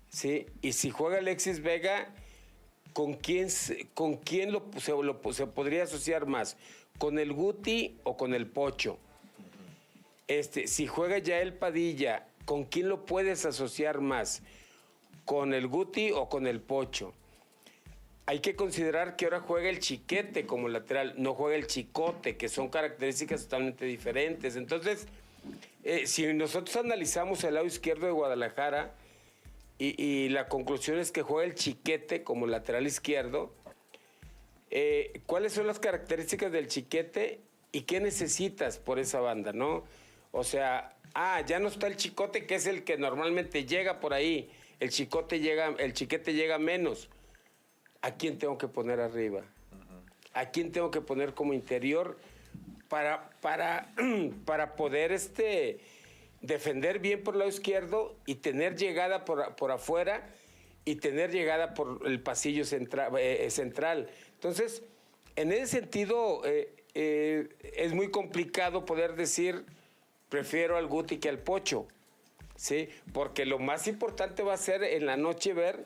¿sí? 0.09 0.45
Y 0.61 0.73
si 0.73 0.89
juega 0.91 1.17
Alexis 1.17 1.61
Vega, 1.61 2.13
¿con 2.93 3.15
quién, 3.15 3.49
con 3.93 4.17
quién 4.17 4.51
lo, 4.51 4.63
se, 4.77 4.91
lo- 4.91 5.19
se 5.33 5.47
podría 5.47 5.83
asociar 5.83 6.25
más? 6.27 6.55
¿Con 6.97 7.17
el 7.19 7.33
Guti 7.33 7.99
o 8.03 8.15
con 8.15 8.33
el 8.33 8.47
Pocho? 8.47 8.99
Este, 10.27 10.67
si 10.67 10.87
juega 10.87 11.17
Yael 11.17 11.53
Padilla 11.53 12.27
¿con 12.45 12.63
quién 12.65 12.89
lo 12.89 13.05
puedes 13.05 13.45
asociar 13.45 14.01
más? 14.01 14.41
¿Con 15.25 15.53
el 15.53 15.67
Guti 15.67 16.11
o 16.11 16.29
con 16.29 16.45
el 16.47 16.61
Pocho? 16.61 17.13
Hay 18.25 18.39
que 18.39 18.55
considerar 18.55 19.15
que 19.15 19.25
ahora 19.25 19.41
juega 19.41 19.69
el 19.69 19.79
chiquete 19.79 20.45
como 20.45 20.69
lateral, 20.69 21.15
no 21.17 21.33
juega 21.33 21.57
el 21.57 21.67
chicote, 21.67 22.37
que 22.37 22.47
son 22.47 22.69
características 22.69 23.43
totalmente 23.43 23.85
diferentes. 23.85 24.55
Entonces, 24.55 25.07
eh, 25.83 26.07
si 26.07 26.33
nosotros 26.33 26.75
analizamos 26.77 27.43
el 27.43 27.55
lado 27.55 27.65
izquierdo 27.65 28.05
de 28.05 28.13
Guadalajara 28.13 28.95
y, 29.77 30.01
y 30.01 30.29
la 30.29 30.47
conclusión 30.47 30.99
es 30.99 31.11
que 31.11 31.21
juega 31.21 31.45
el 31.45 31.55
chiquete 31.55 32.23
como 32.23 32.47
lateral 32.47 32.87
izquierdo, 32.87 33.53
eh, 34.75 35.21
¿cuáles 35.27 35.53
son 35.53 35.67
las 35.67 35.79
características 35.79 36.51
del 36.51 36.67
chiquete 36.67 37.41
y 37.71 37.81
qué 37.81 37.99
necesitas 37.99 38.79
por 38.79 38.97
esa 38.97 39.19
banda, 39.19 39.53
no? 39.53 39.83
O 40.31 40.43
sea, 40.43 40.95
ah, 41.13 41.41
ya 41.45 41.59
no 41.59 41.67
está 41.67 41.85
el 41.85 41.95
chicote, 41.95 42.47
que 42.47 42.55
es 42.55 42.65
el 42.65 42.83
que 42.83 42.97
normalmente 42.97 43.65
llega 43.65 43.99
por 43.99 44.15
ahí. 44.15 44.49
El 44.79 44.89
chicote 44.89 45.39
llega, 45.39 45.75
el 45.77 45.93
chiquete 45.93 46.33
llega 46.33 46.57
menos. 46.57 47.07
¿A 48.03 48.15
quién 48.15 48.37
tengo 48.37 48.57
que 48.57 48.67
poner 48.67 48.99
arriba? 48.99 49.43
¿A 50.33 50.49
quién 50.51 50.73
tengo 50.73 50.91
que 50.91 50.99
poner 50.99 51.33
como 51.33 51.53
interior 51.53 52.17
para, 52.89 53.29
para, 53.39 53.93
para 54.45 54.75
poder 54.75 55.13
este, 55.13 55.79
defender 56.41 56.99
bien 56.99 57.23
por 57.23 57.35
el 57.35 57.39
lado 57.39 57.49
izquierdo 57.49 58.13
y 58.25 58.35
tener 58.35 58.75
llegada 58.75 59.23
por, 59.23 59.55
por 59.55 59.71
afuera 59.71 60.27
y 60.83 60.95
tener 60.95 61.31
llegada 61.31 61.73
por 61.73 62.01
el 62.05 62.19
pasillo 62.19 62.65
centra- 62.65 63.09
eh, 63.17 63.49
central? 63.49 64.09
Entonces, 64.33 64.83
en 65.37 65.53
ese 65.53 65.67
sentido, 65.67 66.41
eh, 66.43 66.73
eh, 66.95 67.47
es 67.77 67.93
muy 67.93 68.11
complicado 68.11 68.83
poder 68.85 69.15
decir 69.15 69.63
prefiero 70.27 70.75
al 70.75 70.87
Guti 70.87 71.19
que 71.19 71.29
al 71.29 71.39
Pocho, 71.39 71.87
¿sí? 72.57 72.89
Porque 73.13 73.45
lo 73.45 73.59
más 73.59 73.87
importante 73.87 74.43
va 74.43 74.55
a 74.55 74.57
ser 74.57 74.83
en 74.83 75.05
la 75.05 75.15
noche 75.15 75.53
ver 75.53 75.85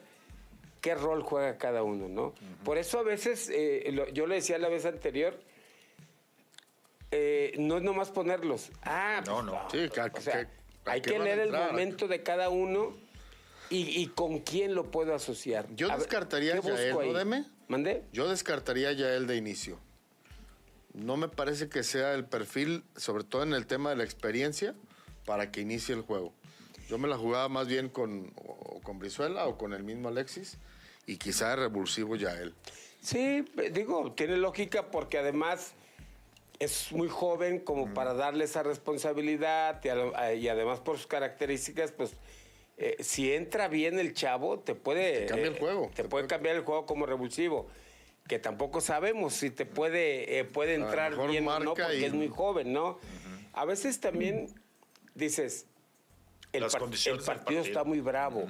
qué 0.88 0.96
rol 0.96 1.22
juega 1.22 1.58
cada 1.58 1.84
uno, 1.84 2.08
¿no? 2.08 2.34
Por 2.64 2.78
eso 2.78 3.00
a 3.00 3.04
veces, 3.04 3.50
eh, 3.54 3.90
lo- 3.92 4.08
yo 4.08 4.26
le 4.26 4.36
decía 4.36 4.58
la 4.58 4.70
vez 4.70 4.86
anterior, 4.86 5.38
eh, 7.12 7.54
no 7.58 7.76
es 7.78 7.84
nomás 7.84 8.10
ponerlos. 8.10 8.72
Ah, 8.84 9.22
No, 9.26 9.42
no. 9.42 9.68
Sí, 9.70 9.90
que- 9.90 10.00
o 10.02 10.22
sea, 10.22 10.46
que- 10.46 10.52
¿a 10.90 10.92
hay 10.94 11.02
que 11.02 11.16
a 11.16 11.20
leer 11.20 11.40
el 11.40 11.52
momento 11.52 12.08
de 12.08 12.24
cada 12.24 12.48
uno 12.50 12.96
y, 13.70 14.02
y 14.02 14.08
con 14.08 14.40
quién 14.40 14.76
lo 14.76 14.90
puedo 14.92 15.14
asociar. 15.14 15.68
Yo 15.76 15.88
A 15.88 15.92
ver, 15.92 16.00
descartaría 16.00 16.54
¿qué 16.62 16.70
a 16.70 16.76
Yael, 16.76 16.94
¿no? 16.96 17.14
Deme? 17.14 17.46
¿Mandé? 17.68 18.04
Yo 18.14 18.30
descartaría 18.30 18.94
ya 18.94 19.14
él 19.14 19.28
de 19.28 19.36
inicio. 19.36 19.78
No 20.94 21.18
me 21.18 21.28
parece 21.28 21.68
que 21.68 21.84
sea 21.84 22.14
el 22.14 22.24
perfil, 22.24 22.86
sobre 22.96 23.26
todo 23.26 23.44
en 23.44 23.54
el 23.54 23.68
tema 23.68 23.90
de 23.90 23.98
la 23.98 24.06
experiencia, 24.06 24.74
para 25.26 25.52
que 25.52 25.60
inicie 25.60 25.94
el 25.94 26.02
juego. 26.02 26.34
Yo 26.88 26.98
me 26.98 27.10
la 27.10 27.18
jugaba 27.18 27.50
más 27.50 27.68
bien 27.68 27.90
con, 27.90 28.32
o 28.38 28.80
con 28.82 29.00
Brizuela 29.00 29.48
o 29.48 29.58
con 29.58 29.74
el 29.74 29.84
mismo 29.84 30.08
Alexis 30.08 30.58
y 31.08 31.18
quizá 31.18 31.56
revulsivo 31.56 32.16
ya 32.16 32.34
él. 32.34 32.54
Sí, 33.02 33.44
eh, 33.58 33.72
digo, 33.74 34.12
tiene 34.12 34.38
lógica 34.38 34.92
porque 34.92 35.18
además 35.18 35.74
es 36.60 36.92
muy 36.92 37.08
joven 37.08 37.60
como 37.60 37.94
para 37.94 38.14
darle 38.14 38.44
esa 38.44 38.62
responsabilidad 38.64 39.80
y, 39.84 39.90
a 39.90 39.96
lo- 39.96 40.16
a- 40.18 40.34
y 40.34 40.48
además 40.50 40.80
por 40.82 40.98
sus 40.98 41.08
características, 41.08 41.92
pues 41.92 42.12
eh, 42.78 42.98
si 43.00 43.34
entra 43.34 43.68
bien 43.70 43.98
el 43.98 44.14
chavo, 44.14 44.60
te 44.60 44.76
puede... 44.76 45.22
Te 45.22 45.26
cambia 45.28 45.48
el 45.48 45.56
eh, 45.56 45.60
juego. 45.60 45.88
Te, 45.96 46.04
Te 46.04 46.10
puede 46.10 46.10
puede- 46.10 46.28
cambiar 46.28 46.56
el 46.58 46.62
juego 46.64 46.86
como 46.86 47.06
revulsivo. 47.08 47.68
Que 48.28 48.38
tampoco 48.40 48.82
sabemos 48.82 49.34
si 49.34 49.50
te 49.50 49.66
puede, 49.66 50.40
eh, 50.40 50.44
puede 50.44 50.76
entrar 50.76 51.16
bien 51.30 51.48
o 51.48 51.60
no, 51.60 51.74
porque 51.74 52.00
y- 52.00 52.04
es 52.04 52.14
muy 52.14 52.28
joven, 52.28 52.74
¿no? 52.74 53.00
A 53.54 53.64
veces 53.66 54.00
también 54.02 54.54
dices, 55.16 55.66
el, 56.52 56.66
par- 56.68 56.82
condiciones 56.82 57.22
el 57.22 57.26
partido 57.26 57.46
partido. 57.62 57.62
está 57.64 57.84
muy 57.86 58.02
bravo. 58.02 58.48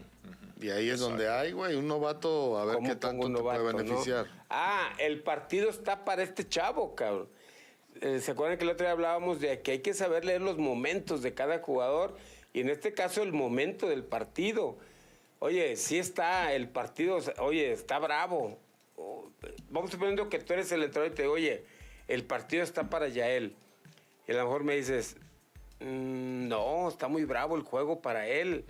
Y 0.59 0.69
ahí 0.69 0.89
es 0.89 0.99
donde 0.99 1.29
hay, 1.29 1.51
güey, 1.51 1.75
un 1.75 1.87
novato 1.87 2.57
a 2.57 2.65
ver 2.65 2.75
¿Cómo 2.75 2.89
qué 2.89 2.95
tanto 2.95 3.27
te 3.27 3.41
puede 3.41 3.59
no? 3.59 3.77
beneficiar. 3.77 4.27
Ah, 4.49 4.91
el 4.97 5.21
partido 5.21 5.69
está 5.69 6.03
para 6.03 6.23
este 6.23 6.47
chavo, 6.47 6.95
cabrón. 6.95 7.29
Eh, 8.01 8.19
¿Se 8.19 8.31
acuerdan 8.31 8.57
que 8.57 8.63
el 8.63 8.71
otro 8.71 8.85
día 8.85 8.91
hablábamos 8.91 9.39
de 9.39 9.61
que 9.61 9.71
hay 9.71 9.79
que 9.79 9.93
saber 9.93 10.25
leer 10.25 10.41
los 10.41 10.57
momentos 10.57 11.21
de 11.21 11.33
cada 11.33 11.59
jugador? 11.59 12.15
Y 12.53 12.61
en 12.61 12.69
este 12.69 12.93
caso 12.93 13.21
el 13.21 13.33
momento 13.33 13.87
del 13.87 14.03
partido. 14.03 14.77
Oye, 15.39 15.75
sí 15.75 15.99
está 15.99 16.53
el 16.53 16.69
partido, 16.69 17.19
oye, 17.39 17.71
está 17.71 17.99
bravo. 17.99 18.57
Vamos 19.69 19.91
suponiendo 19.91 20.29
que 20.29 20.39
tú 20.39 20.53
eres 20.53 20.71
el 20.71 20.83
entrenador 20.83 21.11
y 21.11 21.15
te 21.15 21.21
digo, 21.23 21.35
oye, 21.35 21.65
el 22.07 22.23
partido 22.23 22.63
está 22.63 22.89
para 22.89 23.07
Yael. 23.07 23.55
Y 24.27 24.31
a 24.31 24.35
lo 24.35 24.45
mejor 24.45 24.63
me 24.63 24.75
dices, 24.75 25.17
"Mm, 25.79 26.47
no, 26.47 26.89
está 26.89 27.07
muy 27.07 27.25
bravo 27.25 27.55
el 27.55 27.63
juego 27.63 28.01
para 28.01 28.27
él. 28.27 28.65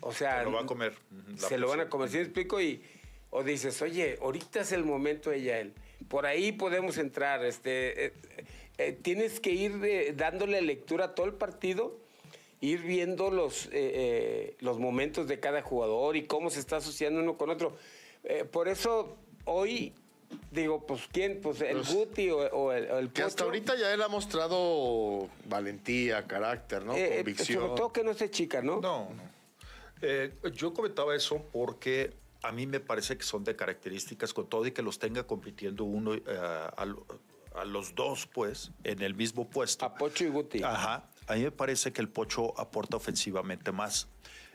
O 0.00 0.12
sea, 0.12 0.40
Se 0.40 0.44
lo 0.44 0.52
va 0.52 0.60
a 0.60 0.66
comer. 0.66 0.94
Se 1.36 1.58
lo 1.58 1.68
van 1.68 1.80
a 1.80 1.88
comer, 1.88 2.08
¿sí 2.08 2.16
me 2.16 2.22
explico? 2.22 2.60
Y, 2.60 2.82
o 3.30 3.42
dices, 3.42 3.82
oye, 3.82 4.16
ahorita 4.22 4.60
es 4.60 4.70
el 4.70 4.84
momento 4.84 5.30
de 5.30 5.42
Yael. 5.42 5.74
Por 6.08 6.24
ahí 6.24 6.52
podemos 6.52 6.98
entrar. 6.98 7.44
Este, 7.44 8.06
eh, 8.06 8.12
eh, 8.78 8.92
tienes 8.92 9.40
que 9.40 9.50
ir 9.50 9.80
eh, 9.84 10.12
dándole 10.16 10.62
lectura 10.62 11.06
a 11.06 11.14
todo 11.16 11.26
el 11.26 11.34
partido, 11.34 11.98
ir 12.60 12.82
viendo 12.82 13.30
los, 13.32 13.68
los 14.60 14.78
momentos 14.78 15.26
de 15.26 15.40
cada 15.40 15.62
jugador 15.62 16.16
y 16.16 16.26
cómo 16.26 16.48
se 16.48 16.60
está 16.60 16.76
asociando 16.76 17.20
uno 17.20 17.36
con 17.36 17.50
otro. 17.50 17.76
Por 18.52 18.68
eso, 18.68 19.18
hoy, 19.44 19.92
digo, 20.50 20.86
pues, 20.86 21.02
¿quién? 21.12 21.40
Pues 21.42 21.60
el 21.60 21.76
Pues, 21.78 21.92
Guti 21.92 22.30
o, 22.30 22.38
o 22.38 22.72
el, 22.72 22.90
o 22.90 22.98
el 22.98 23.12
Que 23.12 23.22
hasta 23.22 23.44
ahorita 23.44 23.76
ya 23.76 23.92
él 23.92 24.02
ha 24.02 24.08
mostrado 24.08 25.28
valentía, 25.46 26.26
carácter, 26.26 26.84
¿no? 26.84 26.94
Eh, 26.94 27.14
eh, 27.14 27.16
Convicción. 27.18 27.62
sobre 27.62 27.76
todo 27.76 27.92
que 27.92 28.04
no 28.04 28.14
se 28.14 28.30
chica, 28.30 28.62
¿no? 28.62 28.80
No, 28.80 29.08
no. 29.14 29.22
Eh, 30.02 30.32
yo 30.54 30.74
comentaba 30.74 31.14
eso 31.14 31.42
porque 31.52 32.12
a 32.42 32.52
mí 32.52 32.66
me 32.66 32.80
parece 32.80 33.16
que 33.16 33.22
son 33.24 33.42
de 33.44 33.56
características 33.56 34.34
con 34.34 34.48
todo 34.48 34.66
y 34.66 34.72
que 34.72 34.82
los 34.82 34.98
tenga 34.98 35.26
compitiendo 35.26 35.84
uno 35.84 36.14
eh, 36.14 36.22
a, 36.28 36.86
a 37.54 37.64
los 37.64 37.94
dos, 37.94 38.26
pues, 38.26 38.70
en 38.82 39.00
el 39.00 39.14
mismo 39.14 39.48
puesto. 39.48 39.84
A 39.84 39.94
Pocho 39.94 40.24
y 40.24 40.28
Guti. 40.28 40.62
Ajá. 40.62 41.08
A 41.26 41.34
mí 41.36 41.42
me 41.44 41.50
parece 41.52 41.92
que 41.92 42.02
el 42.02 42.08
Pocho 42.08 42.52
aporta 42.60 42.96
ofensivamente 42.96 43.72
más. 43.72 44.08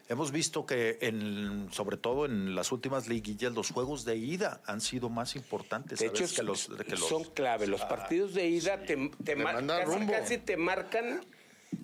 Hemos 0.10 0.32
visto 0.32 0.66
que, 0.66 0.98
en, 1.02 1.70
sobre 1.72 1.96
todo 1.96 2.26
en 2.26 2.56
las 2.56 2.72
últimas 2.72 3.08
liguillas, 3.08 3.54
los 3.54 3.70
juegos 3.70 4.06
de 4.06 4.18
ida 4.18 4.60
han 4.66 4.82
sido 4.82 5.08
más 5.08 5.36
importantes. 5.36 6.00
De 6.00 6.08
a 6.08 6.10
hecho, 6.10 6.26
que 6.36 6.42
los, 6.42 6.68
que 6.68 6.92
los- 6.92 7.08
son 7.08 7.24
clave. 7.26 7.68
Los 7.68 7.82
partidos 7.82 8.34
de 8.34 8.48
ida 8.48 8.82
te, 8.82 9.12
te 9.24 9.36
mar- 9.36 9.64
casi, 10.10 10.40
te 10.40 10.58
marcan, 10.58 11.22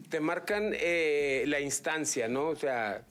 te 0.10 0.20
marcan 0.20 0.72
eh, 0.74 1.44
la 1.48 1.60
instancia, 1.60 2.28
¿no? 2.28 2.48
O 2.50 2.56
sea, 2.56 3.06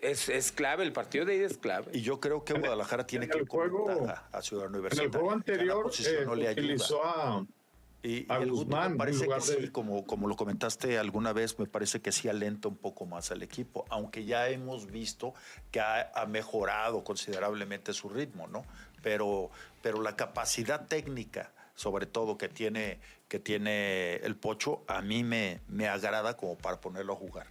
es, 0.00 0.30
es 0.30 0.52
clave. 0.52 0.84
El 0.84 0.92
partido 0.94 1.26
de 1.26 1.36
ida 1.36 1.46
es 1.46 1.58
clave. 1.58 1.90
Y 1.92 2.00
yo 2.00 2.18
creo 2.18 2.42
que 2.42 2.54
Guadalajara 2.54 3.06
tiene 3.06 3.26
en 3.26 3.32
que 3.32 3.38
el 3.38 3.44
ir 3.44 3.50
ventaja 3.88 4.26
a 4.32 4.40
Ciudad 4.40 4.66
En 4.66 4.70
Universitaria. 4.70 5.06
el 5.06 5.12
juego 5.12 5.30
a 5.30 5.34
anterior 5.34 5.90
eh, 5.98 6.22
no 6.24 6.34
le 6.34 6.48
ayuda. 6.48 6.62
utilizó 6.62 7.04
a, 7.04 7.46
Y, 8.06 8.18
y 8.20 8.26
a 8.28 8.38
Guzmán 8.38 8.92
me 8.92 8.98
parece 8.98 9.26
que 9.26 9.34
de- 9.34 9.60
sí, 9.66 9.68
como, 9.70 10.06
como 10.06 10.28
lo 10.28 10.36
comentaste 10.36 10.98
alguna 10.98 11.32
vez, 11.32 11.58
me 11.58 11.66
parece 11.66 12.00
que 12.00 12.12
sí 12.12 12.28
alenta 12.28 12.68
un 12.68 12.76
poco 12.76 13.04
más 13.04 13.30
al 13.32 13.42
equipo, 13.42 13.84
aunque 13.88 14.24
ya 14.24 14.48
hemos 14.48 14.86
visto 14.86 15.34
que 15.72 15.80
ha, 15.80 16.12
ha 16.14 16.26
mejorado 16.26 17.02
considerablemente 17.02 17.92
su 17.92 18.08
ritmo, 18.08 18.46
¿no? 18.46 18.64
Pero, 19.02 19.50
pero 19.82 20.02
la 20.02 20.14
capacidad 20.14 20.86
técnica, 20.86 21.52
sobre 21.74 22.06
todo 22.06 22.38
que 22.38 22.48
tiene, 22.48 23.00
que 23.28 23.38
tiene 23.40 24.16
el 24.16 24.36
Pocho, 24.36 24.82
a 24.86 25.02
mí 25.02 25.24
me, 25.24 25.60
me 25.68 25.88
agrada 25.88 26.36
como 26.36 26.56
para 26.56 26.80
ponerlo 26.80 27.12
a 27.14 27.16
jugar. 27.16 27.46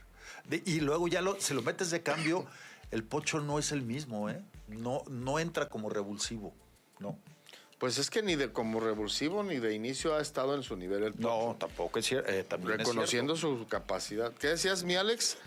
De- 0.47 0.63
y 0.65 0.79
luego 0.79 1.07
ya 1.09 1.21
lo, 1.21 1.39
si 1.41 1.53
lo 1.53 1.61
metes 1.63 1.91
de 1.91 2.01
cambio, 2.01 2.45
el 2.91 3.03
Pocho 3.03 3.41
no 3.41 3.59
es 3.59 3.71
el 3.73 3.81
mismo, 3.81 4.29
¿eh? 4.29 4.41
No, 4.69 5.03
no 5.09 5.37
entra 5.39 5.67
como 5.69 5.89
revulsivo, 5.89 6.53
¿no? 6.99 7.17
Pues 7.85 7.99
es 7.99 8.09
que 8.09 8.23
ni 8.23 8.35
de 8.35 8.51
como 8.51 8.79
revulsivo 8.79 9.43
ni 9.43 9.59
de 9.59 9.75
inicio 9.75 10.15
ha 10.15 10.19
estado 10.19 10.55
en 10.55 10.63
su 10.63 10.75
nivel 10.75 11.03
el 11.03 11.13
No, 11.19 11.55
tampoco 11.59 11.99
es 11.99 12.05
cierto. 12.07 12.31
también 12.47 12.79
es 12.81 12.87
Reconociendo 12.87 13.35
su 13.35 13.67
capacidad. 13.69 14.33
¿Qué 14.33 14.47
decías, 14.47 14.83
mi 14.83 14.95
Alex? 14.95 15.37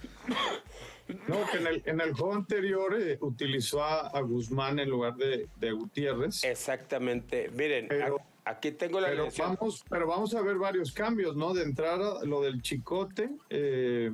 No, 1.27 1.45
que 1.51 1.59
en 1.59 1.67
el, 1.67 1.83
en 1.85 2.01
el 2.01 2.13
juego 2.13 2.35
anterior 2.35 2.97
eh, 2.97 3.19
utilizó 3.23 3.83
a, 3.83 4.07
a 4.07 4.21
Guzmán 4.21 4.79
en 4.79 4.89
lugar 4.89 5.17
de, 5.17 5.49
de 5.57 5.73
Gutiérrez. 5.73 6.45
Exactamente. 6.45 7.51
Miren, 7.57 7.89
Pero- 7.89 8.21
aquí 8.45 8.71
tengo 8.71 9.01
la 9.01 9.09
Pero 9.09 9.27
vamos, 9.37 9.85
pero 9.91 10.07
vamos 10.07 10.33
a 10.37 10.41
ver 10.41 10.59
varios 10.59 10.93
cambios, 10.93 11.35
¿no? 11.35 11.53
De 11.55 11.65
entrada, 11.65 12.25
lo 12.25 12.41
del 12.41 12.63
Chicote. 12.63 13.31
eh, 13.51 14.13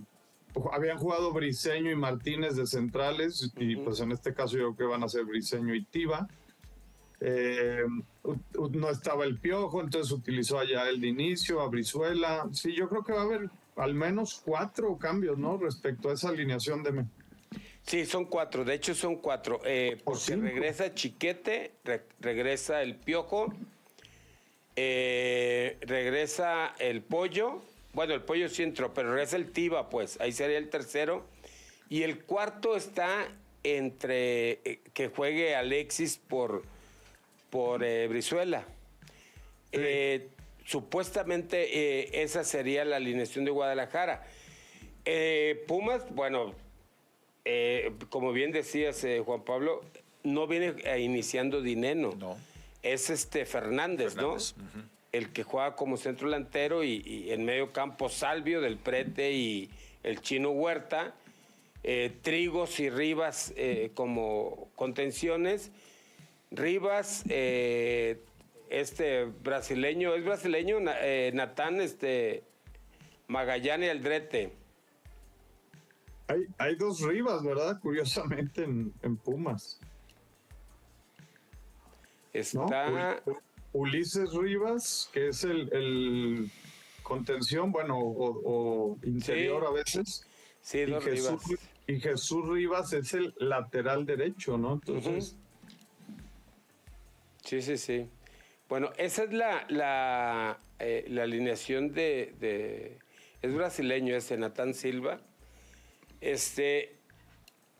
habían 0.72 0.97
jugado 0.97 1.31
Briseño 1.31 1.91
y 1.91 1.95
Martínez 1.95 2.57
de 2.57 2.66
centrales, 2.66 3.53
y 3.59 3.77
pues 3.77 4.01
en 4.01 4.12
este 4.12 4.33
caso 4.33 4.57
yo 4.57 4.75
creo 4.75 4.77
que 4.77 4.85
van 4.95 5.03
a 5.03 5.11
ser 5.11 5.27
Briseño 5.27 5.75
y 5.75 5.85
Tiva. 5.85 6.27
Eh, 7.20 7.85
no 8.72 8.91
estaba 8.91 9.25
el 9.25 9.39
Piojo, 9.39 9.81
entonces 9.81 10.11
utilizó 10.12 10.59
allá 10.59 10.89
el 10.89 11.01
de 11.01 11.09
inicio, 11.09 11.61
a 11.61 11.68
Brizuela. 11.68 12.49
Sí, 12.53 12.75
yo 12.75 12.89
creo 12.89 13.05
que 13.05 13.12
va 13.12 13.20
a 13.20 13.25
haber 13.25 13.51
al 13.77 13.95
menos 13.95 14.41
cuatro 14.45 14.97
cambios, 14.97 15.37
¿no? 15.37 15.59
Respecto 15.59 16.09
a 16.09 16.14
esa 16.14 16.31
alineación 16.31 16.83
de... 16.83 17.05
Sí, 17.83 18.07
son 18.07 18.25
cuatro. 18.25 18.64
De 18.64 18.75
hecho, 18.75 18.95
son 18.95 19.16
cuatro. 19.16 19.61
Eh, 19.64 20.01
porque 20.03 20.37
regresa 20.37 20.95
Chiquete, 20.95 21.72
re- 21.85 22.07
regresa 22.20 22.83
el 22.83 22.97
Piojo, 22.97 23.53
eh, 24.77 25.77
regresa 25.83 26.75
el 26.79 27.03
Pollo. 27.03 27.62
Bueno, 27.93 28.14
el 28.14 28.22
Pollo 28.22 28.49
sí 28.49 28.62
entró, 28.62 28.95
pero 28.95 29.11
regresa 29.11 29.37
el 29.37 29.53
Tiba, 29.53 29.91
pues. 29.91 30.18
Ahí 30.20 30.33
sería 30.33 30.57
el 30.57 30.70
tercero. 30.70 31.27
Y 31.91 32.05
el 32.05 32.25
cuarto 32.25 32.75
está 32.75 33.29
entre 33.62 34.53
eh, 34.64 34.81
que 34.95 35.09
juegue 35.09 35.55
Alexis 35.55 36.16
por, 36.16 36.62
por 37.55 37.84
eh, 37.84 38.09
Brizuela. 38.09 38.64
Eh, 39.70 40.26
supuestamente 40.64 42.00
eh, 42.02 42.24
esa 42.24 42.42
sería 42.42 42.84
la 42.84 42.96
alineación 42.96 43.44
de 43.44 43.52
Guadalajara. 43.52 44.26
Pumas, 45.68 46.02
bueno, 46.12 46.52
como 48.09 48.32
bien 48.32 48.50
decías, 48.50 49.07
Juan 49.24 49.44
Pablo, 49.44 49.82
no 50.24 50.48
viene 50.48 50.74
iniciando 50.98 51.62
Dineno. 51.62 52.11
No. 52.18 52.36
Es 52.82 53.09
este 53.09 53.46
Fernández, 53.46 54.14
Fernández, 54.14 54.57
¿no? 54.57 54.74
El 55.12 55.32
que 55.32 55.44
juega 55.44 55.76
como 55.76 55.96
centro 55.96 56.28
delantero 56.28 56.82
y, 56.82 57.02
y 57.07 57.30
en 57.30 57.44
medio 57.44 57.72
campo 57.72 58.09
Salvio 58.09 58.61
del 58.62 58.78
Prete 58.78 59.30
y 59.30 59.70
el 60.02 60.20
chino 60.22 60.50
Huerta. 60.50 61.14
eh, 61.84 62.11
Trigos 62.22 62.80
y 62.80 62.90
Rivas 62.90 63.52
eh, 63.57 63.90
como 63.94 64.70
contenciones. 64.74 65.70
Rivas, 66.57 67.24
eh, 67.28 68.22
este 68.70 69.24
brasileño, 69.24 70.14
es 70.14 70.24
brasileño, 70.24 70.78
eh, 71.00 71.30
Natán 71.34 71.80
este, 71.80 72.44
Magallanes 73.28 73.88
y 73.88 73.90
Aldrete. 73.90 74.52
Hay, 76.28 76.46
hay 76.59 76.74
dos 76.76 77.00
Rivas, 77.00 77.42
¿verdad? 77.42 77.78
Curiosamente 77.80 78.64
en, 78.64 78.92
en 79.02 79.16
Pumas. 79.16 79.78
¿no? 82.32 82.64
Está, 82.64 83.22
Ul- 83.24 83.40
Ulises 83.72 84.32
Rivas, 84.32 85.11
que 85.12 85.28
es 85.28 85.44
el, 85.44 85.68
el 85.72 86.50
contención, 87.02 87.70
bueno, 87.70 87.98
o, 87.98 88.40
o 88.44 88.98
interior 89.05 89.62
Sí. 89.62 89.66
a 89.68 89.72
veces. 89.72 90.26
sí, 90.62 90.78
Y 90.80 91.00
Jesús, 91.00 91.44
Rivas. 91.46 91.70
y 91.86 92.00
Jesús 92.00 92.48
Rivas 92.48 92.92
es 92.92 93.12
el 93.14 93.34
lateral 93.38 94.07
derecho, 94.07 94.57
¿no? 94.57 94.74
Entonces, 94.74 95.36
Sí, 97.45 97.61
sí, 97.62 97.76
sí. 97.76 98.09
Bueno, 98.68 98.90
esa 98.97 99.24
es 99.24 99.32
la, 99.32 99.66
la, 99.68 100.59
eh, 100.78 101.05
la 101.09 101.24
alineación 101.24 101.92
de, 101.92 102.34
de- 102.40 102.99
Es 103.42 103.55
brasileño 103.55 104.16
ese, 104.16 104.36
Natán 104.38 104.72
Silva. 104.74 105.20
Este. 106.20 106.97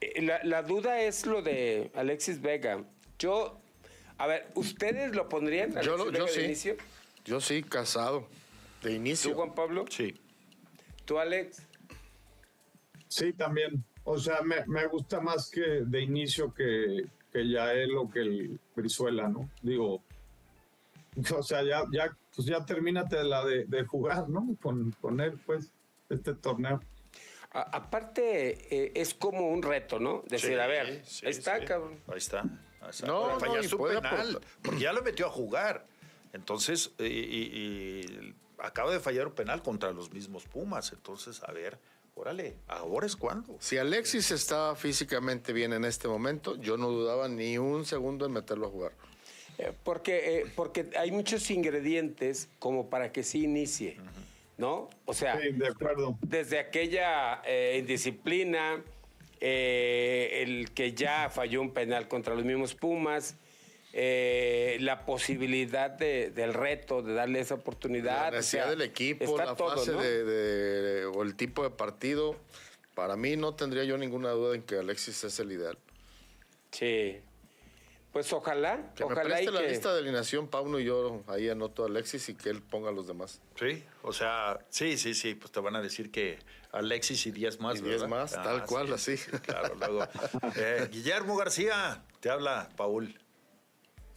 eh, 0.01 0.21
La, 0.21 0.43
la 0.43 0.61
duda 0.61 1.01
es 1.01 1.25
lo 1.25 1.41
de 1.41 1.91
Alexis 1.95 2.41
Vega. 2.41 2.83
Yo. 3.19 3.59
A 4.17 4.27
ver, 4.27 4.47
¿ustedes 4.55 5.13
lo 5.15 5.27
pondrían? 5.27 5.73
Yo 5.81 5.97
yo 6.11 6.25
de 6.25 6.27
sí. 6.31 6.41
inicio? 6.41 6.77
Yo 7.25 7.41
sí, 7.41 7.63
casado. 7.63 8.27
De 8.81 8.91
¿Tú, 8.91 8.95
inicio. 8.95 9.33
Juan 9.35 9.53
Pablo? 9.55 9.85
Sí. 9.89 10.13
¿Tú, 11.05 11.17
Alex? 11.19 11.63
sí, 13.07 13.33
también. 13.33 13.83
O 14.03 14.17
sea, 14.19 14.41
me, 14.41 14.65
me 14.67 14.85
gusta 14.87 15.19
más 15.19 15.49
que 15.49 15.61
de 15.61 16.01
inicio 16.01 16.53
que, 16.53 17.05
que 17.35 17.49
ya 17.49 17.73
él 17.73 17.95
o 17.97 18.09
que 18.09 18.19
el 18.21 18.59
Brizuela, 18.75 19.27
¿no? 19.27 19.49
Digo, 19.61 20.01
o 21.37 21.43
sea, 21.43 21.63
ya, 21.63 21.83
ya, 21.91 22.15
pues 22.33 22.47
ya 22.47 22.65
termínate 22.65 23.21
la 23.25 23.43
de, 23.43 23.65
de 23.65 23.83
jugar, 23.85 24.29
¿no? 24.29 24.55
Con, 24.61 24.91
con 25.01 25.19
él, 25.19 25.37
pues, 25.45 25.69
este 26.09 26.33
torneo. 26.33 26.79
A- 27.51 27.61
aparte, 27.77 28.75
eh, 28.85 28.91
es 28.95 29.13
como 29.13 29.49
un 29.49 29.61
reto, 29.61 29.99
¿no? 29.99 30.23
Decir, 30.27 30.51
Sí, 30.53 30.59
a 30.59 30.67
ver, 30.67 31.05
sí, 31.05 31.25
ahí 31.25 31.31
está, 31.31 31.59
sí. 31.59 31.65
cabrón. 31.65 31.99
Ahí 32.07 32.17
está. 32.17 32.41
Ahí 32.81 32.89
está. 32.91 33.07
No, 33.07 33.27
no, 33.27 33.33
un 33.35 33.69
puede 33.77 33.95
penal, 33.95 34.29
aportar. 34.29 34.41
porque 34.61 34.79
ya 34.79 34.93
lo 34.93 35.01
metió 35.01 35.27
a 35.27 35.29
jugar. 35.29 35.85
Entonces, 36.33 36.91
y, 36.99 37.03
y- 37.05 38.05
y 38.05 38.35
acaba 38.59 38.91
de 38.93 38.99
fallar 38.99 39.27
un 39.27 39.33
penal 39.33 39.61
contra 39.61 39.91
los 39.91 40.11
mismos 40.13 40.45
Pumas. 40.45 40.91
Entonces, 40.93 41.41
a 41.43 41.51
ver, 41.51 41.77
órale, 42.15 42.55
ahora 42.67 43.05
es 43.05 43.15
cuando. 43.15 43.57
Si 43.59 43.77
Alexis 43.77 44.31
estaba 44.31 44.75
físicamente 44.75 45.53
bien 45.53 45.73
en 45.73 45.85
este 45.85 46.07
momento, 46.07 46.55
yo 46.57 46.77
no 46.77 46.89
dudaba 46.89 47.27
ni 47.27 47.57
un 47.57 47.85
segundo 47.85 48.25
en 48.25 48.31
meterlo 48.31 48.67
a 48.67 48.69
jugar. 48.69 48.91
Eh, 49.57 49.71
Porque, 49.83 50.39
eh, 50.41 50.45
porque 50.55 50.89
hay 50.97 51.11
muchos 51.11 51.49
ingredientes 51.51 52.49
como 52.59 52.89
para 52.89 53.11
que 53.11 53.23
sí 53.23 53.43
inicie, 53.43 53.97
¿no? 54.57 54.89
O 55.05 55.13
sea, 55.13 55.39
Sí, 55.39 55.51
de 55.53 55.67
acuerdo. 55.67 56.17
desde 56.21 56.59
aquella 56.59 57.41
eh, 57.45 57.77
indisciplina, 57.79 58.83
eh, 59.39 60.41
el 60.43 60.71
que 60.71 60.93
ya 60.93 61.29
falló 61.29 61.61
un 61.61 61.71
penal 61.71 62.07
contra 62.07 62.33
los 62.35 62.43
mismos 62.43 62.73
Pumas, 62.73 63.37
eh, 63.97 64.77
la 64.81 65.05
posibilidad 65.05 65.89
de- 65.89 66.29
del 66.29 66.53
reto, 66.53 67.01
de 67.01 67.13
darle 67.13 67.39
esa 67.39 67.55
oportunidad. 67.55 68.23
La 68.23 68.27
o 68.27 68.31
necesidad 68.31 68.63
sea, 68.63 68.69
del 68.71 68.81
equipo, 68.81 69.37
la 69.37 69.55
todo, 69.55 69.69
fase 69.77 69.93
¿no? 69.93 70.01
de, 70.01 70.23
de- 70.25 71.05
o 71.05 71.23
el 71.23 71.35
tipo 71.35 71.63
de 71.63 71.69
partido. 71.69 72.35
Para 72.93 73.15
mí 73.15 73.37
no 73.37 73.55
tendría 73.55 73.85
yo 73.85 73.97
ninguna 73.97 74.31
duda 74.31 74.53
en 74.55 74.63
que 74.63 74.75
Alexis 74.77 75.23
es 75.23 75.39
el 75.39 75.51
ideal. 75.53 75.77
Sí. 76.71 77.21
Pues 78.11 78.31
ojalá, 78.33 78.91
Que 78.95 79.05
me 79.05 79.11
ojalá 79.13 79.41
y 79.41 79.45
preste 79.45 79.51
la 79.51 79.61
que... 79.61 79.69
lista 79.69 79.93
de 79.93 79.99
alineación, 79.99 80.47
Pauno 80.49 80.79
y 80.79 80.85
yo 80.85 81.21
ahí 81.27 81.49
anoto 81.49 81.83
a 81.83 81.87
Alexis 81.87 82.27
y 82.29 82.35
que 82.35 82.49
él 82.49 82.61
ponga 82.61 82.89
a 82.89 82.93
los 82.93 83.07
demás. 83.07 83.41
Sí, 83.59 83.83
o 84.03 84.11
sea, 84.13 84.59
sí, 84.69 84.97
sí, 84.97 85.13
sí, 85.13 85.35
pues 85.35 85.51
te 85.51 85.59
van 85.61 85.75
a 85.75 85.81
decir 85.81 86.11
que 86.11 86.39
Alexis 86.71 87.25
y 87.27 87.31
10 87.31 87.59
más, 87.59 87.79
Y 87.79 87.81
10 87.81 88.01
¿verdad? 88.03 88.07
más, 88.07 88.31
tal 88.31 88.65
cual, 88.65 88.91
así. 88.93 89.17
Claro, 89.17 89.75
luego. 89.75 90.07
Eh, 90.55 90.87
Guillermo 90.91 91.35
García, 91.35 92.03
te 92.21 92.29
habla 92.29 92.69
Paul. 92.77 93.17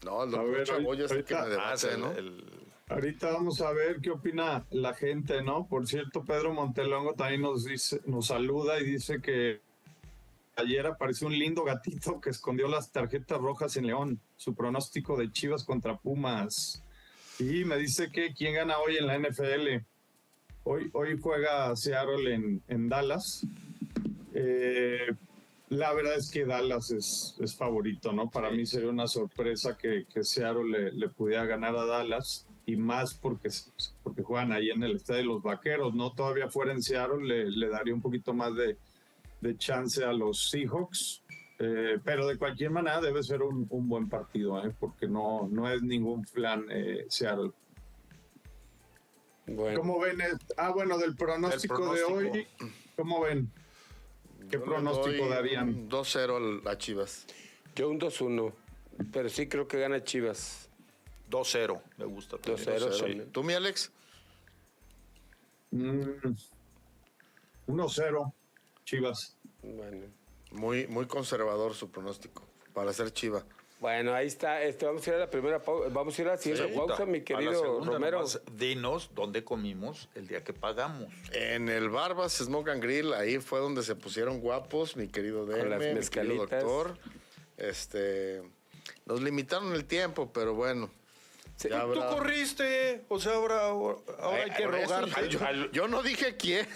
No, 0.04 0.22
el 0.24 0.28
A 0.28 0.32
doctor 0.38 0.50
ver, 0.50 0.66
Chaboy 0.66 1.02
es 1.02 1.10
el 1.10 1.24
que 1.24 1.34
ahorita- 1.34 1.48
me 1.48 1.54
Ah, 1.62 1.76
debate, 1.76 1.94
el- 1.94 2.00
¿no? 2.00 2.12
el- 2.12 2.44
Ahorita 2.90 3.30
vamos 3.32 3.60
a 3.60 3.70
ver 3.72 4.00
qué 4.00 4.10
opina 4.10 4.64
la 4.70 4.94
gente, 4.94 5.42
¿no? 5.42 5.66
Por 5.66 5.86
cierto, 5.86 6.24
Pedro 6.24 6.54
Montelongo 6.54 7.12
también 7.12 7.42
nos 7.42 7.64
dice, 7.66 8.00
nos 8.06 8.28
saluda 8.28 8.80
y 8.80 8.84
dice 8.84 9.20
que 9.20 9.60
ayer 10.56 10.86
apareció 10.86 11.26
un 11.26 11.38
lindo 11.38 11.64
gatito 11.64 12.18
que 12.18 12.30
escondió 12.30 12.66
las 12.66 12.90
tarjetas 12.90 13.38
rojas 13.40 13.76
en 13.76 13.86
León. 13.88 14.20
Su 14.36 14.54
pronóstico 14.54 15.18
de 15.18 15.30
Chivas 15.30 15.64
contra 15.64 15.98
Pumas. 15.98 16.82
Y 17.38 17.64
me 17.66 17.76
dice 17.76 18.10
que 18.10 18.32
quién 18.32 18.54
gana 18.54 18.78
hoy 18.78 18.96
en 18.96 19.06
la 19.06 19.16
NFL. 19.18 19.84
Hoy, 20.64 20.88
hoy 20.94 21.18
juega 21.20 21.76
Seattle 21.76 22.34
en, 22.34 22.62
en 22.68 22.88
Dallas. 22.88 23.46
Eh, 24.32 25.08
la 25.70 25.92
verdad 25.92 26.16
es 26.16 26.30
que 26.30 26.44
Dallas 26.44 26.90
es, 26.90 27.36
es 27.40 27.54
favorito, 27.56 28.12
¿no? 28.12 28.30
Para 28.30 28.50
mí 28.50 28.64
sería 28.66 28.88
una 28.90 29.06
sorpresa 29.06 29.76
que, 29.76 30.06
que 30.12 30.24
Seattle 30.24 30.64
le, 30.64 30.92
le 30.92 31.08
pudiera 31.08 31.44
ganar 31.44 31.76
a 31.76 31.84
Dallas 31.84 32.46
y 32.66 32.76
más 32.76 33.14
porque, 33.14 33.48
porque 34.02 34.22
juegan 34.22 34.52
ahí 34.52 34.70
en 34.70 34.82
el 34.82 34.96
estadio 34.96 35.20
de 35.20 35.26
los 35.26 35.42
Vaqueros, 35.42 35.94
¿no? 35.94 36.12
Todavía 36.12 36.48
fuera 36.48 36.72
en 36.72 36.82
Seattle 36.82 37.24
le, 37.24 37.50
le 37.50 37.68
daría 37.68 37.94
un 37.94 38.00
poquito 38.02 38.32
más 38.34 38.54
de, 38.54 38.76
de 39.40 39.56
chance 39.56 40.04
a 40.04 40.12
los 40.12 40.50
Seahawks. 40.50 41.22
Eh, 41.60 41.98
pero 42.04 42.28
de 42.28 42.38
cualquier 42.38 42.70
manera 42.70 43.00
debe 43.00 43.20
ser 43.22 43.42
un, 43.42 43.66
un 43.70 43.88
buen 43.88 44.08
partido, 44.08 44.64
¿eh? 44.64 44.72
porque 44.78 45.08
no, 45.08 45.48
no 45.50 45.68
es 45.68 45.82
ningún 45.82 46.22
plan 46.22 46.64
eh, 46.70 47.04
Seattle. 47.08 47.50
Bueno. 49.46 49.80
¿Cómo 49.80 49.98
ven? 49.98 50.20
el- 50.20 50.38
ah, 50.56 50.70
bueno, 50.70 50.98
del 50.98 51.16
pronóstico, 51.16 51.92
de 51.94 52.02
hoy, 52.04 52.46
¿cómo 52.96 53.22
ven? 53.22 53.50
¿Qué 54.50 54.58
pronóstico 54.58 55.28
darían? 55.28 55.68
un 55.68 55.88
2-0 55.88 56.36
al- 56.36 56.68
a 56.68 56.78
Chivas. 56.78 57.26
Yo 57.74 57.88
un 57.88 57.98
2-1, 57.98 58.52
pero 59.12 59.28
sí 59.28 59.48
creo 59.48 59.68
que 59.68 59.78
gana 59.78 60.02
Chivas. 60.02 60.68
2-0, 61.30 61.80
me 61.98 62.04
gusta. 62.06 62.38
también. 62.38 62.66
2-0, 62.66 62.88
2-0. 62.90 63.22
sí. 63.24 63.28
¿Tú, 63.32 63.42
mi 63.42 63.52
Alex? 63.54 63.92
Mm, 65.70 66.34
1-0, 67.66 68.32
Chivas. 68.84 69.36
Bueno. 69.62 70.06
Muy, 70.52 70.86
muy 70.86 71.06
conservador 71.06 71.74
su 71.74 71.90
pronóstico 71.90 72.42
para 72.72 72.92
ser 72.94 73.12
Chiva. 73.12 73.44
Bueno, 73.80 74.12
ahí 74.12 74.26
está. 74.26 74.62
Este, 74.62 74.86
vamos 74.86 75.06
a 75.06 75.10
ir 75.10 75.16
a 75.16 75.18
la 75.20 75.30
primera 75.30 75.62
pausa. 75.62 75.88
Vamos 75.90 76.18
a 76.18 76.22
ir 76.22 76.28
a 76.28 76.32
la 76.32 76.36
siguiente 76.36 76.68
Segunda. 76.68 76.96
pausa, 76.96 77.06
mi 77.06 77.18
A 77.18 77.20
la 77.20 77.24
querido 77.24 77.60
segunda 77.60 77.92
Romero. 77.92 78.16
nomás, 78.18 78.40
dinos 78.52 79.10
dónde 79.14 79.44
comimos 79.44 80.08
el 80.14 80.26
día 80.26 80.42
que 80.42 80.52
pagamos. 80.52 81.12
En 81.32 81.68
el 81.68 81.88
Barbas 81.88 82.32
Smoke 82.38 82.70
and 82.70 82.82
Grill, 82.82 83.14
ahí 83.14 83.38
fue 83.38 83.60
donde 83.60 83.82
se 83.82 83.94
pusieron 83.94 84.40
guapos, 84.40 84.96
mi 84.96 85.06
querido 85.08 85.46
las 85.46 85.80
mi 85.80 86.08
querido 86.10 86.46
doctor. 86.46 86.98
Este, 87.56 88.42
nos 89.06 89.22
limitaron 89.22 89.72
el 89.72 89.84
tiempo, 89.84 90.30
pero 90.32 90.54
bueno. 90.54 90.90
Sí, 91.60 91.68
ya 91.68 91.82
Tú 91.82 91.94
corriste, 92.10 93.04
o 93.08 93.18
sea, 93.18 93.34
ahora, 93.34 93.62
ahora 93.66 94.44
hay 94.44 94.50
que 94.52 94.62
eso 94.62 94.70
rogarte. 94.70 95.28
yo, 95.72 95.88
no 95.88 96.04
dije 96.04 96.36
quién. 96.36 96.68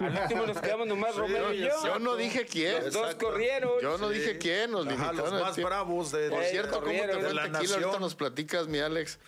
Al 0.00 0.18
último 0.22 0.46
nos 0.46 0.58
quedamos 0.58 0.86
nomás 0.86 1.14
Romero 1.16 1.52
y 1.52 1.58
yo. 1.58 1.68
Yo 1.84 1.98
no 1.98 2.16
dije 2.16 2.46
quién. 2.46 2.82
Los 2.84 2.94
dos 2.94 3.14
corrieron. 3.16 3.72
Yo 3.82 3.98
no 3.98 4.08
Sí. 4.08 4.14
dije 4.18 4.38
quién, 4.38 4.70
nos 4.70 4.86
Ajá, 4.86 5.12
los 5.12 5.32
más 5.32 5.54
tiempo. 5.54 5.68
bravos 5.68 6.12
de, 6.12 6.30
Por 6.30 6.42
Eh, 6.42 6.48
cierto, 6.50 6.80
¿cómo 6.80 6.86
te 6.92 7.12
fue 7.20 7.34
la 7.34 7.44
el 7.44 7.52
tequila? 7.52 7.74
Ahorita 7.76 7.98
nos 8.00 8.14
platicas, 8.14 8.68
mi 8.68 8.78
Alex. 8.78 9.18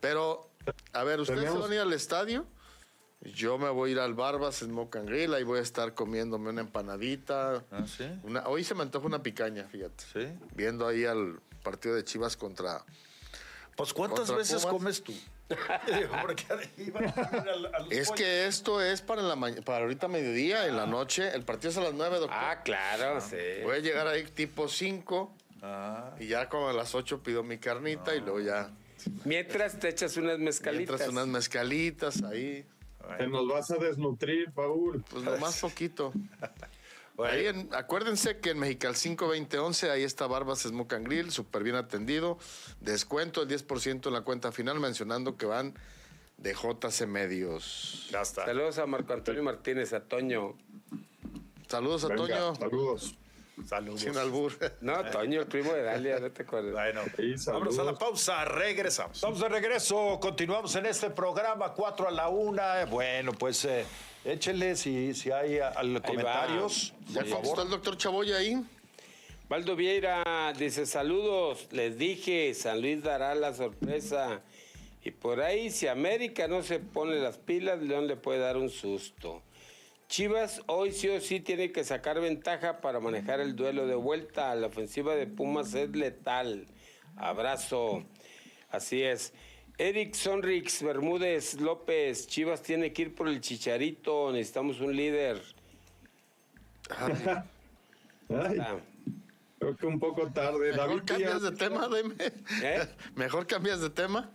Pero, 0.00 0.50
a 0.92 1.02
ver, 1.02 1.18
¿ustedes 1.20 1.50
se 1.50 1.58
van 1.58 1.72
a 1.72 1.74
ir 1.74 1.80
al 1.80 1.92
estadio? 1.94 2.44
Yo 3.22 3.56
me 3.56 3.70
voy 3.70 3.88
a 3.88 3.92
ir 3.94 4.00
al 4.00 4.12
Barbas 4.12 4.56
Smoke 4.56 4.96
and 4.98 5.08
Grill, 5.08 5.32
ahí 5.32 5.44
voy 5.44 5.60
a 5.60 5.62
estar 5.62 5.94
comiéndome 5.94 6.50
una 6.50 6.60
empanadita. 6.60 7.64
Ah, 7.72 7.84
¿sí? 7.86 8.04
Una- 8.22 8.46
hoy 8.46 8.62
se 8.64 8.74
me 8.74 8.82
antoja 8.82 9.06
una 9.06 9.22
picaña, 9.22 9.64
fíjate. 9.64 10.04
Sí. 10.12 10.28
Viendo 10.54 10.86
ahí 10.86 11.06
al 11.06 11.40
partido 11.62 11.94
de 11.94 12.04
Chivas 12.04 12.36
contra... 12.36 12.84
Pues 13.76 13.92
¿cuántas 13.92 14.34
veces 14.34 14.62
Pumas. 14.62 14.72
comes 14.72 15.02
tú? 15.02 15.12
Es 17.90 18.10
que 18.10 18.46
esto 18.46 18.80
es 18.82 19.00
para, 19.02 19.22
la 19.22 19.36
ma- 19.36 19.52
para 19.64 19.84
ahorita 19.84 20.08
mediodía, 20.08 20.66
en 20.66 20.76
la 20.76 20.86
noche. 20.86 21.28
El 21.34 21.44
partido 21.44 21.70
es 21.70 21.76
a 21.76 21.82
las 21.82 21.94
9, 21.94 22.18
doctor. 22.18 22.36
Ah, 22.38 22.62
claro, 22.64 23.20
sí. 23.20 23.36
Voy 23.62 23.76
a 23.76 23.80
llegar 23.80 24.06
ahí 24.08 24.24
tipo 24.24 24.68
5 24.68 25.32
Ah, 25.62 26.14
y 26.20 26.26
ya 26.26 26.48
como 26.48 26.68
a 26.68 26.72
las 26.72 26.94
8 26.94 27.22
pido 27.22 27.42
mi 27.42 27.58
carnita 27.58 28.14
y 28.14 28.20
luego 28.20 28.40
ya 28.40 28.70
Mientras 29.24 29.78
te 29.78 29.88
echas 29.88 30.16
unas 30.16 30.38
mezcalitas. 30.38 30.88
mientras 30.98 31.08
unas 31.10 31.26
mezcalitas 31.28 32.22
ahí. 32.24 32.66
Te 33.18 33.26
nos 33.28 33.46
vas 33.48 33.70
a 33.70 33.76
desnutrir, 33.76 34.50
Paul. 34.52 35.02
Pues 35.08 35.22
lo 35.24 35.36
más 35.38 35.60
poquito. 35.60 36.12
bueno, 37.16 37.34
Ahí 37.34 37.46
en- 37.46 37.68
acuérdense 37.74 38.38
que 38.38 38.50
en 38.50 38.58
Mexical 38.58 38.94
52011 38.94 39.90
ahí 39.90 40.02
está 40.02 40.26
Barbas 40.26 40.60
Smoke 40.60 40.92
and 40.94 41.06
Grill, 41.06 41.30
súper 41.32 41.62
bien 41.62 41.76
atendido. 41.76 42.38
Descuento 42.80 43.42
el 43.42 43.48
10% 43.48 44.06
en 44.08 44.12
la 44.14 44.20
cuenta 44.22 44.52
final 44.52 44.78
mencionando 44.80 45.36
que 45.36 45.46
van 45.46 45.74
de 46.36 46.52
JC 46.54 47.06
Medios. 47.06 48.08
ya 48.10 48.20
está. 48.20 48.44
Saludos 48.44 48.78
a 48.78 48.86
Marco 48.86 49.12
Antonio 49.14 49.42
Martínez, 49.42 49.92
a 49.94 50.00
Toño. 50.00 50.54
Saludos 51.68 52.04
a 52.04 52.08
Venga, 52.08 52.22
Toño, 52.26 52.54
Saludos. 52.54 53.14
Saludos. 53.66 54.00
sin 54.02 54.16
albur. 54.18 54.52
No, 54.82 55.02
Toño, 55.10 55.40
el 55.40 55.46
primo 55.46 55.72
de 55.72 55.82
Dalia, 55.82 56.18
no 56.20 56.30
te 56.30 56.42
acuerdas. 56.42 56.72
Bueno, 56.74 57.00
Sí, 57.16 57.34
vámonos 57.50 57.78
a 57.78 57.84
la 57.84 57.94
pausa, 57.94 58.44
regresamos. 58.44 59.16
Estamos 59.16 59.40
de 59.40 59.48
regreso, 59.48 60.18
continuamos 60.20 60.74
en 60.76 60.84
este 60.86 61.08
programa, 61.10 61.72
4 61.72 62.08
a 62.08 62.10
la 62.10 62.28
1. 62.28 62.62
Bueno, 62.90 63.32
pues 63.32 63.64
eh, 63.64 63.86
échenle 64.32 64.76
si, 64.76 65.14
si 65.14 65.30
hay 65.30 65.58
a- 65.58 65.72
comentarios. 66.04 66.92
¿Ya 67.08 67.20
por 67.22 67.30
contestó 67.30 67.42
favor. 67.42 67.64
el 67.64 67.70
doctor 67.70 67.96
Chaboya 67.96 68.36
ahí? 68.38 68.56
Valdo 69.48 69.76
Vieira 69.76 70.52
dice, 70.58 70.86
saludos, 70.86 71.68
les 71.70 71.96
dije, 71.98 72.52
San 72.54 72.80
Luis 72.80 73.02
dará 73.02 73.34
la 73.34 73.54
sorpresa. 73.54 74.42
Y 75.04 75.12
por 75.12 75.40
ahí, 75.40 75.70
si 75.70 75.86
América 75.86 76.48
no 76.48 76.64
se 76.64 76.80
pone 76.80 77.16
las 77.20 77.38
pilas, 77.38 77.80
León 77.80 78.08
le 78.08 78.16
puede 78.16 78.40
dar 78.40 78.56
un 78.56 78.70
susto. 78.70 79.42
Chivas 80.08 80.62
hoy 80.66 80.90
sí 80.92 81.08
o 81.08 81.20
sí 81.20 81.38
tiene 81.40 81.70
que 81.70 81.84
sacar 81.84 82.20
ventaja 82.20 82.80
para 82.80 82.98
manejar 82.98 83.38
el 83.40 83.54
duelo 83.54 83.86
de 83.86 83.94
vuelta. 83.94 84.52
La 84.56 84.66
ofensiva 84.66 85.14
de 85.14 85.26
Pumas 85.28 85.74
es 85.74 85.90
letal. 85.90 86.66
Abrazo. 87.16 88.04
Así 88.70 89.02
es. 89.02 89.32
Eric 89.78 90.14
Sonrix 90.14 90.82
Bermúdez 90.82 91.60
López, 91.60 92.26
Chivas 92.26 92.62
tiene 92.62 92.92
que 92.92 93.02
ir 93.02 93.14
por 93.14 93.28
el 93.28 93.40
chicharito, 93.40 94.32
necesitamos 94.32 94.80
un 94.80 94.96
líder. 94.96 95.42
Ay, 98.28 98.58
creo 99.58 99.76
que 99.76 99.86
un 99.86 99.98
poco 99.98 100.28
tarde. 100.32 100.70
David 100.72 100.94
Mejor 100.94 101.04
cambias 101.04 101.40
Díaz, 101.40 101.42
de 101.42 101.52
tema, 101.52 101.88
dime. 101.88 102.14
¿Eh? 102.62 102.88
Mejor 103.16 103.46
cambias 103.46 103.80
de 103.80 103.90
tema. 103.90 104.30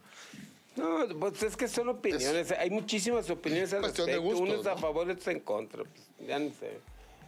No, 0.75 1.07
pues 1.19 1.43
es 1.43 1.57
que 1.57 1.67
son 1.67 1.89
opiniones. 1.89 2.51
Hay 2.51 2.69
muchísimas 2.69 3.29
opiniones 3.29 3.73
al 3.73 3.81
cuestión 3.81 4.07
de 4.07 4.13
respecto. 4.13 4.37
gustos, 4.39 4.53
Unos 4.55 4.67
a 4.67 4.75
¿no? 4.75 4.77
favor, 4.77 5.09
otros 5.09 5.27
en 5.27 5.39
contra. 5.41 5.83
Pues, 5.83 6.27
ya 6.27 6.39
no 6.39 6.51
sé. 6.51 6.79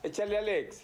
Échale, 0.03 0.37
Alex. 0.37 0.83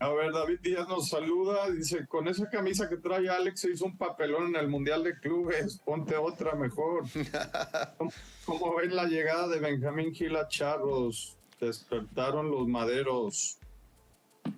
A 0.00 0.08
ver, 0.10 0.32
David 0.32 0.60
Díaz 0.60 0.88
nos 0.88 1.08
saluda. 1.08 1.68
Dice: 1.70 2.06
Con 2.06 2.28
esa 2.28 2.48
camisa 2.48 2.88
que 2.88 2.96
trae 2.98 3.28
Alex 3.28 3.60
se 3.60 3.72
hizo 3.72 3.84
un 3.84 3.96
papelón 3.96 4.48
en 4.48 4.56
el 4.56 4.68
Mundial 4.68 5.02
de 5.02 5.18
Clubes. 5.18 5.80
Ponte 5.84 6.16
otra 6.16 6.54
mejor. 6.54 7.04
¿Cómo, 7.98 8.12
cómo 8.46 8.76
ven 8.76 8.94
la 8.94 9.06
llegada 9.06 9.48
de 9.48 9.58
Benjamín 9.58 10.14
Gil 10.14 10.36
a 10.36 10.46
Charros? 10.46 11.36
Despertaron 11.60 12.50
los 12.50 12.68
maderos. 12.68 13.58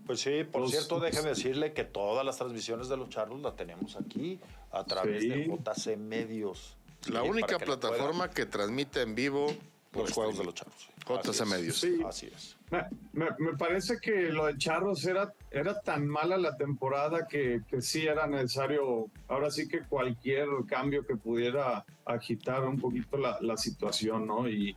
Pues 0.07 0.21
sí, 0.21 0.45
por 0.45 0.61
Los- 0.63 0.73
cierto, 0.73 1.01
déjeme 1.01 1.31
decirle 1.31 1.73
que 1.73 1.85
todas 1.85 2.25
las 2.25 2.37
transmisiones 2.37 2.89
de 2.89 2.97
los 2.99 3.09
charlos 3.09 3.41
las 3.41 3.57
tenemos 3.57 3.97
aquí 3.97 4.39
a 4.71 4.85
través 4.85 5.23
Sí. 5.23 5.29
de 5.31 5.47
JC 5.47 5.97
Medios. 5.97 6.77
La 7.09 7.23
Sí, 7.23 7.29
única 7.31 7.57
que 7.57 7.65
plataforma 7.65 8.29
que 8.31 8.45
transmite 8.45 9.01
en 9.01 9.15
vivo 9.15 9.47
puedan- 9.91 10.07
los 10.07 10.13
juegos 10.13 10.37
de 10.39 10.45
los 10.45 10.55
charlos. 10.55 10.90
Así 11.09 11.31
es. 11.43 11.49
Medios. 11.49 11.77
Sí. 11.81 12.01
Así 12.07 12.27
es. 12.27 12.57
Me, 12.71 12.85
me- 13.13 13.31
me 13.39 13.57
parece 13.57 13.99
que 14.01 14.31
lo 14.31 14.47
de 14.47 14.57
Charros 14.59 15.05
era, 15.07 15.33
era 15.51 15.81
tan 15.81 16.07
mala 16.07 16.37
la 16.37 16.57
temporada 16.57 17.27
que, 17.29 17.63
que 17.69 17.81
sí 17.83 18.07
era 18.07 18.27
necesario, 18.27 19.07
ahora 19.29 19.51
sí 19.51 19.67
que 19.67 19.81
cualquier 19.81 20.47
cambio 20.69 21.05
que 21.05 21.17
pudiera 21.17 21.85
agitar 22.05 22.65
un 22.65 22.79
poquito 22.79 23.17
la, 23.17 23.39
la 23.41 23.57
situación, 23.57 24.27
¿no? 24.27 24.49
Y, 24.49 24.77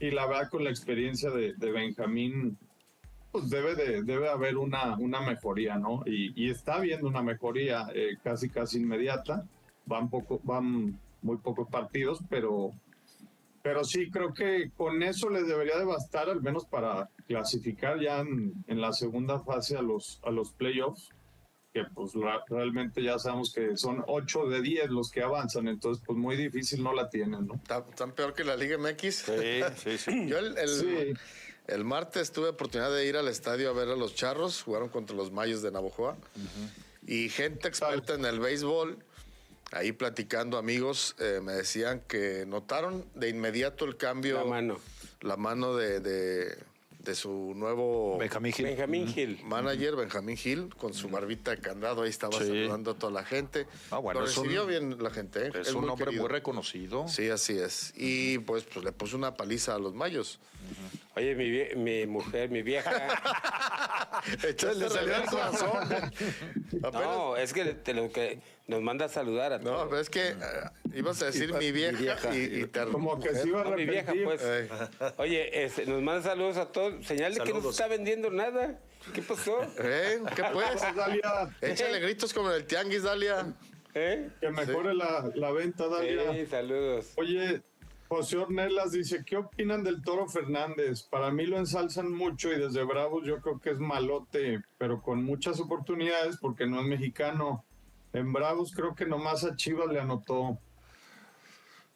y 0.00 0.10
la 0.10 0.26
verdad 0.26 0.48
con 0.50 0.64
la 0.64 0.70
experiencia 0.70 1.30
de, 1.30 1.54
de 1.54 1.70
Benjamín, 1.70 2.56
pues 3.30 3.50
debe 3.50 3.74
de 3.74 4.02
debe 4.02 4.28
haber 4.28 4.56
una, 4.56 4.96
una 4.98 5.20
mejoría, 5.20 5.76
¿no? 5.76 6.02
Y, 6.06 6.32
y 6.34 6.50
está 6.50 6.76
habiendo 6.76 7.06
una 7.06 7.22
mejoría 7.22 7.86
eh, 7.94 8.16
casi 8.22 8.48
casi 8.48 8.78
inmediata. 8.78 9.44
Van 9.86 10.08
poco, 10.10 10.40
van 10.42 10.98
muy 11.22 11.36
pocos 11.38 11.68
partidos, 11.68 12.20
pero 12.28 12.72
pero 13.68 13.84
sí, 13.84 14.10
creo 14.10 14.32
que 14.32 14.70
con 14.74 15.02
eso 15.02 15.28
les 15.28 15.46
debería 15.46 15.76
de 15.76 15.84
bastar, 15.84 16.30
al 16.30 16.40
menos 16.40 16.64
para 16.64 17.10
clasificar 17.26 18.00
ya 18.00 18.20
en, 18.20 18.54
en 18.66 18.80
la 18.80 18.94
segunda 18.94 19.40
fase 19.40 19.76
a 19.76 19.82
los, 19.82 20.20
a 20.24 20.30
los 20.30 20.52
playoffs, 20.52 21.10
que 21.74 21.82
pues 21.94 22.12
realmente 22.48 23.02
ya 23.02 23.18
sabemos 23.18 23.52
que 23.52 23.76
son 23.76 24.02
8 24.06 24.46
de 24.48 24.62
10 24.62 24.88
los 24.88 25.10
que 25.10 25.20
avanzan, 25.20 25.68
entonces 25.68 26.02
pues 26.06 26.18
muy 26.18 26.34
difícil 26.34 26.82
no 26.82 26.94
la 26.94 27.10
tienen, 27.10 27.46
¿no? 27.46 27.60
¿Tan, 27.66 27.84
tan 27.90 28.12
peor 28.12 28.32
que 28.32 28.42
la 28.42 28.56
Liga 28.56 28.78
MX? 28.78 29.14
Sí, 29.16 29.60
sí, 29.76 29.98
sí. 29.98 30.26
Yo 30.28 30.38
el, 30.38 30.56
el- 30.56 30.68
Sí. 30.68 31.12
el 31.66 31.84
martes 31.84 32.32
tuve 32.32 32.48
oportunidad 32.48 32.90
de 32.90 33.06
ir 33.06 33.18
al 33.18 33.28
estadio 33.28 33.68
a 33.68 33.74
ver 33.74 33.88
a 33.90 33.96
los 33.96 34.14
charros, 34.14 34.62
jugaron 34.62 34.88
contra 34.88 35.14
los 35.14 35.30
Mayos 35.30 35.60
de 35.60 35.70
Navojoa. 35.70 36.16
Y 37.06 37.28
gente 37.28 37.68
experta 37.68 38.14
en 38.14 38.24
el 38.24 38.40
béisbol, 38.40 38.98
ahí 39.72 39.92
platicando 39.92 40.58
amigos, 40.58 41.14
eh, 41.18 41.40
me 41.42 41.52
decían 41.52 42.00
que 42.08 42.44
notaron 42.46 43.04
de 43.14 43.28
inmediato 43.28 43.84
el 43.84 43.96
cambio, 43.96 44.38
La 44.38 44.44
mano. 44.44 44.78
la 45.20 45.36
mano 45.36 45.74
de, 45.76 46.00
de- 46.00 46.56
de 46.98 47.14
su 47.14 47.54
nuevo 47.56 48.18
Benjamín 48.18 48.52
Gil. 48.52 48.66
Benjamín 48.66 49.06
Gil. 49.08 49.40
manager, 49.44 49.96
Benjamín 49.96 50.36
Gil, 50.36 50.74
con 50.76 50.92
su 50.92 51.08
barbita 51.08 51.52
de 51.52 51.58
candado, 51.58 52.02
ahí 52.02 52.10
estaba 52.10 52.32
Sí. 52.36 52.40
saludando 52.46 52.90
a 52.90 52.94
toda 52.98 53.12
la 53.12 53.24
gente. 53.24 53.66
Ah, 53.90 53.96
bueno, 53.98 54.20
Lo 54.20 54.26
un- 54.26 54.34
recibió 54.34 54.66
bien 54.66 55.02
la 55.02 55.08
gente. 55.10 55.46
¿eh? 55.46 55.52
Es 55.58 55.72
un 55.72 55.82
muy 55.82 55.90
hombre 55.90 56.06
querido. 56.06 56.24
muy 56.24 56.30
reconocido. 56.30 57.08
Sí, 57.08 57.30
así 57.30 57.56
es. 57.58 57.94
Y 57.96 58.38
pues, 58.40 58.64
pues 58.64 58.84
le 58.84 58.92
puso 58.92 59.16
una 59.16 59.34
paliza 59.36 59.74
a 59.76 59.78
los 59.78 59.94
mayos. 59.94 60.38
Oye, 61.18 61.34
mi, 61.34 61.50
vie- 61.50 61.74
mi 61.74 62.06
mujer, 62.06 62.48
mi 62.48 62.62
vieja. 62.62 62.92
Le 64.42 64.88
salió 64.88 65.16
el 65.16 65.24
corazón. 65.26 65.70
Apenas- 66.82 66.92
no, 66.92 67.36
es 67.36 67.52
que, 67.52 67.64
te 67.74 67.92
lo 67.92 68.10
que 68.12 68.38
nos 68.68 68.80
manda 68.82 69.06
a 69.06 69.08
saludar 69.08 69.52
a 69.52 69.58
No, 69.58 69.64
todos. 69.64 69.88
pero 69.88 70.00
es 70.00 70.10
que 70.10 70.28
eh, 70.28 70.34
ibas 70.94 71.20
a 71.22 71.26
decir 71.26 71.52
mi 71.54 71.72
vieja, 71.72 71.98
vieja. 71.98 72.36
y, 72.36 72.60
y 72.62 72.66
te 72.66 72.84
Como 72.86 73.18
que 73.18 73.34
se 73.34 73.48
iba 73.48 73.62
a 73.62 73.64
No, 73.64 73.70
mi 73.76 73.84
vieja, 73.84 74.12
pues. 74.24 74.40
Oye, 75.16 75.64
este, 75.64 75.86
nos 75.86 76.00
manda 76.02 76.22
saludos 76.22 76.56
a 76.56 76.70
todos. 76.70 77.04
Señal 77.04 77.34
de 77.34 77.40
que 77.40 77.52
no 77.52 77.62
se 77.62 77.68
está 77.70 77.88
vendiendo 77.88 78.30
nada. 78.30 78.78
¿Qué 79.12 79.22
pasó? 79.22 79.60
¿Eh? 79.78 80.20
¿Qué 80.36 80.42
pues? 80.52 80.94
Dalia, 80.94 81.50
Échale 81.60 81.98
gritos 81.98 82.32
como 82.32 82.50
en 82.50 82.56
el 82.56 82.64
tianguis, 82.64 83.02
Dalia. 83.02 83.54
¿Eh? 83.94 84.28
que 84.40 84.50
mejore 84.50 84.94
la, 84.94 85.28
la 85.34 85.50
venta, 85.50 85.88
Dalia. 85.88 86.32
Sí, 86.32 86.46
saludos. 86.46 87.12
Oye, 87.16 87.60
José 88.08 88.38
Ornelas 88.38 88.92
dice, 88.92 89.22
¿qué 89.24 89.36
opinan 89.36 89.84
del 89.84 90.02
Toro 90.02 90.26
Fernández? 90.28 91.02
Para 91.02 91.30
mí 91.30 91.44
lo 91.46 91.58
ensalzan 91.58 92.10
mucho 92.10 92.50
y 92.52 92.58
desde 92.58 92.82
Bravos 92.84 93.26
yo 93.26 93.40
creo 93.42 93.60
que 93.60 93.70
es 93.70 93.78
malote, 93.78 94.62
pero 94.78 95.02
con 95.02 95.22
muchas 95.22 95.60
oportunidades 95.60 96.38
porque 96.40 96.66
no 96.66 96.80
es 96.80 96.86
mexicano. 96.86 97.64
En 98.14 98.32
Bravos 98.32 98.72
creo 98.74 98.94
que 98.94 99.04
nomás 99.04 99.44
a 99.44 99.54
Chivas 99.56 99.88
le 99.92 100.00
anotó. 100.00 100.58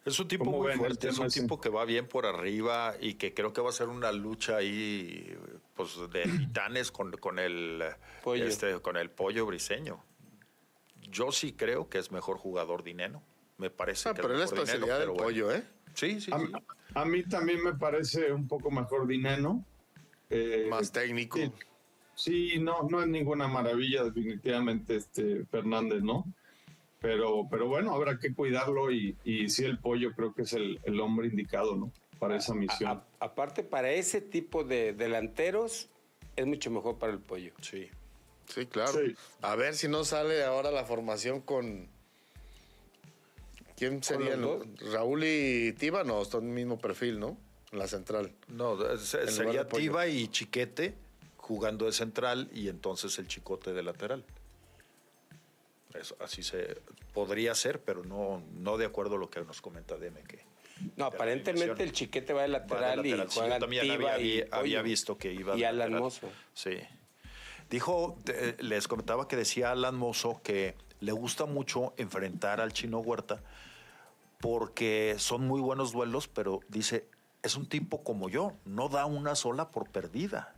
Es 0.05 0.19
un 0.19 0.27
tipo 0.27 0.43
¿Cómo 0.45 0.57
muy 0.59 0.67
ven 0.67 0.77
fuerte, 0.77 1.07
es 1.07 1.17
un 1.17 1.27
ese? 1.27 1.41
tipo 1.41 1.59
que 1.61 1.69
va 1.69 1.85
bien 1.85 2.07
por 2.07 2.25
arriba 2.25 2.93
y 2.99 3.15
que 3.15 3.33
creo 3.33 3.53
que 3.53 3.61
va 3.61 3.69
a 3.69 3.73
ser 3.73 3.87
una 3.87 4.11
lucha 4.11 4.57
ahí 4.57 5.35
pues, 5.75 5.97
de 6.11 6.23
titanes 6.23 6.91
con, 6.91 7.11
con 7.13 7.39
el 7.39 7.81
Pollo. 8.23 8.45
este, 8.45 8.79
con 8.81 8.97
el 8.97 9.09
pollo 9.09 9.45
briseño. 9.45 10.03
Yo 11.09 11.31
sí 11.31 11.53
creo 11.53 11.89
que 11.89 11.97
es 11.99 12.11
mejor 12.11 12.37
jugador 12.37 12.83
dinero. 12.83 13.23
Me 13.57 13.69
parece 13.69 14.09
Ah, 14.09 14.13
que 14.13 14.21
pero 14.21 14.33
es 14.33 14.39
la 14.39 14.45
especialidad 14.45 14.99
del 14.99 15.11
pero 15.11 15.13
bueno. 15.13 15.23
pollo, 15.23 15.51
¿eh? 15.51 15.63
Sí, 15.93 16.19
sí, 16.21 16.31
A, 16.33 16.39
sí. 16.39 16.45
a 16.95 17.05
mí 17.05 17.23
también 17.23 17.63
me 17.63 17.73
parece 17.73 18.31
un 18.31 18.47
poco 18.47 18.71
mejor 18.71 19.07
Dineno. 19.07 19.65
Eh, 20.29 20.67
Más 20.69 20.91
técnico. 20.91 21.37
sí. 21.37 21.51
Sí, 22.15 22.59
no, 22.59 22.83
no 22.89 23.01
es 23.01 23.07
ninguna 23.07 23.47
maravilla 23.47 24.03
definitivamente 24.03 24.97
este 24.97 25.45
Fernández, 25.45 26.03
¿no? 26.03 26.25
Pero, 27.01 27.47
pero 27.49 27.67
bueno, 27.67 27.93
habrá 27.93 28.19
que 28.19 28.33
cuidarlo 28.35 28.91
y, 28.91 29.17
y 29.23 29.49
sí 29.49 29.65
el 29.65 29.79
pollo 29.79 30.13
creo 30.15 30.33
que 30.33 30.43
es 30.43 30.53
el, 30.53 30.79
el 30.83 30.99
hombre 30.99 31.27
indicado, 31.27 31.75
¿no? 31.75 31.91
Para 32.19 32.37
esa 32.37 32.53
A- 32.53 32.55
misión. 32.55 32.91
a- 32.91 33.03
aparte, 33.19 33.63
para 33.63 33.91
ese 33.91 34.21
tipo 34.21 34.63
de 34.63 34.93
delanteros, 34.93 35.89
es 36.35 36.45
mucho 36.45 36.69
mejor 36.69 36.99
para 36.99 37.11
el 37.13 37.19
pollo. 37.19 37.51
Sí. 37.61 37.89
Sí, 38.47 38.65
claro. 38.67 38.91
Sí. 38.91 39.15
A 39.41 39.55
ver 39.55 39.73
si 39.73 39.87
no 39.87 40.03
sale 40.03 40.43
ahora 40.43 40.69
la 40.71 40.85
formación 40.85 41.41
con. 41.41 41.89
¿Quién 43.77 44.03
sería? 44.03 44.35
los 44.35 44.63
el- 44.65 44.91
Raúl 44.91 45.23
y 45.23 45.73
Tiba, 45.73 46.03
no, 46.03 46.21
están 46.21 46.41
en 46.43 46.49
el 46.49 46.53
mismo 46.55 46.77
perfil, 46.77 47.19
¿no? 47.19 47.37
En 47.71 47.79
la 47.79 47.87
central. 47.87 48.31
No, 48.47 48.77
sería. 48.97 49.67
Tiva 49.67 50.07
y 50.07 50.27
Chiquete 50.27 50.93
jugando 51.37 51.85
de 51.85 51.91
central 51.91 52.49
y 52.53 52.69
entonces 52.69 53.17
el 53.19 53.27
Chicote 53.27 53.73
de 53.73 53.83
lateral. 53.83 54.23
Eso, 55.93 56.15
así 56.19 56.41
se 56.43 56.77
podría 57.13 57.53
ser, 57.53 57.81
pero 57.81 58.03
no, 58.03 58.41
no 58.53 58.77
de 58.77 58.85
acuerdo 58.85 59.15
a 59.15 59.19
lo 59.19 59.29
que 59.29 59.41
nos 59.41 59.61
comenta 59.61 59.95
Deme 59.97 60.21
que 60.23 60.39
No, 60.95 61.05
aparentemente 61.05 61.83
el 61.83 61.91
chiquete 61.91 62.33
va 62.33 62.41
de 62.43 62.47
va 62.47 62.53
de 62.53 62.59
lateral, 62.59 62.97
lateral. 62.97 63.27
y 63.27 63.31
Sí, 63.31 63.39
juega 63.39 63.55
yo 63.55 63.59
también 63.59 63.91
había, 63.91 64.19
y 64.19 64.43
había- 64.51 64.81
visto 64.81 65.17
que 65.17 65.31
iba 65.33 65.55
Y 65.55 65.63
Alan 65.63 65.77
lateral. 65.79 66.01
Mozo. 66.01 66.29
Sí. 66.53 66.79
Dijo, 67.69 68.17
les 68.59 68.87
comentaba 68.87 69.27
que 69.27 69.35
decía 69.35 69.71
Alan 69.71 69.95
Mozo 69.95 70.41
que 70.43 70.75
le 71.03 71.11
gusta 71.11 71.45
mucho 71.45 71.93
enfrentar 71.97 72.61
al 72.61 72.71
chino 72.73 72.99
Huerta 72.99 73.41
porque 74.39 75.15
son 75.19 75.47
muy 75.47 75.61
buenos 75.61 75.91
duelos, 75.93 76.27
pero 76.27 76.59
dice, 76.67 77.05
es 77.43 77.55
un 77.55 77.67
tipo 77.67 78.03
como 78.03 78.29
yo, 78.29 78.53
no 78.65 78.89
da 78.89 79.05
una 79.05 79.35
sola 79.35 79.69
por 79.69 79.89
perdida. 79.89 80.53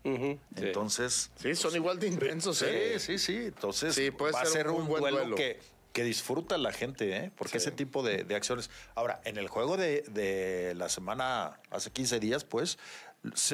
Entonces, 0.55 1.31
Sí, 1.35 1.55
son 1.55 1.75
igual 1.75 1.99
de 1.99 2.07
intensos, 2.07 2.57
Sí, 2.59 2.65
¿eh? 2.67 2.99
sí, 2.99 3.17
sí. 3.19 3.35
Entonces 3.45 3.93
Sí, 3.95 4.11
puede 4.11 4.33
va 4.33 4.41
a 4.41 4.45
ser 4.45 4.69
un 4.69 4.87
buen 4.87 5.01
duelo, 5.01 5.17
duelo. 5.19 5.35
Que, 5.35 5.59
que 5.93 6.03
disfruta 6.03 6.57
la 6.57 6.71
gente, 6.71 7.15
¿eh? 7.15 7.31
Porque 7.35 7.59
Sí. 7.59 7.67
ese 7.67 7.71
tipo 7.71 8.01
de, 8.03 8.23
de 8.23 8.35
acciones. 8.35 8.69
Ahora, 8.95 9.21
en 9.23 9.37
el 9.37 9.47
juego 9.47 9.77
de, 9.77 10.01
de 10.09 10.73
la 10.75 10.89
semana, 10.89 11.59
hace 11.69 11.91
15 11.91 12.19
días, 12.19 12.43
pues, 12.43 12.77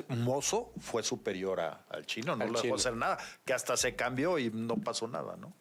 Mozo 0.09 0.71
fue 0.79 1.03
superior 1.03 1.59
a- 1.61 1.85
al 1.89 2.05
chino, 2.05 2.35
no 2.35 2.43
Al 2.43 2.49
le 2.49 2.53
dejó 2.53 2.61
chino. 2.63 2.75
hacer 2.75 2.95
nada, 2.95 3.17
que 3.45 3.53
hasta 3.53 3.77
se 3.77 3.95
cambió 3.95 4.37
y 4.39 4.49
no 4.49 4.75
pasó 4.77 5.07
nada, 5.07 5.35
¿no? 5.37 5.53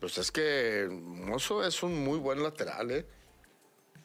Pues 0.00 0.16
es 0.18 0.30
que 0.30 0.88
Mozo 0.90 1.64
es 1.64 1.82
un 1.82 2.04
muy 2.04 2.18
buen 2.18 2.42
lateral, 2.42 2.90
¿eh? 2.90 3.06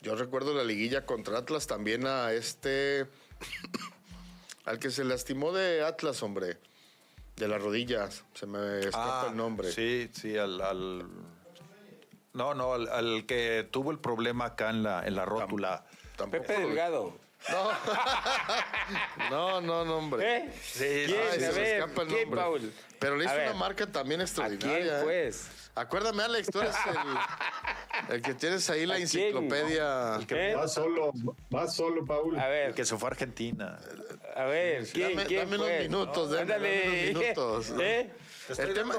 Yo 0.02 0.16
recuerdo 0.16 0.54
la 0.54 0.64
liguilla 0.64 1.06
contra 1.06 1.38
Atlas 1.38 1.68
también 1.68 2.08
a 2.08 2.34
este. 2.34 3.06
al 4.66 4.80
que 4.80 4.90
se 4.90 5.04
lastimó 5.04 5.52
de 5.54 5.84
Atlas, 5.84 6.22
hombre. 6.24 6.58
De 7.36 7.48
las 7.48 7.62
rodillas. 7.62 8.24
Se 8.34 8.46
me 8.46 8.80
escapa 8.80 9.28
el 9.30 9.38
nombre. 9.38 9.70
Ah, 9.70 9.72
Sí, 9.74 10.10
sí, 10.14 10.38
al. 10.38 10.62
al- 10.62 11.08
no, 12.34 12.56
no, 12.56 12.74
al, 12.74 12.88
al 12.90 13.26
que 13.28 13.68
tuvo 13.70 13.92
el 13.92 14.00
problema 14.00 14.46
acá 14.46 14.72
en 14.72 14.82
la, 14.82 15.06
en 15.06 15.16
la 15.16 15.24
rótula. 15.26 15.86
Tampoco 16.16 16.44
Pepe 16.48 16.62
Delgado. 16.62 17.16
No, 19.30 19.62
no, 19.62 19.84
no, 19.86 19.98
hombre. 19.98 20.38
¿Eh? 20.38 20.54
Sí, 20.64 21.04
¿Quién? 21.06 21.22
Ay, 21.32 21.40
se 21.40 21.48
a 21.48 21.52
me 21.52 21.74
escapa 21.78 22.02
el 22.04 22.08
¿quién, 22.08 22.22
nombre. 22.24 22.42
Paul? 22.42 22.74
Pero 23.00 23.18
le 23.18 23.24
A 23.26 23.28
hizo 23.28 23.36
ver, 23.36 23.50
una 23.50 23.60
marca 23.60 23.86
también 23.88 24.22
¿A 24.22 24.24
extraordinaria. 24.24 25.02
quién, 25.04 25.10
¿eh? 25.12 25.32
Acuérdame, 25.76 26.22
Alex, 26.24 26.50
tú 26.52 26.60
eres 26.62 26.76
el, 26.88 28.16
el 28.16 28.22
que 28.22 28.34
tienes 28.36 28.70
ahí 28.70 28.86
la 28.86 28.98
enciclopedia. 28.98 30.20
¿Eh? 30.30 30.54
Va 30.56 30.68
solo, 30.68 31.12
va 31.54 31.68
solo, 31.68 32.06
Paul. 32.06 32.38
A 32.38 32.46
El 32.46 32.52
ver, 32.52 32.74
que 32.76 32.86
se 32.86 32.96
fue 32.98 33.08
a 33.10 33.12
Argentina. 33.12 33.80
a 34.36 34.44
ver, 34.46 34.86
¿quién, 34.94 35.12
Dame- 35.18 35.26
quién 35.26 35.50
dame 35.50 35.56
unos 35.64 35.80
minutos, 35.82 36.30
dame- 36.30 36.42
Ándale. 36.42 36.80
dame 36.80 37.10
unos 37.10 37.22
minutos. 37.24 37.74
¿Eh? 37.82 38.12
El 38.58 38.74
tema- 38.74 38.96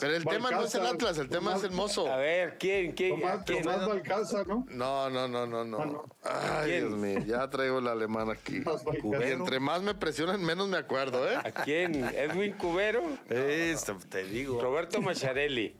Pero 0.00 0.14
el 0.16 0.24
tema 0.24 0.50
no 0.50 0.62
es 0.64 0.74
el. 0.74 0.86
Atlas, 0.86 1.18
el 1.18 1.28
tema 1.28 1.54
es 1.56 1.62
el 1.62 1.72
mozo. 1.72 2.10
A 2.10 2.16
ver, 2.16 2.56
¿quién, 2.58 2.92
quién? 2.92 3.20
Tomás, 3.20 3.42
quién? 3.44 3.62
Tomás 3.62 3.86
Balcázar, 3.86 4.46
¿no? 4.48 4.64
No, 4.70 5.10
no, 5.10 5.28
no, 5.28 5.46
no, 5.46 5.62
no. 5.64 6.04
Ay, 6.24 6.70
¿Quién? 6.70 6.88
Dios 6.88 6.98
mío, 6.98 7.18
ya 7.26 7.48
traigo 7.50 7.78
el 7.80 7.86
alemán 7.86 8.30
aquí. 8.30 8.62
Y 9.02 9.30
entre 9.30 9.60
más 9.60 9.82
me 9.82 9.94
presionan, 9.94 10.42
menos 10.42 10.68
me 10.68 10.78
acuerdo, 10.78 11.30
¿eh? 11.30 11.36
¿A 11.36 11.52
quién? 11.64 12.02
¿Edwin 12.14 12.52
Cubero? 12.54 13.02
Este, 13.28 13.92
te 14.08 14.24
digo. 14.24 14.58
Roberto 14.60 15.00
Macharelli. 15.02 15.76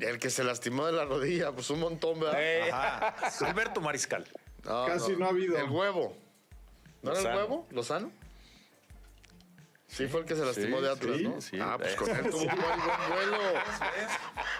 El 0.00 0.18
que 0.18 0.30
se 0.30 0.44
lastimó 0.44 0.86
de 0.86 0.92
la 0.92 1.04
rodilla, 1.04 1.52
pues 1.52 1.70
un 1.70 1.80
montón, 1.80 2.20
¿verdad? 2.20 2.40
Eh, 2.42 2.70
Ajá. 2.70 3.14
Alberto 3.46 3.80
Mariscal. 3.80 4.26
No, 4.64 4.86
Casi 4.86 5.12
no 5.16 5.26
ha 5.26 5.28
habido. 5.28 5.56
El 5.58 5.70
huevo. 5.70 6.16
¿No 7.02 7.12
era 7.12 7.20
el 7.20 7.36
huevo? 7.36 7.66
¿Lozano? 7.70 8.10
Sí, 9.86 10.08
fue 10.08 10.20
el 10.20 10.26
que 10.26 10.34
se 10.34 10.44
lastimó 10.44 10.78
Sí, 10.78 10.82
de 10.82 10.90
Atlas, 10.90 11.16
sí, 11.18 11.22
¿no? 11.24 11.40
sí. 11.40 11.58
ah, 11.60 11.76
pues 11.78 11.94
con 11.94 12.10
él 12.10 12.24
tuvo 12.30 12.40
un 12.40 12.46
buen, 12.48 12.58
vuelo. 13.10 13.38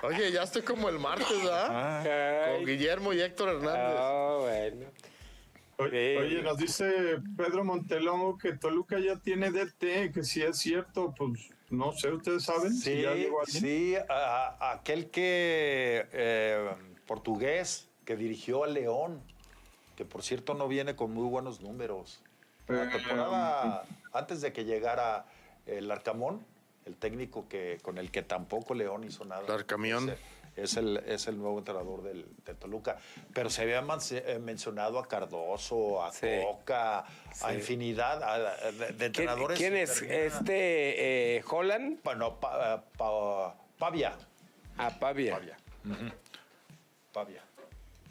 Oye, 0.02 0.30
ya 0.30 0.42
estoy 0.44 0.62
como 0.62 0.88
el 0.88 0.98
martes, 1.00 1.26
¿verdad? 1.42 2.02
Con 2.46 2.54
ay, 2.60 2.64
Guillermo 2.64 3.12
y 3.12 3.20
Héctor 3.20 3.48
Hernández. 3.48 3.96
ah, 3.98 4.36
bueno. 4.42 4.86
Oye, 5.78 6.14
Sí. 6.16 6.22
oye, 6.22 6.42
nos 6.42 6.56
dice 6.58 7.18
Pedro 7.36 7.64
Montelongo 7.64 8.38
que 8.38 8.52
Toluca 8.52 9.00
ya 9.00 9.16
tiene 9.18 9.50
DT, 9.50 10.12
que 10.12 10.22
si 10.22 10.40
es 10.42 10.56
cierto, 10.58 11.12
pues 11.16 11.50
no 11.74 11.92
sé, 11.92 12.10
¿ustedes 12.12 12.44
saben? 12.44 12.72
si 12.72 12.82
Sí, 12.96 13.02
ya 13.02 13.14
llegó 13.14 13.40
alguien? 13.40 13.62
sí, 13.62 13.94
a- 14.08 14.56
a- 14.58 14.72
aquel 14.72 15.10
que 15.10 16.06
eh, 16.12 16.70
portugués 17.06 17.88
que 18.04 18.16
dirigió 18.16 18.64
a 18.64 18.66
León, 18.66 19.20
que 19.96 20.04
por 20.04 20.22
cierto 20.22 20.54
no 20.54 20.68
viene 20.68 20.96
con 20.96 21.12
muy 21.12 21.28
buenos 21.28 21.60
números. 21.60 22.20
La 22.68 22.84
Eh, 22.84 22.88
temporada 22.92 23.84
antes 24.12 24.40
de 24.40 24.52
que 24.52 24.64
llegara 24.64 25.26
el 25.66 25.90
Arcamón, 25.90 26.44
el 26.86 26.96
técnico 26.96 27.46
que 27.48 27.78
con 27.82 27.98
el 27.98 28.10
que 28.10 28.22
tampoco 28.22 28.74
León 28.74 29.04
hizo 29.04 29.24
nada. 29.24 29.42
Larcamión. 29.48 30.10
Es, 30.10 30.18
es 30.56 30.76
el, 30.76 30.98
es 30.98 31.26
el 31.26 31.38
nuevo 31.38 31.58
entrenador 31.58 32.02
del, 32.02 32.26
de 32.44 32.54
Toluca. 32.54 32.98
Pero 33.32 33.50
se 33.50 33.62
había 33.62 33.82
eh, 34.12 34.38
mencionado 34.38 34.98
a 34.98 35.06
Cardoso, 35.08 36.02
a 36.02 36.12
Sí. 36.12 36.26
Coca, 36.42 37.04
a 37.42 37.54
infinidad 37.54 38.22
a- 38.22 38.34
a- 38.34 38.72
de, 38.72 38.72
de 38.72 38.86
¿Quién, 38.96 39.02
entrenadores. 39.06 39.58
quién 39.58 39.76
es? 39.76 39.94
Termina- 39.94 40.14
¿Este 40.14 41.36
eh, 41.36 41.44
Holland? 41.50 41.98
Bueno, 42.04 42.38
pa- 42.40 42.84
pa- 42.96 43.56
Pavia. 43.78 44.16
Ah, 44.78 44.90
Pavia. 44.98 45.40
Pavia. 47.12 47.42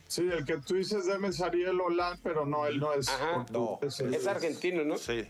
Sí, 0.07 0.29
el 0.31 0.45
que 0.45 0.57
tú 0.57 0.75
dices 0.75 1.05
de 1.07 1.45
Ariel 1.45 1.81
Holand, 1.81 2.19
pero 2.21 2.45
no, 2.45 2.67
él 2.67 2.79
no 2.79 2.93
es. 2.93 3.09
Ajá. 3.09 3.45
No, 3.51 3.79
Es 3.81 4.27
argentino, 4.27 4.83
¿no? 4.83 4.97
Sí. 4.97 5.27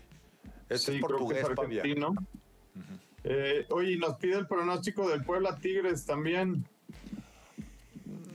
Este 0.68 0.92
Sí, 0.92 0.94
es 0.96 1.00
portugués, 1.00 1.38
creo 1.44 1.46
que 1.46 1.52
es 1.52 1.56
Pavia. 1.56 1.80
argentino. 1.82 2.14
Eh, 3.24 3.64
oye, 3.70 3.92
y 3.92 3.96
nos 3.96 4.16
pide 4.18 4.36
el 4.36 4.46
pronóstico 4.46 5.08
del 5.08 5.24
Puebla 5.24 5.56
Tigres 5.56 6.04
también. 6.04 6.66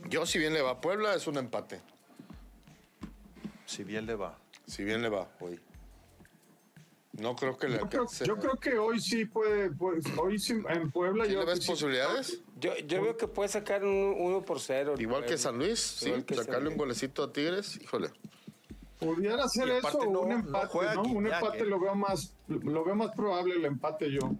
Yo, 0.10 0.26
si 0.26 0.40
bien 0.40 0.54
le 0.54 0.62
va 0.62 0.72
a 0.72 0.82
Puebla, 0.82 1.14
es 1.14 1.28
un 1.28 1.38
empate. 1.38 1.80
Si 3.66 3.84
bien 3.84 4.06
le 4.06 4.16
va. 4.16 4.38
Si 4.66 4.84
bien 4.84 5.02
le 5.02 5.10
va, 5.10 5.30
hoy. 5.40 5.60
No 7.14 7.36
creo 7.36 7.58
que 7.58 7.68
le 7.68 7.80
Yo 7.80 7.90
creo, 7.90 8.02
alcance. 8.04 8.26
yo 8.26 8.38
creo 8.38 8.56
que 8.56 8.78
hoy 8.78 9.00
sí 9.00 9.26
puede, 9.26 9.72
pues, 9.72 10.06
hoy 10.18 10.40
sí 10.40 10.54
en 10.70 10.90
Puebla. 10.90 11.26
¿Sí 11.26 11.34
yo 11.34 11.40
le 11.40 11.46
creo 11.46 11.56
ves 11.56 11.64
sí. 11.66 11.72
posibilidades? 11.72 12.42
Yo, 12.60 12.76
yo 12.78 13.02
veo 13.04 13.18
que 13.18 13.28
puede 13.28 13.50
sacar 13.50 13.84
un 13.84 14.16
1 14.18 14.42
por 14.46 14.60
0. 14.60 14.96
Igual 14.98 15.26
que 15.26 15.38
San 15.38 15.58
Luis, 15.58 15.80
sí. 15.80 16.14
Sacarle 16.34 16.70
un 16.70 16.78
golecito 16.78 17.24
a 17.24 17.32
Tigres, 17.34 17.80
híjole. 17.82 18.10
Pudiera 19.00 19.48
ser 19.48 19.70
eso 19.70 20.06
no- 20.06 20.22
un 20.22 20.32
empate, 20.32 20.78
¿no? 20.96 21.04
Un 21.04 21.28
empate 21.28 21.60
¿eh? 21.60 21.66
lo 21.66 21.80
veo 21.80 21.96
más, 21.96 22.34
lo 22.48 22.84
veo 22.84 22.96
más 22.96 23.12
probable 23.16 23.56
el 23.56 23.66
empate 23.66 24.12
yo. 24.12 24.32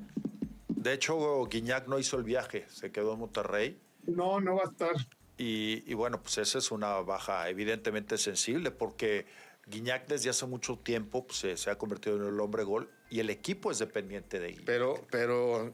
De 0.68 0.94
hecho, 0.94 1.46
Guiñac 1.46 1.88
no 1.88 2.00
hizo 2.00 2.18
el 2.18 2.24
viaje, 2.24 2.66
se 2.70 2.92
quedó 2.92 3.14
en 3.14 3.20
Monterrey. 3.20 3.80
No, 4.10 4.40
no 4.40 4.56
va 4.56 4.64
a 4.64 4.66
estar. 4.72 4.92
Y, 5.38 5.84
y 5.90 5.94
bueno, 5.94 6.22
pues 6.22 6.38
esa 6.38 6.58
es 6.58 6.72
una 6.72 6.96
baja 7.02 7.48
evidentemente 7.50 8.18
sensible 8.18 8.72
porque 8.72 9.26
Guiñac 9.68 10.08
desde 10.08 10.30
hace 10.30 10.46
mucho 10.46 10.78
tiempo 10.78 11.26
pues, 11.26 11.40
se, 11.40 11.56
se 11.58 11.70
ha 11.70 11.78
convertido 11.78 12.18
en 12.18 12.26
el 12.34 12.40
hombre 12.40 12.64
gol 12.64 12.90
y 13.10 13.20
el 13.20 13.30
equipo 13.30 13.72
es 13.72 13.80
dependiente 13.80 14.40
de 14.40 14.50
Guiñac. 14.50 14.66
Pero, 14.66 14.96
pero, 15.10 15.74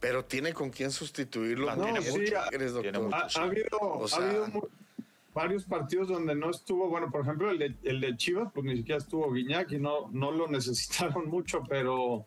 pero 0.00 0.24
tiene 0.24 0.52
con 0.52 0.70
quién 0.70 0.90
sustituirlo. 0.90 1.66
No, 1.76 1.76
muy 1.76 1.84
tiene 1.92 2.00
bien, 2.00 2.20
mucho. 2.20 2.34
Tigres, 2.50 2.72
doctor. 2.72 2.92
Tiene 2.92 2.98
mucho. 3.06 3.16
Ha, 3.16 3.40
ha 3.40 3.44
habido, 3.44 3.78
O 3.80 4.08
sea- 4.08 4.18
ha 4.18 4.28
habido 4.28 4.46
mu- 4.48 4.68
varios 5.32 5.64
partidos 5.64 6.08
donde 6.08 6.34
no 6.34 6.50
estuvo, 6.50 6.88
bueno, 6.88 7.10
por 7.10 7.20
ejemplo, 7.22 7.50
el 7.50 7.58
de, 7.58 7.74
el 7.84 8.00
de 8.00 8.16
Chivas, 8.16 8.50
pues 8.54 8.64
ni 8.66 8.76
siquiera 8.76 8.98
estuvo 8.98 9.32
Guiñac 9.32 9.70
y 9.72 9.78
no, 9.78 10.08
no 10.12 10.30
lo 10.32 10.46
necesitaron 10.48 11.26
mucho, 11.28 11.62
pero, 11.68 12.26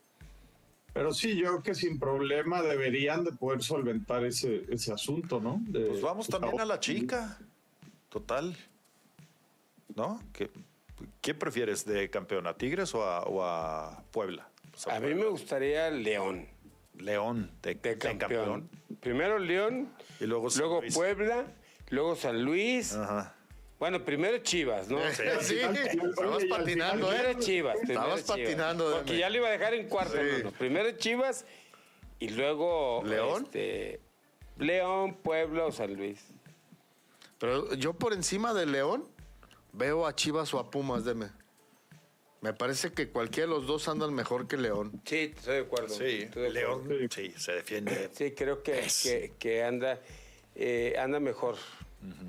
pero 0.98 1.14
sí, 1.14 1.36
yo 1.36 1.46
creo 1.46 1.62
que 1.64 1.76
sin 1.76 2.00
problema 2.00 2.64
deberían 2.64 3.24
de 3.24 3.32
poder 3.32 3.62
solventar 3.62 4.26
ese, 4.26 4.66
ese 4.70 4.92
asunto, 4.92 5.40
¿no? 5.40 5.62
De- 5.68 5.82
Pues 5.86 6.02
vamos 6.02 6.28
también 6.28 6.60
a 6.60 6.66
la 6.66 6.80
chica. 6.80 7.38
Total. 8.10 8.58
¿No? 9.96 10.20
¿Qué, 10.34 10.50
¿Quién 11.22 11.38
prefieres 11.38 11.86
de 11.86 12.10
campeón? 12.10 12.48
¿A 12.48 12.56
Tigres 12.58 12.96
o 12.96 13.04
a, 13.04 13.22
o 13.26 13.44
a 13.44 14.04
Puebla? 14.12 14.50
Pues 14.72 14.88
A 14.88 15.00
mí 15.00 15.14
me 15.14 15.26
gustaría 15.28 15.92
León. 15.92 16.48
León 16.96 17.52
de, 17.62 17.76
De 17.76 17.96
de 17.96 17.98
campeón. 18.00 18.68
Primero 19.00 19.38
León, 19.38 19.94
Y 20.20 20.26
luego 20.26 20.50
San 20.50 20.62
luego 20.62 20.82
Luis. 20.82 20.96
Puebla, 20.96 21.46
luego 21.92 22.16
San 22.16 22.44
Luis. 22.44 22.96
Ajá. 22.96 23.36
Bueno, 23.80 24.04
primero 24.04 24.38
Chivas, 24.40 24.90
¿no? 24.90 25.00
Sí, 25.42 25.62
al 25.62 25.76
estabas 25.78 26.46
patinando, 26.46 27.08
Primero 27.10 27.30
¿eh? 27.30 27.36
Chivas. 27.40 27.76
primero 27.78 28.00
Estabas 28.00 28.24
Chivas. 28.26 28.40
patinando, 28.40 28.92
Porque 28.92 29.06
Deme. 29.12 29.20
ya 29.20 29.30
lo 29.30 29.38
iba 29.38 29.48
a 29.48 29.52
dejar 29.52 29.74
en 29.76 29.88
cuarto, 29.88 30.14
Sí. 30.14 30.20
hermano. 30.20 30.52
Primero 30.58 30.92
Chivas 30.98 31.46
y 32.20 32.30
luego. 32.30 33.04
¿León? 33.06 33.44
este, 33.46 34.00
León, 34.58 35.16
Puebla 35.22 35.66
o 35.66 35.72
San 35.72 35.94
Luis. 35.94 36.20
Pero 37.38 37.74
yo 37.76 37.94
por 37.94 38.14
encima 38.14 38.54
de 38.56 38.66
León 38.66 39.08
veo 39.74 40.08
a 40.08 40.16
Chivas 40.16 40.52
o 40.56 40.60
a 40.60 40.72
Pumas, 40.72 41.06
deme. 41.06 41.28
Me 42.42 42.54
parece 42.54 42.92
que 42.94 43.10
cualquiera 43.10 43.48
de 43.48 43.56
los 43.56 43.68
dos 43.68 43.88
andan 43.88 44.14
mejor 44.14 44.48
que 44.48 44.58
León. 44.58 45.02
Sí, 45.06 45.34
estoy 45.36 45.56
de 45.56 45.62
acuerdo. 45.62 45.90
Sí, 45.90 46.04
estoy 46.24 46.52
de 46.52 46.62
acuerdo. 46.62 46.88
León 46.88 47.10
sí, 47.12 47.32
se 47.38 47.52
defiende. 47.52 48.10
Sí, 48.14 48.32
creo 48.32 48.64
que, 48.64 48.88
que, 49.04 49.34
que 49.38 49.64
anda, 49.64 50.00
eh, 50.56 50.96
anda 51.00 51.20
mejor. 51.20 51.58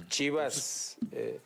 Chivas. 0.08 0.96
eh, 1.12 1.40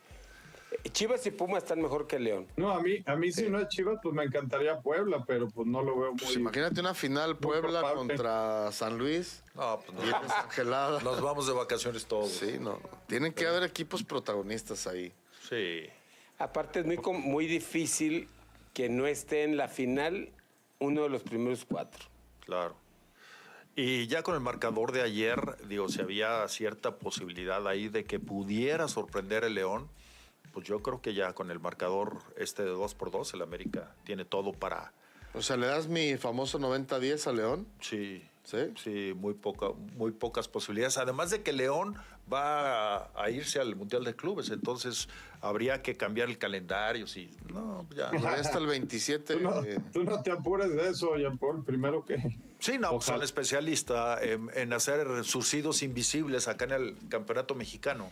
Chivas 0.91 1.25
y 1.27 1.31
Pumas 1.31 1.63
están 1.63 1.81
mejor 1.81 2.07
que 2.07 2.17
León. 2.19 2.47
No, 2.57 2.71
a 2.71 2.81
mí, 2.81 3.03
a 3.05 3.15
mí 3.15 3.31
si 3.31 3.47
no 3.49 3.59
es 3.59 3.67
Chivas, 3.67 3.99
pues 4.01 4.13
me 4.15 4.23
encantaría 4.23 4.79
Puebla, 4.79 5.23
pero 5.25 5.47
pues 5.47 5.67
no 5.67 5.83
lo 5.83 5.97
veo 5.97 6.11
muy... 6.11 6.19
Pues 6.19 6.35
imagínate 6.35 6.79
una 6.81 6.93
final 6.95 7.37
Puebla 7.37 7.93
contra 7.93 8.71
San 8.71 8.97
Luis. 8.97 9.43
No, 9.53 9.79
pues 9.85 9.97
no. 10.09 10.21
desangelada. 10.21 10.99
Nos 11.01 11.21
vamos 11.21 11.45
de 11.47 11.53
vacaciones 11.53 12.05
todos. 12.05 12.31
Sí, 12.31 12.57
no. 12.59 12.79
Tienen 13.07 13.33
que 13.33 13.45
haber 13.45 13.63
equipos 13.63 14.03
protagonistas 14.03 14.87
ahí. 14.87 15.13
Sí. 15.47 15.83
Aparte 16.39 16.79
es 16.79 16.85
muy, 16.85 16.97
com- 16.97 17.21
muy 17.21 17.45
difícil 17.45 18.27
que 18.73 18.89
no 18.89 19.05
esté 19.05 19.43
en 19.43 19.55
la 19.57 19.67
final 19.67 20.29
uno 20.79 21.03
de 21.03 21.09
los 21.09 21.21
primeros 21.21 21.65
cuatro. 21.65 22.03
Claro. 22.45 22.75
Y 23.75 24.05
ya 24.07 24.21
con 24.21 24.35
el 24.35 24.41
marcador 24.41 24.91
de 24.91 25.01
ayer, 25.01 25.57
digo, 25.67 25.89
si 25.89 25.99
había 25.99 26.47
cierta 26.47 26.97
posibilidad 26.97 27.67
ahí 27.67 27.89
de 27.89 28.05
que 28.05 28.19
pudiera 28.19 28.87
sorprender 28.87 29.43
el 29.43 29.55
León, 29.55 29.89
pues 30.53 30.67
yo 30.67 30.83
creo 30.83 31.01
que 31.01 31.15
ya 31.15 31.33
con 31.33 31.49
el 31.49 31.59
marcador 31.59 32.19
este 32.37 32.63
de 32.63 32.69
2 32.69 32.93
por 32.93 33.09
2 33.09 33.33
el 33.33 33.41
América 33.41 33.95
tiene 34.03 34.25
todo 34.25 34.53
para... 34.53 34.93
O 35.33 35.41
sea, 35.41 35.57
le 35.57 35.65
das 35.65 35.87
mi 35.87 36.17
famoso 36.17 36.59
90-10 36.59 37.25
a 37.27 37.33
León. 37.33 37.67
Sí, 37.79 38.23
¿Sí? 38.43 38.57
sí, 38.75 39.13
muy, 39.15 39.33
poca, 39.33 39.69
muy 39.95 40.11
pocas 40.11 40.47
posibilidades. 40.47 40.99
Además 40.99 41.31
de 41.31 41.41
que 41.41 41.53
León 41.53 41.95
va 42.31 42.95
a, 42.97 43.09
a 43.15 43.29
irse 43.29 43.59
al 43.59 43.75
Mundial 43.75 44.03
de 44.03 44.15
Clubes, 44.15 44.49
entonces 44.49 45.07
habría 45.41 45.81
que 45.81 45.95
cambiar 45.97 46.29
el 46.29 46.37
calendario. 46.37 47.05
Sí, 47.05 47.29
no, 47.51 47.85
ya. 47.95 48.09
De 48.11 48.17
hasta 48.27 48.59
el 48.59 48.67
27. 48.67 49.35
Tú 49.35 49.39
no, 49.41 49.63
eh, 49.63 49.77
tú 49.91 50.03
no 50.03 50.21
te 50.21 50.31
apures 50.31 50.73
de 50.73 50.89
eso, 50.89 51.15
Jean 51.17 51.37
Paul. 51.37 51.63
Primero 51.65 52.05
que... 52.05 52.15
Sí, 52.59 52.77
no, 52.79 52.91
pues 52.91 53.05
son 53.05 53.15
Ojalá. 53.15 53.25
especialistas 53.25 54.21
en, 54.23 54.49
en 54.55 54.71
hacer 54.71 55.23
surcidos 55.25 55.83
invisibles 55.83 56.47
acá 56.47 56.65
en 56.65 56.71
el 56.71 56.97
campeonato 57.09 57.55
mexicano. 57.55 58.11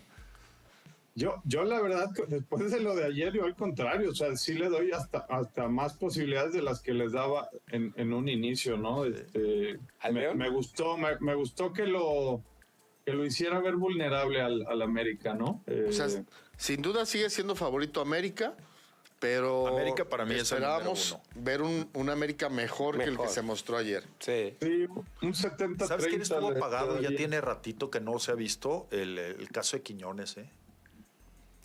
Yo, 1.14 1.42
yo 1.44 1.64
la 1.66 1.82
verdad, 1.82 2.10
después 2.30 2.72
de 2.72 2.80
lo 2.80 2.96
de 2.96 3.04
ayer, 3.06 3.34
yo 3.34 3.44
al 3.44 3.56
contrario, 3.56 4.12
o 4.12 4.16
sea, 4.16 4.36
sí 4.38 4.54
le 4.54 4.70
doy 4.70 4.92
hasta, 4.92 5.20
hasta 5.30 5.68
más 5.68 5.94
posibilidades 5.94 6.54
de 6.54 6.62
las 6.62 6.80
que 6.82 6.94
les 6.94 7.12
daba 7.12 7.50
en, 7.68 7.94
en 7.98 8.14
un 8.14 8.30
inicio, 8.30 8.78
¿no? 8.78 9.04
Este, 9.04 9.78
¿Al 10.00 10.14
me, 10.14 10.22
León? 10.22 10.38
me 10.38 10.50
gustó, 10.50 10.98
me, 10.98 11.18
me 11.20 11.36
gustó 11.36 11.74
que 11.74 11.86
lo, 11.86 12.42
que 13.06 13.14
lo 13.14 13.26
hiciera 13.26 13.60
ver 13.60 13.76
vulnerable 13.76 14.42
al, 14.42 14.66
al 14.68 14.82
América, 14.82 15.34
¿no? 15.34 15.64
Eh, 15.68 15.88
o 15.90 15.92
sea, 15.92 16.08
sin 16.58 16.82
duda 16.82 17.06
sigue 17.06 17.30
siendo 17.30 17.56
favorito 17.56 18.02
América, 18.02 18.56
pero 19.20 19.68
América 19.68 20.06
para 20.06 20.26
mí 20.26 20.36
es 20.36 20.52
el 20.52 20.62
número 20.62 20.74
esperábamos 20.94 21.18
ver 21.36 21.62
un, 21.62 21.90
un 21.94 22.10
América 22.10 22.50
mejor, 22.50 22.98
que 22.98 23.04
el 23.06 23.18
que 23.18 23.28
se 23.28 23.42
mostró 23.42 23.78
ayer. 23.78 24.04
Sí. 24.20 24.56
sí, 24.62 24.88
un 25.22 25.34
70 25.34 25.88
¿Sabes 25.88 26.08
quién 26.08 26.22
estuvo 26.22 26.50
apagado? 26.50 27.00
Ya 27.02 27.10
tiene 27.16 27.40
ratito 27.42 27.90
que 27.90 28.00
no 28.00 28.18
se 28.20 28.32
ha 28.32 28.36
visto 28.36 28.88
el, 28.92 29.18
el 29.18 29.50
caso 29.50 29.78
de 29.78 29.84
Quiñones, 29.84 30.38
¿eh? 30.38 30.50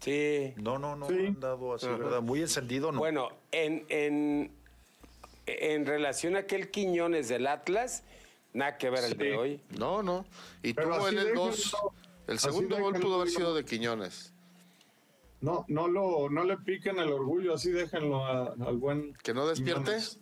Sí. 0.00 0.52
No, 0.62 0.78
no, 0.78 0.96
no 0.96 1.08
Sí. 1.08 1.14
han 1.26 1.40
dado 1.40 1.74
así, 1.74 1.86
Ajá. 1.86 1.96
¿verdad? 1.96 2.20
Muy 2.22 2.40
encendido, 2.40 2.92
¿no? 2.92 2.98
Bueno, 2.98 3.30
en, 3.52 3.86
en, 3.88 4.52
en 5.46 5.86
relación 5.86 6.36
a 6.36 6.40
aquel 6.40 6.70
Quiñones 6.70 7.28
del 7.28 7.46
Atlas, 7.46 8.02
nada 8.56 8.76
que 8.78 8.90
ver 8.90 9.04
el 9.04 9.12
Sí. 9.12 9.16
de 9.18 9.36
hoy. 9.36 9.60
No, 9.78 10.02
no. 10.02 10.24
Y 10.62 10.72
Pero 10.74 10.96
tuvo 10.96 11.08
él 11.08 11.18
el 11.18 11.24
déjenlo, 11.24 11.46
dos. 11.46 11.76
El 12.26 12.36
así 12.36 12.44
segundo 12.46 12.78
gol 12.78 12.94
pudo 13.00 13.16
haber 13.16 13.28
sido 13.28 13.54
de 13.54 13.64
Quiñones. 13.64 14.32
No, 15.40 15.64
no, 15.68 15.86
lo, 15.86 16.28
no 16.30 16.44
le 16.44 16.56
piquen 16.56 16.98
el 16.98 17.12
orgullo, 17.12 17.54
así 17.54 17.70
déjenlo 17.70 18.24
a- 18.24 18.54
al 18.66 18.76
buen. 18.78 19.14
Que 19.22 19.32
no 19.34 19.46
despierte. 19.46 19.82
Quiñones. 19.84 20.18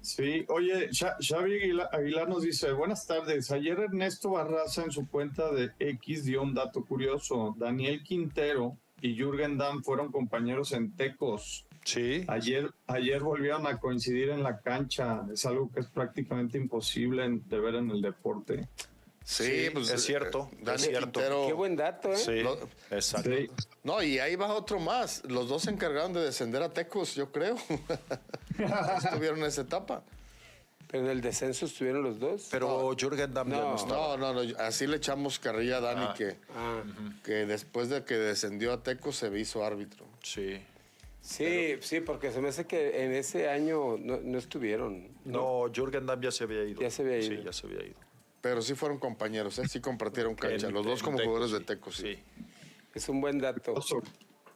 Sí, 0.00 0.44
oye, 0.48 0.88
Xa- 0.90 1.16
Xavi 1.20 1.54
Aguilar, 1.56 1.88
Aguilar 1.92 2.28
nos 2.28 2.42
dice, 2.42 2.72
buenas 2.72 3.06
tardes. 3.06 3.50
Ayer 3.50 3.78
Ernesto 3.80 4.30
Barraza 4.30 4.84
en 4.84 4.92
su 4.92 5.08
cuenta 5.08 5.50
de 5.52 5.72
X 5.78 6.24
dio 6.24 6.42
un 6.42 6.54
dato 6.54 6.84
curioso. 6.84 7.54
Daniel 7.58 8.02
Quintero 8.04 8.76
y 9.00 9.16
Jürgen 9.16 9.58
Damm 9.58 9.82
fueron 9.82 10.12
compañeros 10.12 10.72
en 10.72 10.94
Tecos. 10.94 11.66
Sí. 11.88 12.24
Ayer, 12.28 12.70
ayer 12.86 13.22
volvieron 13.22 13.66
a 13.66 13.78
coincidir 13.78 14.30
en 14.30 14.42
la 14.42 14.60
cancha. 14.60 15.22
Es 15.32 15.44
algo 15.46 15.70
que 15.72 15.80
es 15.80 15.86
prácticamente 15.86 16.58
imposible 16.58 17.26
de 17.28 17.58
ver 17.60 17.76
en 17.76 17.90
el 17.90 18.02
deporte. 18.02 18.68
Sí, 19.24 19.44
Sí, 19.44 19.70
pues 19.74 19.90
es 19.90 20.02
cierto, 20.04 20.48
eh, 20.52 20.58
Dani 20.62 20.76
es 20.76 20.88
cierto. 20.88 21.20
Quintero- 21.20 21.46
Qué 21.48 21.52
buen 21.52 21.76
dato, 21.76 22.10
¿eh? 22.12 22.16
Sí, 22.16 22.40
Lo- 22.42 22.58
exacto. 22.90 23.30
Sí. 23.30 23.50
No, 23.84 24.02
y 24.02 24.18
ahí 24.18 24.36
va 24.36 24.54
otro 24.54 24.80
más. 24.80 25.22
Los 25.24 25.48
dos 25.50 25.62
se 25.64 25.70
encargaron 25.70 26.14
de 26.14 26.20
descender 26.20 26.62
a 26.62 26.70
Tecos, 26.72 27.14
yo 27.14 27.30
creo. 27.30 27.56
Estuvieron 28.58 29.38
en 29.40 29.44
esa 29.44 29.62
etapa. 29.62 30.02
Pero 30.90 31.04
en 31.04 31.10
el 31.10 31.20
descenso 31.20 31.66
estuvieron 31.66 32.02
los 32.02 32.18
dos. 32.18 32.48
Pero 32.50 32.94
Jürgen 32.98 33.34
Damm 33.34 33.50
ya 33.50 33.56
No. 33.58 33.68
no 33.70 33.76
estaba. 33.76 34.16
No, 34.16 34.32
no, 34.32 34.42
no. 34.44 34.58
Así 34.58 34.86
le 34.86 34.96
echamos 34.96 35.38
carrilla 35.38 35.76
a 35.76 35.80
Dani 35.80 36.04
Ah. 36.08 36.14
que, 36.16 36.36
Ah, 36.56 36.82
que 37.22 37.32
después 37.44 37.90
de 37.90 38.04
que 38.04 38.14
descendió 38.14 38.72
a 38.72 38.82
Tecos 38.82 39.16
se 39.16 39.28
hizo 39.38 39.62
árbitro. 39.64 40.06
Sí. 40.22 40.58
Sí, 41.28 41.76
sí, 41.80 42.00
porque 42.00 42.30
se 42.32 42.40
me 42.40 42.48
hace 42.48 42.66
que 42.66 43.04
en 43.04 43.12
ese 43.12 43.48
año 43.48 43.96
no, 43.98 44.18
no 44.22 44.38
estuvieron. 44.38 45.08
No, 45.24 45.64
Jürgen 45.74 46.06
Damm 46.06 46.20
ya 46.22 46.30
se 46.30 46.44
había 46.44 46.64
ido. 46.64 46.80
Ya 46.80 46.90
se 46.90 47.02
había 47.02 47.18
ido. 47.18 47.36
Sí, 47.36 47.42
ya 47.44 47.52
se 47.52 47.66
había 47.66 47.84
ido. 47.84 47.96
Pero 48.40 48.62
sí 48.62 48.74
fueron 48.74 48.98
compañeros, 48.98 49.58
¿eh? 49.58 49.68
sí 49.68 49.80
compartieron 49.80 50.34
cancha. 50.36 50.70
Los 50.70 50.84
dos 50.86 51.02
como 51.02 51.18
jugadores 51.18 51.50
de 51.52 51.58
sí. 51.58 51.64
Tecos, 51.64 51.96
sí. 51.96 52.14
Sí. 52.14 52.22
Es 52.94 53.08
un 53.08 53.20
buen 53.20 53.38
dato. 53.38 53.74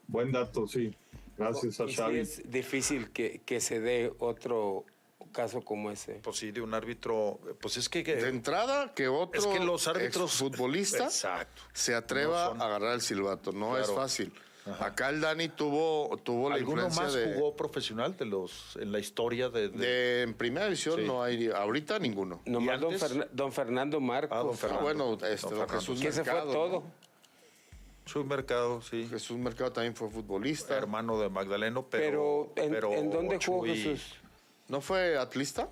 Buen 0.09 0.33
dato, 0.33 0.66
sí. 0.66 0.95
Gracias 1.37 1.81
a 1.81 1.89
sí 1.89 2.16
es 2.18 2.51
difícil 2.51 3.11
que, 3.11 3.41
que 3.45 3.61
se 3.61 3.81
dé 3.81 4.12
otro 4.18 4.85
caso 5.33 5.62
como 5.62 5.91
ese. 5.91 6.14
Pues 6.23 6.37
sí, 6.37 6.51
de 6.53 6.61
un 6.61 6.75
árbitro. 6.75 7.41
Pues 7.61 7.77
es 7.79 7.89
que. 7.89 8.03
que- 8.05 8.16
De 8.16 8.29
entrada, 8.29 8.93
que 8.95 9.09
otro 9.09 9.41
es 9.41 9.47
que 9.47 9.64
los 9.64 9.87
árbitros. 9.89 10.33
futbolista 10.35 11.05
Exacto. 11.05 11.62
se 11.73 11.95
atreva 11.95 12.45
No 12.45 12.51
son- 12.51 12.62
a 12.62 12.64
agarrar 12.66 12.95
el 12.95 13.01
silbato. 13.01 13.53
No 13.53 13.70
Claro. 13.70 13.83
es 13.85 13.91
fácil. 13.93 14.33
Acá 14.78 15.08
el 15.08 15.20
Dani 15.20 15.48
tuvo, 15.48 16.16
tuvo 16.22 16.48
la 16.48 16.54
¿Alguno 16.54 16.86
influencia 16.86 17.02
más 17.02 17.14
de, 17.14 17.34
jugó 17.34 17.56
profesional 17.56 18.16
de 18.16 18.24
los 18.26 18.76
en 18.76 18.92
la 18.92 19.00
historia 19.00 19.48
de, 19.48 19.68
de- 19.68 19.76
de- 19.78 20.22
En 20.22 20.34
primera 20.34 20.66
división 20.66 21.00
Sí. 21.00 21.04
no 21.06 21.22
hay 21.22 21.48
ahorita 21.50 21.98
ninguno. 21.98 22.40
Nomás 22.46 22.80
don? 22.80 22.94
Ferna- 22.96 23.26
don 23.32 23.52
Fernando 23.52 24.00
Marcos. 24.00 24.38
Ah, 24.38 24.42
don 24.68 24.76
Ah, 24.78 24.80
bueno, 24.80 25.18
este, 25.26 25.50
Don. 25.54 25.68
Jesús 25.68 26.00
que 26.00 26.12
se 26.12 26.22
fue 26.22 26.32
Mercado. 26.32 26.52
todo. 26.52 26.84
¿no? 28.14 28.24
mercado? 28.24 28.82
Sí. 28.82 29.06
Jesús 29.10 29.36
Mercado 29.38 29.72
también 29.72 29.94
fue 29.96 30.10
futbolista. 30.10 30.76
Hermano 30.76 31.18
de 31.18 31.28
Magdaleno, 31.28 31.86
pero. 31.88 32.52
Pero, 32.54 32.66
¿en, 32.66 32.72
pero 32.72 32.92
¿en 32.92 33.10
dónde 33.10 33.38
jugó 33.44 33.64
Jesús? 33.64 34.14
¿No 34.68 34.80
fue 34.80 35.16
atlista? 35.18 35.68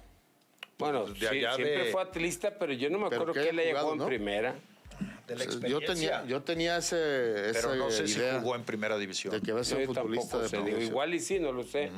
Bueno, 0.78 1.06
de 1.06 1.14
sí, 1.14 1.26
allá 1.26 1.54
siempre 1.54 1.84
de- 1.84 1.92
fue 1.92 2.02
atlista, 2.02 2.58
pero 2.58 2.72
yo 2.72 2.88
no 2.90 2.98
me 2.98 3.06
acuerdo 3.06 3.32
que 3.34 3.48
él 3.50 3.56
le 3.56 3.64
llegó 3.66 3.78
jugado, 3.80 3.92
en 3.92 3.98
¿no? 3.98 4.06
primera. 4.06 4.54
De 5.38 5.46
la 5.60 5.68
yo 5.68 5.80
tenía, 5.80 6.24
yo 6.26 6.42
tenía 6.42 6.76
ese, 6.78 7.50
esa 7.50 7.68
pero 7.68 7.74
no 7.76 7.90
sé 7.90 8.04
idea 8.04 8.34
si 8.34 8.40
jugó 8.40 8.56
en 8.56 8.64
primera 8.64 8.98
división. 8.98 9.32
de 9.32 9.40
que 9.40 9.52
va 9.52 9.60
a 9.60 9.64
ser 9.64 9.80
Yo 9.80 9.86
futbolista 9.94 10.38
de 10.38 10.48
sé, 10.48 10.56
digo, 10.56 10.66
profesión. 10.68 10.90
igual 10.90 11.14
y 11.14 11.20
sí, 11.20 11.38
no 11.38 11.52
lo 11.52 11.62
sé. 11.64 11.90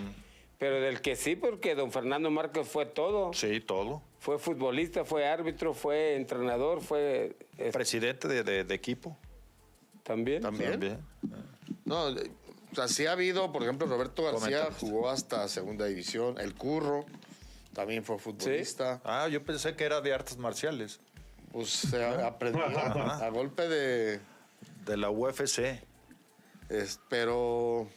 Pero 0.59 0.81
del 0.81 1.01
que 1.01 1.17
sí, 1.17 1.35
porque 1.35 1.75
don 1.75 1.91
Fernando 1.91 2.31
Marcos 2.31 2.69
fue 2.69 2.87
todo. 2.87 3.33
Sí, 3.33 3.59
todo. 3.61 4.01
Fue 4.21 4.39
futbolista, 4.39 5.05
fue 5.05 5.27
árbitro, 5.27 5.75
fue 5.75 6.15
entrenador, 6.15 6.81
fue 6.81 7.37
eh, 7.59 7.71
Presidente 7.73 8.29
de, 8.29 8.45
de- 8.45 8.63
de 8.65 8.75
equipo. 8.75 9.17
también. 10.05 10.41
También. 10.43 10.99
No, 11.85 12.05
o 12.05 12.15
sea, 12.75 12.87
sí 12.87 13.07
ha 13.07 13.13
habido, 13.13 13.51
por 13.53 13.63
ejemplo, 13.65 13.87
Roberto 13.89 14.23
García 14.23 14.41
Coméntanos. 14.69 14.79
jugó 14.79 15.11
hasta 15.11 15.49
segunda 15.49 15.87
división. 15.87 16.39
El 16.39 16.55
Curro 16.55 17.05
también 17.73 18.05
fue 18.05 18.19
futbolista. 18.19 19.01
Ah, 19.05 19.27
yo 19.29 19.43
pensé 19.43 19.75
que 19.75 19.83
era 19.85 20.01
de 20.01 20.13
artes 20.15 20.37
marciales. 20.39 21.01
Pues 21.53 21.69
se 21.91 22.05
a- 22.05 22.27
aprendió 22.27 22.65
a 22.65 23.29
golpe 23.31 23.69
de... 23.69 24.21
De 24.87 24.97
la 24.97 25.11
UFC. 25.11 25.81
es- 26.69 26.99
pero 27.09 27.89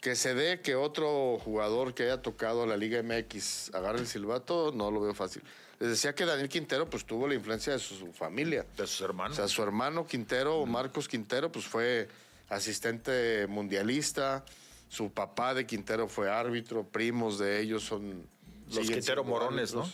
que 0.00 0.14
se 0.16 0.34
dé 0.34 0.60
que 0.60 0.74
otro 0.76 1.38
jugador 1.38 1.94
que 1.94 2.04
haya 2.04 2.22
tocado 2.22 2.64
la 2.66 2.76
Liga 2.76 3.02
MX 3.02 3.74
agarre 3.74 3.98
el 4.00 4.06
silbato, 4.06 4.72
no 4.72 4.90
lo 4.90 5.00
veo 5.00 5.14
fácil. 5.14 5.42
Les 5.80 5.90
decía 5.90 6.14
que 6.14 6.24
Daniel 6.24 6.48
Quintero 6.48 6.88
pues 6.88 7.04
tuvo 7.04 7.26
la 7.28 7.34
influencia 7.34 7.72
de 7.72 7.78
su, 7.80 7.94
su 7.96 8.12
familia. 8.12 8.64
De 8.76 8.86
sus 8.86 9.00
O 9.02 9.04
hermanos. 9.06 9.36
sea, 9.36 9.48
su 9.48 9.62
hermano 9.62 10.06
Quintero, 10.06 10.64
Marcos 10.64 11.08
Quintero, 11.08 11.50
pues 11.52 11.66
fue 11.66 12.08
asistente 12.48 13.46
mundialista. 13.48 14.44
Su 14.88 15.10
papá 15.10 15.52
de 15.54 15.66
Quintero 15.66 16.06
fue 16.08 16.30
árbitro, 16.30 16.84
primos 16.84 17.38
de 17.38 17.60
ellos 17.60 17.82
son... 17.84 18.26
Los 18.72 18.88
Quintero 18.88 19.24
Morones, 19.24 19.74
¿no? 19.74 19.88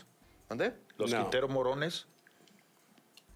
¿Mande? 0.51 0.75
Los 0.99 1.11
No. 1.11 1.21
Quintero 1.23 1.49
Morones. 1.49 2.07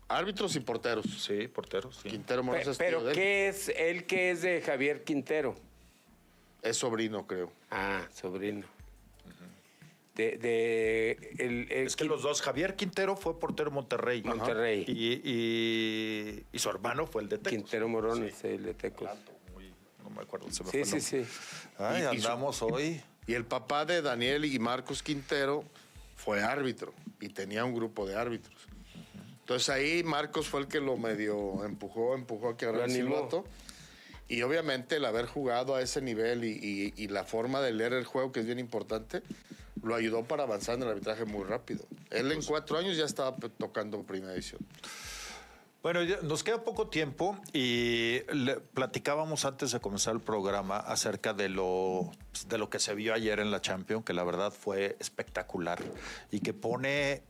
Árbitros 0.08 0.54
y 0.56 0.60
porteros. 0.60 1.04
Sí, 1.06 1.48
porteros. 1.48 1.98
Sí. 2.02 2.08
Quintero 2.10 2.42
Pe- 2.42 2.46
Morones 2.46 2.68
es 2.68 2.78
tío 2.78 2.86
pero 2.86 3.02
de 3.02 3.10
él. 3.10 3.16
¿qué 3.16 3.48
es 3.48 3.68
él 3.70 4.04
que 4.06 4.30
es 4.30 4.42
de 4.42 4.60
Javier 4.62 5.02
Quintero? 5.04 5.54
Es 6.62 6.76
sobrino, 6.76 7.26
creo. 7.26 7.52
Ah, 7.70 8.06
sobrino. 8.14 8.64
De, 10.14 10.38
de 10.38 11.34
el, 11.38 11.70
el 11.70 11.86
Es 11.86 11.94
que 11.94 12.04
los 12.04 12.22
dos, 12.22 12.40
Javier 12.40 12.74
Quintero 12.74 13.16
fue 13.16 13.38
portero 13.38 13.70
Monterrey. 13.70 14.22
Monterrey. 14.22 14.84
Y, 14.88 15.20
y- 15.22 16.44
y 16.52 16.58
su 16.58 16.70
hermano 16.70 17.06
fue 17.06 17.22
el 17.22 17.28
de 17.28 17.36
Tecos. 17.36 17.50
Quintero 17.52 17.88
Morones, 17.88 18.42
el 18.44 18.62
de 18.64 18.72
Tecos. 18.74 19.10
Muy- 19.52 19.70
no 20.02 20.08
me 20.10 20.22
acuerdo, 20.22 20.50
se 20.50 20.64
me 20.64 20.70
Sí, 20.70 20.84
fue 20.84 21.00
sí, 21.00 21.22
sí. 21.24 21.30
Ay, 21.78 22.02
Y- 22.12 22.16
y 22.16 22.20
su- 22.20 22.26
andamos 22.28 22.62
hoy. 22.62 23.02
Y 23.26 23.34
el 23.34 23.44
papá 23.44 23.84
de 23.84 24.00
Daniel 24.00 24.44
y 24.46 24.58
Marcos 24.58 25.02
Quintero 25.02 25.64
fue 26.14 26.42
árbitro 26.42 26.94
y 27.20 27.28
tenía 27.28 27.64
un 27.64 27.74
grupo 27.74 28.06
de 28.06 28.16
árbitros. 28.16 28.54
Entonces 29.46 29.68
ahí 29.68 30.02
Marcos 30.02 30.48
fue 30.48 30.58
el 30.58 30.66
que 30.66 30.80
lo 30.80 30.96
medio 30.96 31.64
empujó, 31.64 32.16
empujó 32.16 32.48
a 32.48 32.56
que 32.56 32.64
agarrara 32.64 32.86
el 32.86 32.90
silbato. 32.90 33.44
Y 34.26 34.42
obviamente 34.42 34.96
el 34.96 35.04
haber 35.04 35.26
jugado 35.26 35.76
a 35.76 35.82
ese 35.82 36.00
nivel 36.02 36.42
y, 36.42 36.48
y- 36.50 36.94
y 36.96 37.06
la 37.06 37.22
forma 37.22 37.60
de 37.60 37.70
leer 37.72 37.92
el 37.92 38.04
juego, 38.04 38.32
que 38.32 38.40
es 38.40 38.46
bien 38.46 38.58
importante, 38.58 39.22
lo 39.84 39.94
ayudó 39.94 40.24
para 40.24 40.42
avanzar 40.42 40.74
en 40.74 40.82
el 40.82 40.88
arbitraje 40.88 41.26
muy 41.26 41.44
rápido. 41.44 41.86
Él 42.10 42.32
en 42.32 42.42
cuatro 42.42 42.76
años 42.76 42.96
ya 42.96 43.04
estaba 43.04 43.36
tocando 43.36 44.02
primera 44.02 44.32
edición. 44.34 44.60
Bueno, 45.80 46.02
ya 46.02 46.18
nos 46.22 46.42
queda 46.42 46.64
poco 46.64 46.88
tiempo 46.88 47.38
y 47.52 48.22
le- 48.32 48.56
platicábamos 48.58 49.44
antes 49.44 49.70
de 49.70 49.78
comenzar 49.78 50.14
el 50.16 50.20
programa 50.22 50.78
acerca 50.78 51.34
de 51.34 51.48
lo, 51.50 52.10
de 52.48 52.58
lo 52.58 52.68
que 52.68 52.80
se 52.80 52.96
vio 52.96 53.14
ayer 53.14 53.38
en 53.38 53.52
la 53.52 53.60
Champions, 53.60 54.04
que 54.04 54.12
la 54.12 54.24
verdad 54.24 54.52
fue 54.52 54.96
espectacular 54.98 55.78
y 56.32 56.40
que 56.40 56.52
pone 56.52 57.22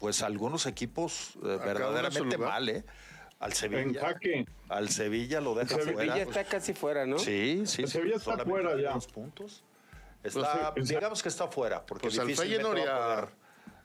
pues 0.00 0.22
algunos 0.22 0.66
equipos 0.66 1.34
eh, 1.36 1.58
verdaderamente 1.64 2.36
mal, 2.36 2.68
¿eh? 2.68 2.84
Al 3.38 3.50
En 3.52 3.56
Sevilla. 3.56 4.00
jaque. 4.00 4.46
Al 4.68 4.88
Sevilla 4.88 5.40
lo 5.40 5.54
deja 5.54 5.68
Sevilla 5.76 5.92
fuera. 5.92 6.12
Sevilla 6.14 6.28
está 6.30 6.44
casi 6.44 6.74
fuera, 6.74 7.06
¿no? 7.06 7.18
Sí, 7.18 7.62
sí. 7.66 7.82
El 7.82 7.88
sí, 7.88 7.92
Sevilla 7.98 8.16
está 8.16 8.38
fuera 8.38 8.76
ya. 8.80 8.92
dos 8.94 9.06
puntos. 9.06 9.62
Está, 10.22 10.74
Pues 10.74 10.88
sí, 10.88 10.94
digamos 10.94 11.22
que 11.22 11.28
está 11.30 11.46
fuera, 11.48 11.84
porque 11.86 12.08
Pues 12.08 12.18
al 12.18 12.26
difícilmente 12.26 12.64
Feyenoord 12.64 12.88
va 12.88 13.14
a 13.16 13.20
ya- 13.20 13.30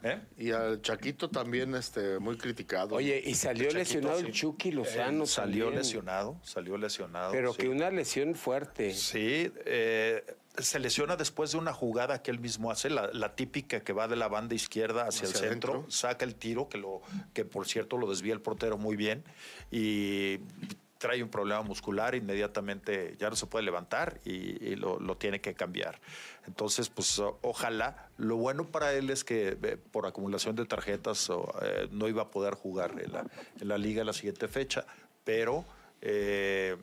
poder, 0.02 0.18
¿eh? 0.18 0.22
Y 0.38 0.52
al 0.52 0.82
Chaquito 0.82 1.30
también 1.30 1.74
este, 1.76 2.20
muy 2.20 2.38
criticado. 2.38 2.96
Oye, 2.96 3.22
y 3.26 3.36
salió 3.36 3.64
Chaquito, 3.64 3.78
lesionado 3.80 4.20
sí. 4.20 4.26
el 4.26 4.32
Chucky 4.34 4.72
Lozano. 4.72 5.24
Eh, 5.24 5.28
salió 5.28 5.66
también. 5.66 5.82
lesionado, 5.84 6.38
salió 6.44 6.78
lesionado. 6.78 7.32
Pero 7.32 7.54
sí. 7.54 7.60
que 7.60 7.70
una 7.70 7.90
lesión 7.92 8.36
fuerte. 8.36 8.94
Sí, 8.94 9.50
eh, 9.66 10.26
se 10.58 10.80
lesiona 10.80 11.16
después 11.16 11.52
de 11.52 11.58
una 11.58 11.74
jugada 11.74 12.22
que 12.22 12.32
él 12.32 12.40
mismo 12.40 12.72
hace, 12.72 12.90
la, 12.90 13.10
la 13.14 13.36
típica 13.36 13.82
que 13.82 13.94
va 13.94 14.08
de 14.08 14.16
la 14.16 14.28
banda 14.28 14.56
izquierda 14.56 15.08
hacia, 15.08 15.28
Hacia 15.28 15.40
el 15.46 15.50
centro, 15.52 15.72
adentro. 15.74 15.92
saca 15.92 16.26
el 16.26 16.36
tiro, 16.36 16.70
que, 16.70 16.78
lo, 16.78 17.02
que 17.34 17.46
por 17.46 17.68
cierto 17.68 17.98
lo 17.98 18.10
desvía 18.10 18.34
el 18.34 18.42
portero 18.42 18.78
muy 18.78 18.96
bien, 18.96 19.24
y 19.72 20.40
trae 20.98 21.22
un 21.22 21.30
problema 21.30 21.62
muscular, 21.62 22.16
inmediatamente 22.16 23.16
ya 23.20 23.30
no 23.30 23.36
se 23.36 23.46
puede 23.48 23.66
levantar 23.66 24.22
y, 24.24 24.64
y 24.66 24.76
lo, 24.76 25.00
lo 25.00 25.18
tiene 25.18 25.42
que 25.42 25.54
cambiar. 25.54 26.00
Entonces, 26.48 26.90
pues 26.90 27.22
ojalá, 27.42 28.10
lo 28.18 28.38
bueno 28.38 28.66
para 28.66 28.94
él 28.94 29.10
es 29.10 29.24
que 29.24 29.58
eh, 29.62 29.78
por 29.92 30.06
acumulación 30.08 30.56
de 30.56 30.66
tarjetas 30.66 31.30
eh, 31.62 31.90
no 31.92 32.08
iba 32.08 32.24
a 32.24 32.32
poder 32.32 32.56
jugar 32.56 32.92
en 33.00 33.12
la, 33.12 33.26
en 33.60 33.68
la 33.68 33.78
liga 33.78 34.04
la 34.04 34.14
siguiente 34.14 34.48
fecha, 34.48 34.86
pero... 35.24 35.66
eh, 36.02 36.78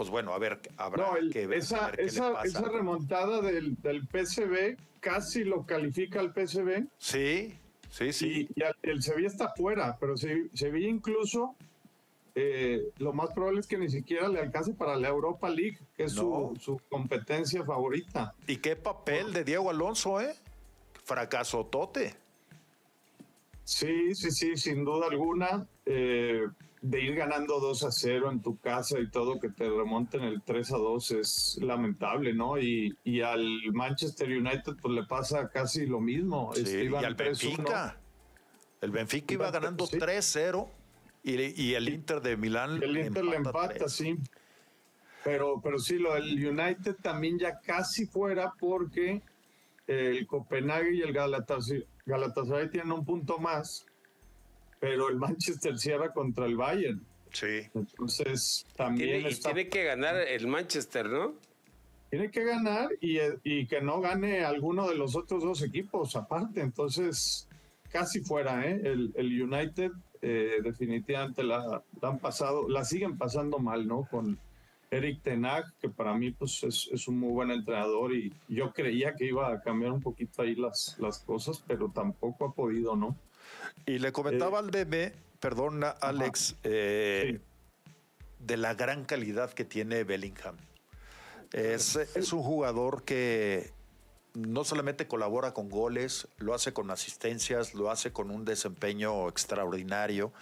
pues 0.00 0.08
bueno, 0.08 0.32
a 0.32 0.38
ver, 0.38 0.58
habrá 0.78 1.08
No, 1.08 1.16
el- 1.18 1.30
que 1.30 1.46
ver, 1.46 1.58
esa, 1.58 1.88
ver 1.88 1.96
qué 1.96 2.02
le 2.04 2.08
esa, 2.08 2.32
pasa. 2.32 2.46
esa 2.46 2.68
remontada 2.70 3.42
del, 3.42 3.76
del 3.82 4.08
PSV 4.08 4.78
casi 4.98 5.44
lo 5.44 5.66
califica 5.66 6.20
el 6.22 6.32
PSV 6.32 6.86
Sí, 6.96 7.58
sí, 7.90 8.10
sí. 8.14 8.48
y, 8.56 8.60
y 8.60 8.62
al- 8.64 8.78
el 8.80 9.02
Sevilla 9.02 9.28
está 9.28 9.52
fuera, 9.54 9.98
pero 10.00 10.16
Se- 10.16 10.48
Sevilla 10.54 10.88
incluso 10.88 11.54
eh, 12.34 12.92
lo 12.96 13.12
más 13.12 13.28
probable 13.34 13.60
es 13.60 13.66
que 13.66 13.76
ni 13.76 13.90
siquiera 13.90 14.26
le 14.28 14.40
alcance 14.40 14.72
para 14.72 14.96
la 14.96 15.08
Europa 15.08 15.50
League, 15.50 15.76
que 15.94 16.04
es 16.04 16.14
No. 16.14 16.52
su, 16.54 16.60
su 16.62 16.80
competencia 16.88 17.62
favorita. 17.62 18.32
¿Y 18.46 18.56
qué 18.56 18.76
papel 18.76 19.34
de 19.34 19.44
Diego 19.44 19.68
Alonso, 19.68 20.18
eh? 20.22 20.34
Fracaso 21.04 21.66
tote. 21.66 22.14
Sí, 23.64 24.14
sí, 24.14 24.30
sí, 24.30 24.56
sin 24.56 24.82
duda 24.82 25.08
alguna. 25.10 25.66
eh, 25.84 26.46
de 26.82 27.00
ir 27.00 27.14
ganando 27.14 27.60
2 27.60 27.84
a 27.84 27.90
0 27.90 28.30
en 28.32 28.40
tu 28.40 28.58
casa 28.58 28.98
y 28.98 29.10
todo, 29.10 29.38
que 29.38 29.50
te 29.50 29.68
remonten 29.68 30.22
el 30.22 30.42
3 30.42 30.72
a 30.72 30.78
2 30.78 31.10
es 31.12 31.58
lamentable, 31.60 32.32
¿no? 32.32 32.58
Y, 32.58 32.96
y 33.04 33.20
al 33.20 33.46
Manchester 33.72 34.28
United 34.28 34.76
pues 34.80 34.94
le 34.94 35.04
pasa 35.04 35.48
casi 35.50 35.86
lo 35.86 36.00
mismo. 36.00 36.52
Sí, 36.54 36.60
Este, 36.62 36.84
y 36.84 36.94
al 36.94 37.16
3-1. 37.16 37.16
Benfica. 37.16 37.96
El 38.80 38.90
Benfica 38.92 39.34
iba 39.34 39.50
ganando 39.50 39.86
sí. 39.86 39.98
3-0 39.98 40.68
y, 41.22 41.62
y 41.62 41.74
el 41.74 41.88
Inter 41.90 42.22
de 42.22 42.36
Milán. 42.38 42.82
El 42.82 42.96
Inter 42.96 43.24
le 43.24 43.36
empata, 43.36 43.74
3. 43.74 43.92
sí. 43.92 44.16
Pero, 45.22 45.60
pero 45.62 45.78
sí, 45.78 45.98
lo 45.98 46.14
del 46.14 46.46
United 46.46 46.96
también 47.02 47.38
ya 47.38 47.60
casi 47.60 48.06
fuera 48.06 48.54
porque 48.58 49.20
el 49.86 50.26
Copenhague 50.26 50.94
y 50.94 51.02
el 51.02 51.12
Galatasaray, 51.12 51.84
Galatasaray 52.06 52.70
tienen 52.70 52.92
un 52.92 53.04
punto 53.04 53.38
más, 53.38 53.84
pero 54.80 55.08
el 55.08 55.16
Manchester 55.16 55.78
cierra 55.78 56.12
contra 56.12 56.46
el 56.46 56.56
Bayern. 56.56 57.00
Sí. 57.32 57.60
Entonces 57.74 58.66
también 58.76 59.10
Tiene, 59.10 59.28
y 59.28 59.32
está- 59.32 59.52
tiene 59.52 59.68
que 59.68 59.84
ganar 59.84 60.16
el 60.16 60.46
Manchester, 60.48 61.08
¿no? 61.08 61.34
tiene 62.08 62.28
que 62.32 62.42
ganar 62.42 62.88
y, 63.00 63.18
y 63.44 63.68
que 63.68 63.80
no 63.80 64.00
gane 64.00 64.44
alguno 64.44 64.88
de 64.88 64.96
los 64.96 65.14
otros 65.14 65.44
dos 65.44 65.62
equipos 65.62 66.16
aparte. 66.16 66.60
Entonces, 66.60 67.46
casi 67.92 68.18
fuera, 68.20 68.66
¿eh? 68.68 68.80
El, 68.82 69.12
el 69.14 69.42
United 69.42 69.92
eh, 70.20 70.56
definitivamente 70.60 71.44
la, 71.44 71.84
la 72.02 72.08
han 72.08 72.18
pasado, 72.18 72.68
la 72.68 72.84
siguen 72.84 73.16
pasando 73.16 73.60
mal, 73.60 73.86
¿no? 73.86 74.08
Con 74.10 74.40
Eric 74.90 75.22
Tenag, 75.22 75.72
que 75.80 75.88
para 75.88 76.14
mí 76.14 76.32
pues 76.32 76.62
es, 76.64 76.88
es 76.92 77.06
un 77.06 77.18
muy 77.18 77.30
buen 77.30 77.50
entrenador 77.50 78.12
y 78.12 78.34
yo 78.48 78.72
creía 78.72 79.14
que 79.14 79.26
iba 79.26 79.52
a 79.52 79.60
cambiar 79.60 79.92
un 79.92 80.00
poquito 80.00 80.42
ahí 80.42 80.56
las, 80.56 80.96
las 80.98 81.20
cosas, 81.20 81.62
pero 81.66 81.90
tampoco 81.90 82.46
ha 82.46 82.52
podido, 82.52 82.96
¿no? 82.96 83.16
Y 83.86 83.98
le 83.98 84.10
comentaba 84.12 84.58
Eh, 84.58 84.62
al 84.62 84.70
bebé, 84.70 85.14
perdona, 85.38 85.90
Alex, 85.90 86.56
eh, 86.64 87.40
de 88.40 88.56
la 88.56 88.74
gran 88.74 89.04
calidad 89.04 89.52
que 89.52 89.64
tiene 89.64 90.04
Bellingham. 90.04 90.56
Es, 91.52 91.96
es 91.96 92.32
un 92.32 92.42
jugador 92.42 93.04
que 93.04 93.72
no 94.34 94.64
solamente 94.64 95.06
colabora 95.06 95.52
con 95.52 95.68
goles, 95.68 96.28
lo 96.38 96.54
hace 96.54 96.72
con 96.72 96.90
asistencias, 96.90 97.74
lo 97.74 97.90
hace 97.90 98.12
con 98.12 98.30
un 98.30 98.44
desempeño 98.44 99.28
extraordinario. 99.28 100.32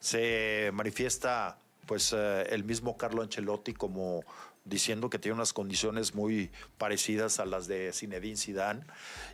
Se 0.00 0.70
manifiesta, 0.72 1.58
pues, 1.86 2.12
eh, 2.16 2.46
el 2.50 2.64
mismo 2.64 2.96
Carlo 2.96 3.22
Ancelotti 3.22 3.74
como 3.74 4.24
diciendo 4.64 5.10
que 5.10 5.18
tiene 5.18 5.34
unas 5.34 5.52
condiciones 5.52 6.14
muy 6.14 6.50
parecidas 6.78 7.38
a 7.38 7.44
las 7.44 7.66
de 7.66 7.92
Zinedine 7.92 8.36
Zidane 8.36 8.82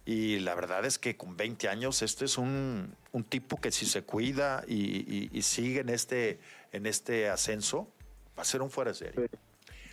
y 0.04 0.40
la 0.40 0.54
verdad 0.54 0.84
es 0.84 0.98
que 0.98 1.16
con 1.16 1.36
20 1.36 1.68
años 1.68 2.02
este 2.02 2.24
es 2.24 2.36
un, 2.36 2.94
un 3.12 3.24
tipo 3.24 3.60
que 3.60 3.70
si 3.70 3.86
se 3.86 4.02
cuida 4.02 4.64
y, 4.66 5.30
sigue 5.42 5.80
en 5.80 5.88
este, 5.88 6.40
en 6.72 6.86
este 6.86 7.28
ascenso 7.28 7.88
va 8.36 8.42
a 8.42 8.44
ser 8.44 8.62
un 8.62 8.70
fuera 8.70 8.90
de 8.90 8.96
serie. 8.96 9.28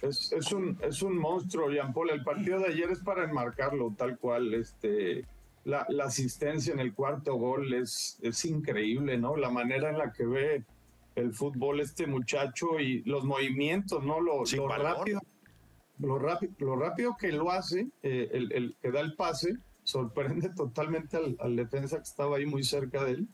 Es, 0.01 0.31
es 0.31 0.51
un, 0.51 0.77
es 0.81 1.01
un 1.01 1.17
monstruo, 1.17 1.71
Jean 1.71 1.93
Paul. 1.93 2.11
El 2.11 2.23
partido 2.23 2.59
de 2.59 2.67
ayer 2.67 2.91
es 2.91 2.99
para 2.99 3.23
enmarcarlo 3.23 3.93
tal 3.97 4.17
cual. 4.19 4.53
Este, 4.53 5.25
la, 5.65 5.85
la 5.89 6.05
asistencia 6.05 6.71
en 6.71 6.79
el 6.79 6.93
cuarto 6.93 7.35
gol 7.35 7.73
es, 7.73 8.19
es 8.21 8.45
increíble, 8.45 9.17
¿no? 9.17 9.35
La 9.35 9.49
manera 9.49 9.89
en 9.89 9.97
la 9.97 10.13
que 10.13 10.25
ve 10.25 10.63
el 11.17 11.33
fútbol 11.33 11.79
este 11.81 12.05
muchacho 12.07 12.79
y 12.79 13.01
los 13.03 13.23
movimientos, 13.25 14.03
¿no? 14.03 14.21
Lo, 14.21 14.43
lo 14.45 14.67
rápido, 14.67 15.19
lo, 15.99 16.19
rápido, 16.19 16.53
lo 16.59 16.75
rápido 16.75 17.17
que 17.19 17.31
lo 17.31 17.49
hace, 17.51 17.87
eh, 18.03 18.29
el, 18.31 18.51
el 18.51 18.75
que 18.81 18.91
da 18.91 18.99
el 19.01 19.15
pase, 19.15 19.57
sorprende 19.83 20.49
totalmente 20.55 21.17
al, 21.17 21.35
al 21.39 21.55
defensa 21.55 21.97
que 21.97 22.03
estaba 22.03 22.37
ahí 22.37 22.45
muy 22.45 22.63
cerca 22.63 23.03
de 23.03 23.11
él. 23.11 23.27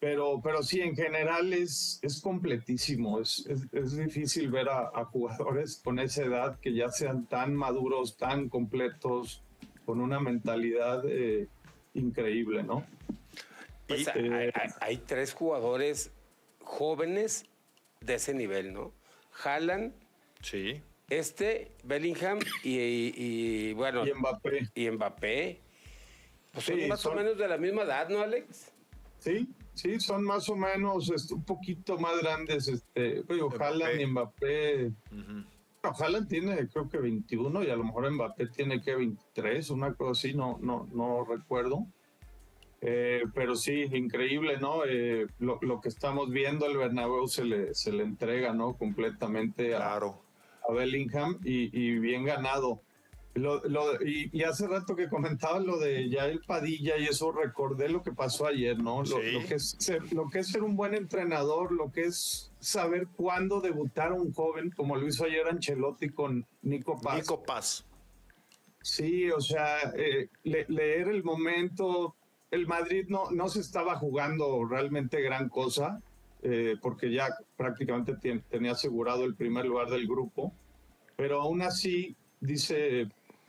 Pero, 0.00 0.40
pero 0.42 0.62
sí, 0.62 0.80
en 0.80 0.96
general 0.96 1.52
es, 1.52 1.98
es 2.02 2.20
completísimo. 2.22 3.20
Es, 3.20 3.46
es, 3.46 3.66
es 3.72 3.96
difícil 3.96 4.50
ver 4.50 4.68
a, 4.70 4.90
a 4.94 5.04
jugadores 5.04 5.80
con 5.84 5.98
esa 5.98 6.24
edad 6.24 6.58
que 6.58 6.72
ya 6.72 6.88
sean 6.88 7.26
tan 7.26 7.54
maduros, 7.54 8.16
tan 8.16 8.48
completos, 8.48 9.42
con 9.84 10.00
una 10.00 10.18
mentalidad 10.18 11.02
eh, 11.06 11.48
increíble, 11.94 12.62
¿no? 12.62 12.84
Pues 13.86 14.08
hay, 14.08 14.28
hay- 14.30 14.50
hay 14.80 14.96
tres 14.98 15.34
jugadores 15.34 16.10
jóvenes 16.70 17.44
de 18.00 18.14
ese 18.14 18.32
nivel, 18.32 18.72
¿no? 18.72 18.92
Haaland, 19.44 19.92
Sí. 20.42 20.80
este, 21.08 21.72
Bellingham 21.84 22.38
y, 22.62 22.78
y- 22.78 23.14
y, 23.16 23.72
bueno, 23.74 24.06
Y 24.06 24.14
Mbappé, 24.14 24.68
y 24.74 24.90
Mbappé. 24.90 25.60
Pues 26.52 26.64
son 26.64 26.88
más 26.88 27.00
son- 27.00 27.12
o 27.14 27.16
menos 27.16 27.36
de 27.38 27.48
la 27.48 27.58
misma 27.58 27.82
edad, 27.82 28.08
¿no, 28.08 28.20
Alex? 28.20 28.70
sí, 29.18 29.48
sí, 29.74 30.00
son 30.00 30.24
más 30.24 30.48
o 30.48 30.56
menos 30.56 31.10
este, 31.10 31.34
un 31.34 31.44
poquito 31.44 31.98
más 31.98 32.18
grandes. 32.22 32.68
Este. 32.68 33.22
Haaland 33.58 34.00
y 34.00 34.06
Mbappé. 34.06 34.92
Haaland 35.82 36.28
tiene 36.28 36.68
creo 36.68 36.88
que 36.88 36.98
21 36.98 37.62
y 37.64 37.70
a 37.70 37.76
lo 37.76 37.84
mejor 37.84 38.10
Mbappé 38.10 38.46
tiene 38.48 38.80
que 38.80 38.94
23, 38.94 39.70
una 39.70 39.94
cosa 39.94 40.12
así, 40.12 40.34
no, 40.34 40.58
no, 40.62 40.88
no 40.92 41.24
recuerdo. 41.24 41.86
Eh, 42.82 43.24
pero 43.34 43.56
sí, 43.56 43.82
increíble, 43.92 44.56
¿no? 44.58 44.84
Eh, 44.86 45.26
lo, 45.38 45.58
lo 45.60 45.80
que 45.82 45.88
estamos 45.90 46.30
viendo, 46.30 46.64
el 46.66 46.78
Bernabéu 46.78 47.28
se 47.28 47.44
le, 47.44 47.74
se 47.74 47.92
le 47.92 48.02
entrega, 48.04 48.54
¿no? 48.54 48.74
Completamente 48.74 49.74
a, 49.74 49.78
Claro. 49.78 50.22
a 50.68 50.72
Bellingham 50.72 51.38
y, 51.44 51.68
y 51.78 51.98
bien 51.98 52.24
ganado. 52.24 52.80
Lo, 53.34 53.62
lo- 53.68 54.02
y, 54.04 54.28
y 54.32 54.42
hace 54.42 54.66
rato 54.66 54.96
que 54.96 55.08
comentaba 55.08 55.60
lo 55.60 55.78
de 55.78 56.08
Yael 56.08 56.40
Padilla 56.46 56.96
y 56.98 57.04
eso 57.04 57.30
recordé 57.30 57.88
lo 57.88 58.02
que 58.02 58.10
pasó 58.12 58.46
ayer, 58.46 58.78
¿no? 58.78 59.00
Lo, 59.02 59.06
Sí. 59.20 59.30
lo 59.32 59.46
que 59.46 59.54
es 59.54 59.76
ser, 59.78 60.12
lo 60.12 60.28
que 60.30 60.38
es 60.40 60.48
ser 60.48 60.62
un 60.62 60.74
buen 60.74 60.94
entrenador, 60.94 61.70
lo 61.72 61.92
que 61.92 62.06
es 62.06 62.50
saber 62.60 63.06
cuándo 63.14 63.60
debutar 63.60 64.12
a 64.12 64.14
un 64.14 64.32
joven, 64.32 64.70
como 64.70 64.96
lo 64.96 65.06
hizo 65.06 65.24
ayer 65.26 65.46
Ancelotti 65.46 66.08
con 66.08 66.44
Nico 66.62 66.98
Paz. 67.00 67.16
Nico 67.18 67.42
Paz. 67.42 67.84
Sí, 68.82 69.30
o 69.30 69.40
sea, 69.40 69.92
eh, 69.96 70.28
le- 70.44 70.64
leer 70.68 71.08
el 71.08 71.22
momento. 71.22 72.16
El 72.50 72.66
Madrid 72.66 73.06
no, 73.08 73.30
no 73.30 73.48
se 73.48 73.60
estaba 73.60 73.96
jugando 73.96 74.64
realmente 74.64 75.20
gran 75.22 75.48
cosa. 75.48 76.00
eh, 76.42 76.76
porque 76.80 77.12
ya 77.12 77.28
prácticamente 77.56 78.14
tenía 78.48 78.72
asegurado 78.72 79.24
el 79.24 79.34
primer 79.34 79.66
lugar 79.66 79.90
del 79.90 80.06
grupo, 80.08 80.52
pero 81.16 81.42
aún 81.42 81.60
así 81.60 82.16
dice 82.40 83.08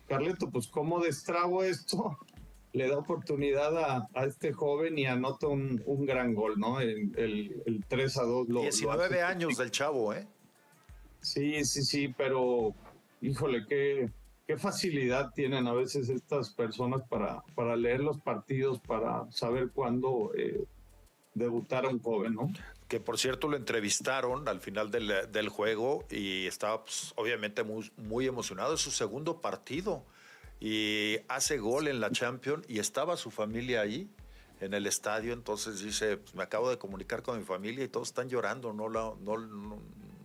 Carleto, 0.10 0.50
pues 0.50 0.68
¿cómo 0.68 1.00
destrabo 1.00 1.64
esto? 1.64 2.18
Le 2.74 2.88
da 2.90 2.98
oportunidad 2.98 3.78
a, 3.78 4.08
a 4.14 4.26
este 4.26 4.52
joven 4.54 4.98
y 4.98 5.06
anota 5.06 5.48
un, 5.48 5.82
un 5.86 6.06
gran 6.06 6.34
gol, 6.34 6.60
¿no? 6.60 6.80
El, 6.82 7.12
el, 7.18 7.64
el 7.66 7.86
3 7.88 8.18
a 8.18 8.24
2. 8.24 8.50
Lo, 8.50 8.62
19 8.62 9.22
años 9.22 9.58
del 9.58 9.72
chavo, 9.72 10.14
¿eh? 10.14 10.28
Sí, 11.22 11.64
sí, 11.66 11.84
sí, 11.84 12.08
pero 12.18 12.74
híjole, 13.22 13.66
qué, 13.70 14.10
qué 14.52 14.58
facilidad 14.58 15.32
tienen 15.34 15.66
a 15.66 15.72
veces 15.72 16.10
estas 16.10 16.50
personas 16.50 17.04
para, 17.08 17.42
para 17.56 17.78
leer 17.78 18.02
los 18.02 18.20
partidos, 18.20 18.82
para 18.82 19.32
saber 19.32 19.70
cuándo 19.74 20.34
eh, 20.36 20.66
debutar 21.34 21.86
a 21.86 21.88
un 21.88 22.02
joven, 22.02 22.34
¿no? 22.34 22.52
Que 22.90 23.00
por 23.00 23.18
cierto 23.18 23.48
lo 23.48 23.56
entrevistaron 23.56 24.50
al 24.50 24.60
final 24.60 24.92
del, 24.92 25.32
del 25.32 25.48
juego 25.48 26.04
y 26.10 26.48
estaba 26.48 26.84
pues, 26.84 27.14
obviamente 27.16 27.64
muy, 27.64 27.90
muy 27.96 28.28
emocionado. 28.28 28.74
Es 28.74 28.82
su 28.82 28.92
segundo 28.92 29.40
partido 29.40 30.04
y 30.60 31.20
hace 31.30 31.58
gol 31.58 31.88
en 31.88 32.02
la 32.02 32.12
Champions 32.12 32.66
y 32.68 32.80
estaba 32.80 33.16
su 33.16 33.32
familia 33.32 33.80
ahí 33.80 34.10
en 34.60 34.74
el 34.74 34.86
estadio. 34.86 35.32
Entonces 35.32 35.82
dice: 35.82 36.18
pues, 36.18 36.36
Me 36.36 36.44
acabo 36.44 36.70
de 36.70 36.78
comunicar 36.78 37.22
con 37.22 37.38
mi 37.38 37.46
familia 37.46 37.86
y 37.86 37.88
todos 37.88 38.10
están 38.10 38.28
llorando, 38.28 38.74
no, 38.74 38.90
la, 38.90 39.14
no, 39.22 39.38
no, 39.38 39.80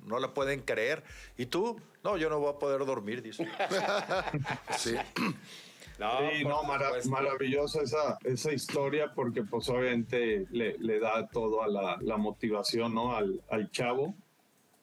no 0.06 0.18
la 0.18 0.32
pueden 0.32 0.60
creer. 0.60 1.04
¿Y 1.36 1.46
tú? 1.46 1.76
No, 2.02 2.16
yo 2.16 2.30
no 2.30 2.38
voy 2.38 2.50
a 2.50 2.58
poder 2.58 2.84
dormir, 2.86 3.22
dice. 3.22 3.46
sí. 4.78 4.94
No, 5.98 6.10
sí, 6.30 6.44
no 6.44 6.62
maravillosa 7.08 7.80
esa, 7.80 8.18
esa 8.22 8.52
historia 8.52 9.14
porque 9.14 9.44
pues 9.44 9.66
obviamente 9.70 10.46
le, 10.50 10.76
le 10.76 11.00
da 11.00 11.26
todo 11.28 11.62
a 11.62 11.68
la, 11.68 11.96
la 12.02 12.18
motivación 12.18 12.92
¿no? 12.92 13.16
al, 13.16 13.40
al, 13.48 13.70
chavo 13.70 14.14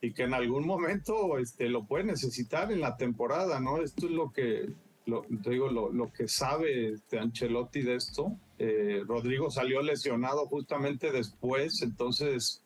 y 0.01 0.11
que 0.11 0.24
en 0.24 0.34
algún 0.34 0.65
momento 0.65 1.38
este, 1.38 1.69
lo 1.69 1.86
puede 1.86 2.05
necesitar 2.05 2.71
en 2.71 2.82
la 2.82 2.97
temporada, 2.97 3.59
¿no? 3.59 3.80
Esto 3.80 4.07
es 4.07 4.11
lo 4.11 4.32
que, 4.32 4.74
lo, 5.05 5.24
digo, 5.30 5.69
lo, 5.69 5.91
lo, 5.93 6.11
que 6.11 6.28
sabe 6.28 6.93
este 6.93 7.19
Ancelotti 7.19 7.84
de 7.84 7.95
esto. 7.95 8.36
Eh, 8.57 9.03
Rodrigo 9.05 9.51
salió 9.51 9.84
lesionado 9.84 10.47
justamente 10.47 11.11
después, 11.11 11.84
entonces 11.84 12.62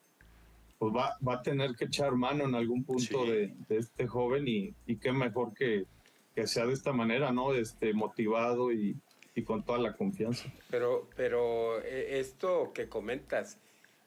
pues 0.78 0.94
va, 0.94 1.16
va 1.26 1.34
a 1.34 1.42
tener 1.42 1.74
que 1.74 1.86
echar 1.86 2.12
mano 2.12 2.44
en 2.44 2.54
algún 2.54 2.84
punto 2.84 3.24
sí. 3.24 3.30
de, 3.30 3.54
de, 3.68 3.76
este 3.78 4.06
joven 4.06 4.46
y, 4.46 4.74
y 4.86 4.96
qué 4.96 5.12
mejor 5.12 5.52
que, 5.54 5.86
que, 6.34 6.46
sea 6.46 6.66
de 6.66 6.72
esta 6.72 6.92
manera, 6.92 7.32
¿no? 7.32 7.52
Este, 7.54 7.92
motivado 7.92 8.72
y, 8.72 8.96
y 9.34 9.42
con 9.42 9.64
toda 9.64 9.78
la 9.78 9.94
confianza. 9.94 10.52
Pero, 10.70 11.08
pero 11.16 11.80
eh, 11.82 12.20
esto 12.20 12.72
que 12.72 12.88
comentas, 12.88 13.58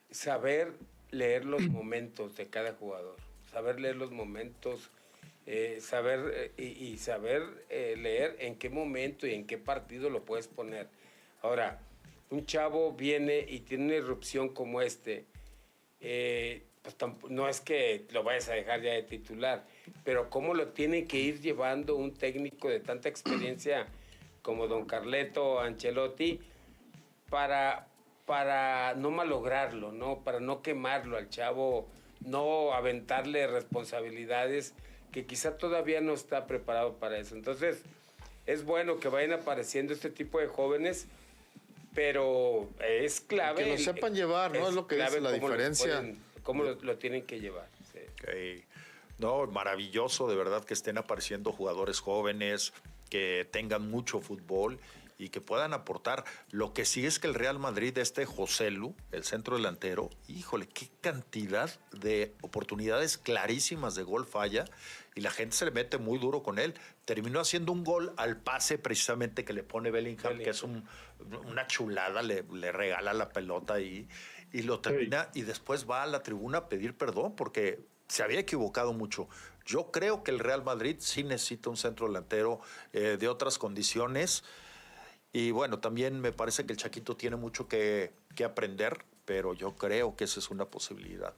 saber 0.10 0.74
leer 1.12 1.46
los 1.46 1.62
momentos 1.70 2.36
de 2.36 2.48
cada 2.48 2.74
jugador, 2.74 3.18
saber 3.52 3.80
leer 3.80 3.98
los 3.98 4.12
momentos, 4.12 4.90
eh, 5.48 5.80
saber 5.82 6.32
eh, 6.36 6.52
y, 6.58 6.86
y, 6.86 6.98
saber 6.98 7.42
eh, 7.70 7.96
leer 7.98 8.38
en 8.40 8.56
qué 8.56 8.70
momento 8.70 9.26
y 9.26 9.34
en 9.34 9.48
qué 9.48 9.58
partido 9.58 10.10
lo 10.10 10.24
puedes 10.24 10.48
poner. 10.48 10.88
Ahora, 11.42 11.80
un 12.30 12.46
chavo 12.46 12.94
viene 12.94 13.46
y 13.48 13.62
tiene 13.62 13.86
una 13.86 13.96
irrupción 13.96 14.50
como 14.50 14.82
este, 14.82 15.26
eh, 16.02 16.64
pues 16.82 16.96
no 17.30 17.48
es 17.48 17.62
que 17.62 18.06
lo 18.12 18.24
vayas 18.24 18.50
a 18.50 18.54
dejar 18.54 18.82
ya 18.82 18.94
de 18.94 19.04
titular, 19.04 19.66
pero 20.04 20.30
cómo 20.30 20.54
lo 20.54 20.70
tiene 20.70 21.06
que 21.06 21.18
ir 21.18 21.40
llevando 21.40 21.96
un 21.96 22.14
técnico 22.14 22.70
de 22.70 22.80
tanta 22.80 23.08
experiencia 23.08 23.88
como 24.42 24.68
don 24.68 24.86
Carleto 24.86 25.60
Ancelotti 25.60 26.40
para, 27.30 27.88
para 28.26 28.96
no 28.96 29.12
malograrlo, 29.12 29.92
¿no? 29.92 30.24
para 30.24 30.40
no 30.40 30.64
quemarlo 30.64 31.18
al 31.18 31.30
chavo, 31.30 31.88
no 32.22 32.74
aventarle 32.74 33.46
responsabilidades 33.48 34.74
que 35.12 35.26
quizá 35.26 35.58
todavía 35.58 36.02
no 36.02 36.14
está 36.14 36.48
preparado 36.48 36.98
para 36.98 37.20
eso. 37.20 37.36
Entonces, 37.36 37.84
es 38.46 38.66
bueno 38.66 39.00
que 39.00 39.10
vayan 39.10 39.34
apareciendo 39.34 39.94
este 39.94 40.10
tipo 40.10 40.40
de 40.40 40.48
jóvenes 40.48 41.08
pero 41.94 42.70
es 42.80 43.22
clave. 43.22 43.64
Que 43.64 43.70
lo 43.72 43.78
sepan 43.78 44.16
llevar, 44.16 44.54
¿no? 44.54 44.70
Es, 44.70 44.74
lo 44.74 44.88
que 44.88 44.96
dice 44.96 45.22
la 45.22 45.32
diferencia. 45.32 45.98
Pueden, 45.98 46.20
cómo 46.44 46.64
lo, 46.64 46.76
lo, 46.76 46.98
tienen 46.98 47.26
que 47.26 47.40
llevar. 47.40 47.68
Sí. 47.92 48.00
Okay. 48.14 48.64
No, 49.18 49.46
maravilloso, 49.48 50.28
de 50.28 50.36
verdad, 50.36 50.64
que 50.64 50.74
estén 50.74 50.98
apareciendo 50.98 51.52
jugadores 51.52 52.00
jóvenes, 52.00 52.74
que 53.10 53.48
tengan 53.52 53.90
mucho 53.90 54.20
fútbol 54.22 54.80
y 55.22 55.30
que 55.30 55.40
puedan 55.40 55.74
aportar. 55.74 56.26
Lo 56.50 56.74
que 56.74 56.84
sí 56.84 57.06
es 57.06 57.20
que 57.20 57.28
el 57.28 57.36
Real 57.36 57.60
Madrid, 57.60 57.96
este 58.00 58.26
José 58.26 58.72
Lu, 58.72 58.96
el 59.12 59.24
centro 59.24 59.56
delantero, 59.56 60.10
híjole, 60.28 60.68
qué 60.68 60.90
cantidad 61.00 61.70
de 61.92 62.34
oportunidades 62.42 63.20
clarísimas 63.20 63.94
de 63.94 64.04
gol 64.04 64.26
falla 64.26 64.66
y 65.14 65.22
la 65.22 65.30
gente 65.30 65.56
se 65.56 65.66
le 65.66 65.72
mete 65.72 66.00
muy 66.00 66.18
duro 66.18 66.42
con 66.42 66.58
él. 66.58 66.74
Terminó 67.06 67.40
haciendo 67.40 67.72
un 67.72 67.84
gol 67.84 68.14
al 68.18 68.38
pase 68.38 68.80
precisamente 68.80 69.46
que 69.46 69.54
le 69.54 69.64
pone 69.64 69.92
Bellingham, 69.92 70.24
Bellingham. 70.24 70.44
que 70.44 70.50
es 70.50 70.64
un, 70.64 70.88
una 71.46 71.68
chulada, 71.68 72.24
le, 72.24 72.44
le, 72.52 72.72
regala 72.72 73.14
la 73.14 73.30
pelota 73.30 73.80
y, 73.80 74.08
y 74.52 74.64
lo 74.64 74.80
termina 74.80 75.30
sí. 75.34 75.42
y 75.42 75.44
después 75.44 75.88
va 75.88 76.02
a 76.02 76.08
la 76.08 76.24
tribuna 76.24 76.60
a 76.60 76.70
pedir 76.70 76.98
perdón 76.98 77.36
porque 77.36 77.80
se 78.08 78.24
había 78.24 78.40
equivocado 78.40 78.92
mucho. 78.94 79.30
Yo 79.66 79.92
creo 79.92 80.24
que 80.24 80.32
el 80.32 80.40
Real 80.40 80.64
Madrid 80.64 80.98
sí 81.00 81.24
necesita 81.24 81.70
un 81.70 81.78
centro 81.78 82.08
delantero 82.08 82.60
eh, 82.92 83.18
de 83.20 83.28
otras 83.28 83.58
condiciones. 83.58 84.44
Y 85.34 85.52
bueno, 85.52 85.80
también 85.80 86.20
me 86.20 86.32
parece 86.32 86.66
que 86.66 86.74
el 86.74 86.78
Chaquito 86.78 87.16
tiene 87.16 87.38
mucho 87.38 87.68
que, 87.68 88.12
que 88.36 88.44
aprender, 88.44 89.06
pero 89.26 89.54
yo 89.54 89.76
creo 89.76 90.16
que 90.16 90.26
esa 90.26 90.40
es 90.40 90.50
una 90.50 90.66
posibilidad 90.66 91.34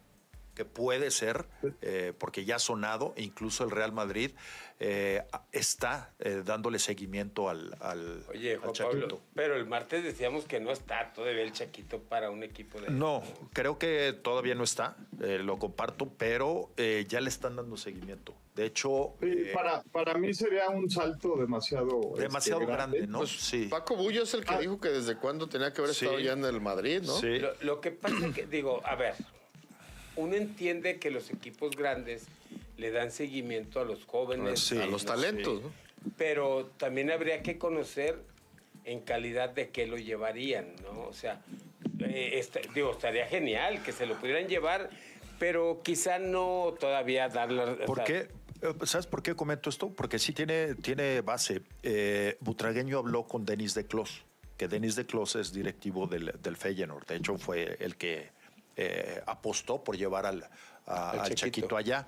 que 0.54 0.66
puede 0.66 1.12
ser, 1.12 1.46
eh, 1.82 2.14
porque 2.18 2.46
ya 2.46 2.58
ha 2.58 2.60
sonado, 2.60 3.14
e 3.16 3.24
incluso 3.24 3.64
el 3.64 3.72
Real 3.72 3.92
Madrid 3.92 4.32
eh, 4.80 5.24
está 5.52 6.14
eh, 6.20 6.44
dándole 6.46 6.80
seguimiento 6.80 7.50
al, 7.50 7.76
al, 7.80 8.24
Oye, 8.30 8.58
Juan 8.58 8.70
al 8.70 8.76
Chaquito. 8.76 9.02
Pablo, 9.02 9.22
pero 9.34 9.56
el 9.56 9.66
martes 9.66 10.04
decíamos 10.04 10.46
que 10.46 10.60
no 10.60 10.72
está 10.72 11.14
todavía 11.14 11.44
el 11.44 11.54
Chaquito 11.54 12.02
para 12.02 12.30
un 12.30 12.44
equipo 12.44 12.80
de... 12.82 12.90
No, 12.90 13.24
creo 13.54 13.78
que 13.80 14.14
todavía 14.22 14.56
no 14.56 14.64
está, 14.64 14.96
lo 15.20 15.58
comparto, 15.58 16.12
pero 16.18 16.72
ya 16.76 17.22
le 17.22 17.30
están 17.30 17.56
dando 17.56 17.78
seguimiento. 17.78 18.36
De 18.56 18.66
hecho... 18.66 19.16
Sí, 19.20 19.48
para, 19.54 19.82
para 19.92 20.14
mí 20.16 20.34
sería 20.34 20.70
un 20.70 20.90
salto 20.90 21.36
demasiado... 21.38 22.14
Demasiado 22.16 22.62
este, 22.62 22.74
grande, 22.74 22.98
grande, 23.00 23.12
¿no? 23.12 23.20
Pues, 23.20 23.32
sí. 23.32 23.66
Paco 23.66 23.96
Bullo 23.96 24.24
es 24.24 24.34
el 24.36 24.46
que 24.46 24.54
ah. 24.54 24.60
dijo 24.60 24.80
que 24.80 24.90
desde 24.90 25.18
cuándo 25.18 25.50
tenía 25.50 25.74
que 25.74 25.82
haber 25.82 25.96
sí. 25.96 26.06
estado 26.06 26.20
ya 26.20 26.34
en 26.34 26.46
el 26.46 26.62
Madrid, 26.62 27.02
¿no? 27.04 27.14
Sí. 27.14 27.40
Lo, 27.40 27.54
lo 27.62 27.82
que 27.82 27.92
pasa 27.92 28.28
es 28.28 28.36
que, 28.36 28.46
digo, 28.46 28.82
a 28.86 28.96
ver, 28.96 29.16
uno 30.16 30.36
entiende 30.36 31.00
que 31.00 31.12
los 31.12 31.30
equipos 31.32 31.76
grandes 31.76 32.26
le 32.78 32.92
dan 32.92 33.12
seguimiento 33.12 33.80
a 33.80 33.86
los 33.86 34.06
jóvenes, 34.06 34.60
sí, 34.60 34.78
a 34.78 34.86
los 34.86 35.06
no 35.06 35.14
talentos, 35.14 35.60
sé, 35.60 35.64
¿no? 35.66 35.72
pero 36.18 36.72
también 36.78 37.12
habría 37.12 37.42
que 37.44 37.58
conocer 37.58 38.20
en 38.86 39.00
calidad 39.02 39.50
de 39.50 39.70
qué 39.70 39.88
lo 39.88 39.98
llevarían, 39.98 40.74
¿no? 40.84 41.04
O 41.04 41.14
sea, 41.14 41.42
eh, 42.00 42.32
este, 42.34 42.62
digo, 42.74 42.92
estaría 42.92 43.26
genial 43.28 43.82
que 43.84 43.92
se 43.92 44.06
lo 44.06 44.16
pudieran 44.16 44.48
llevar, 44.48 44.90
pero 45.40 45.82
quizá 45.84 46.20
no 46.20 46.76
todavía 46.80 47.30
darle... 47.30 47.86
¿Por 47.86 48.02
o 48.02 48.06
sea, 48.06 48.06
qué? 48.06 48.28
Eh, 48.62 48.74
¿Sabes 48.86 49.08
por 49.08 49.24
qué 49.24 49.36
comento 49.36 49.70
esto? 49.70 49.90
Porque 49.90 50.20
sí 50.20 50.34
tiene, 50.34 50.76
tiene 50.76 51.22
base. 51.22 51.62
Eh, 51.82 52.38
Butragueño 52.42 52.98
habló 52.98 53.24
con 53.24 53.46
Denis 53.46 53.74
de 53.74 53.86
Clos, 53.86 54.26
que 54.58 54.68
Denis 54.68 54.96
de 54.96 55.06
Clos 55.06 55.36
es 55.36 55.54
directivo 55.54 56.08
del, 56.08 56.34
del 56.42 56.58
Feyenoord. 56.58 57.06
De 57.08 57.16
hecho, 57.16 57.38
fue 57.38 57.78
el 57.80 57.96
que 57.96 58.32
eh, 58.76 59.22
apostó 59.26 59.84
por 59.84 59.98
llevar 59.98 60.26
al, 60.26 60.50
a, 60.86 61.12
al. 61.12 61.36
Chaquito 61.36 61.78
allá. 61.78 62.08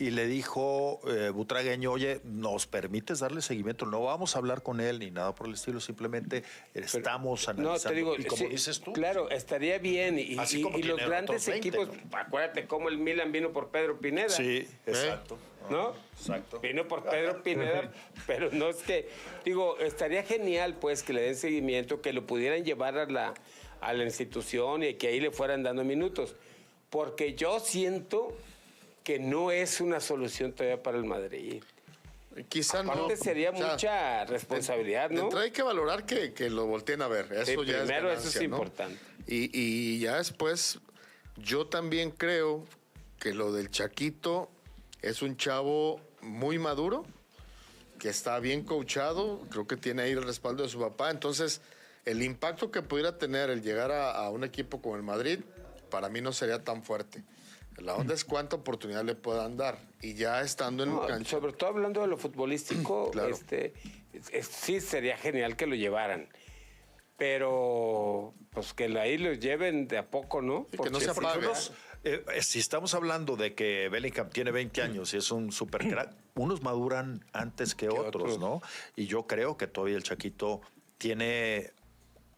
Y 0.00 0.10
le 0.10 0.28
dijo 0.28 1.00
eh, 1.08 1.30
Butragueño, 1.30 1.90
oye, 1.90 2.20
¿nos 2.22 2.68
permites 2.68 3.18
darle 3.18 3.42
seguimiento? 3.42 3.84
No 3.84 4.00
vamos 4.04 4.36
a 4.36 4.38
hablar 4.38 4.62
con 4.62 4.80
él 4.80 5.00
ni 5.00 5.10
nada 5.10 5.34
por 5.34 5.48
el 5.48 5.54
estilo, 5.54 5.80
simplemente 5.80 6.44
estamos 6.72 7.44
Pero, 7.46 7.58
analizando. 7.58 7.72
No, 7.72 7.78
te 7.78 7.94
digo, 7.94 8.16
y 8.16 8.24
como 8.24 8.44
sí, 8.44 8.46
dices 8.46 8.80
tú. 8.80 8.92
Claro, 8.92 9.28
estaría 9.28 9.78
bien. 9.78 10.16
Y, 10.20 10.38
Así 10.38 10.60
y, 10.60 10.62
como 10.62 10.78
y 10.78 10.84
los 10.84 11.00
grandes 11.00 11.44
20, 11.44 11.68
equipos, 11.68 11.88
¿no? 11.88 12.16
acuérdate 12.16 12.68
cómo 12.68 12.88
el 12.88 12.98
Milan 12.98 13.32
vino 13.32 13.50
por 13.50 13.70
Pedro 13.70 13.98
Pineda. 13.98 14.28
Sí, 14.28 14.68
exacto. 14.86 15.36
¿No? 15.68 15.94
Exacto. 16.16 16.60
Vino 16.60 16.86
por 16.86 17.02
Pedro 17.02 17.42
Pineda, 17.42 17.90
pero 18.26 18.50
no 18.52 18.68
es 18.68 18.76
que, 18.76 19.08
digo, 19.44 19.78
estaría 19.78 20.22
genial 20.22 20.76
pues 20.80 21.02
que 21.02 21.12
le 21.12 21.22
den 21.22 21.34
seguimiento, 21.34 22.00
que 22.00 22.12
lo 22.12 22.24
pudieran 22.24 22.64
llevar 22.64 22.96
a 22.96 23.06
la, 23.06 23.34
a 23.80 23.92
la 23.92 24.04
institución 24.04 24.82
y 24.82 24.94
que 24.94 25.08
ahí 25.08 25.20
le 25.20 25.30
fueran 25.30 25.62
dando 25.62 25.84
minutos. 25.84 26.34
Porque 26.90 27.34
yo 27.34 27.60
siento 27.60 28.36
que 29.04 29.18
no 29.18 29.50
es 29.50 29.80
una 29.80 30.00
solución 30.00 30.52
todavía 30.52 30.82
para 30.82 30.98
el 30.98 31.04
Madrid. 31.04 31.62
Quizá 32.48 32.80
Aparte 32.80 33.16
no. 33.16 33.16
sería 33.16 33.50
o 33.50 33.56
sea, 33.56 33.72
mucha 33.72 34.24
responsabilidad, 34.26 35.10
¿no? 35.10 35.36
Hay 35.38 35.50
que 35.50 35.62
valorar 35.62 36.06
que, 36.06 36.32
que, 36.32 36.50
lo 36.50 36.66
volteen 36.66 37.02
a 37.02 37.08
ver. 37.08 37.32
Eso 37.32 37.62
sí, 37.62 37.70
ya 37.70 37.78
primero 37.78 38.12
es 38.12 38.18
ganancia, 38.18 38.28
eso 38.28 38.28
es 38.28 38.48
¿no? 38.48 38.56
importante. 38.56 38.98
Y, 39.26 39.50
y, 39.52 40.00
ya 40.00 40.18
después, 40.18 40.78
yo 41.36 41.66
también 41.66 42.10
creo 42.10 42.64
que 43.18 43.34
lo 43.34 43.52
del 43.52 43.70
Chaquito 43.70 44.50
es 45.02 45.22
un 45.22 45.36
chavo 45.36 46.00
muy 46.20 46.58
maduro, 46.58 47.04
que 47.98 48.08
está 48.08 48.38
bien 48.38 48.62
coachado, 48.62 49.40
creo 49.50 49.66
que 49.66 49.76
tiene 49.76 50.02
ahí 50.02 50.12
el 50.12 50.22
respaldo 50.22 50.62
de 50.62 50.68
su 50.68 50.78
papá. 50.78 51.10
Entonces, 51.10 51.60
el 52.10 52.22
impacto 52.22 52.70
que 52.70 52.82
pudiera 52.82 53.18
tener 53.18 53.50
el 53.50 53.62
llegar 53.62 53.90
a, 53.92 54.12
a 54.12 54.30
un 54.30 54.44
equipo 54.44 54.80
como 54.80 54.96
el 54.96 55.02
Madrid, 55.02 55.40
para 55.90 56.08
mí 56.08 56.20
no 56.20 56.32
sería 56.32 56.62
tan 56.64 56.82
fuerte. 56.82 57.22
La 57.76 57.94
onda 57.94 58.12
es 58.14 58.24
cuánta 58.24 58.56
oportunidad 58.56 59.04
le 59.04 59.14
puedan 59.14 59.56
dar. 59.56 59.78
Y 60.02 60.14
ya 60.14 60.40
estando 60.42 60.82
en 60.82 60.90
No, 60.90 61.06
cancha. 61.06 61.30
sobre 61.30 61.52
todo 61.52 61.70
hablando 61.70 62.00
de 62.00 62.08
lo 62.08 62.16
futbolístico, 62.16 63.10
Claro. 63.12 63.28
este, 63.34 63.72
es- 64.12 64.30
es- 64.32 64.46
sí 64.48 64.80
sería 64.80 65.16
genial 65.16 65.56
que 65.56 65.66
lo 65.66 65.74
llevaran. 65.76 66.28
Pero, 67.16 68.32
pues 68.50 68.72
que 68.74 68.84
ahí 68.98 69.18
los 69.18 69.40
lleven 69.40 69.88
de 69.88 69.98
a 69.98 70.08
poco, 70.08 70.40
¿no? 70.40 70.66
Sí, 70.70 70.78
que 70.78 70.88
no 70.90 71.00
se 71.00 71.06
Porque 71.12 71.26
apague. 71.26 71.46
Unos, 71.46 71.72
eh, 72.04 72.24
eh, 72.32 72.42
si 72.42 72.60
estamos 72.60 72.94
hablando 72.94 73.36
de 73.36 73.54
que 73.54 73.88
Bellingham 73.88 74.30
tiene 74.30 74.52
20 74.52 74.82
años 74.82 75.12
y 75.14 75.16
es 75.16 75.30
un 75.32 75.50
super 75.50 75.86
crack, 75.88 76.12
unos 76.36 76.62
maduran 76.62 77.24
antes 77.32 77.74
que, 77.74 77.88
otros, 77.88 78.06
otros. 78.06 78.38
¿no? 78.38 78.62
Y 78.94 79.06
yo 79.06 79.26
creo 79.26 79.56
que 79.56 79.66
todavía 79.66 79.96
el 79.96 80.04
Chaquito 80.04 80.60
tiene 80.96 81.72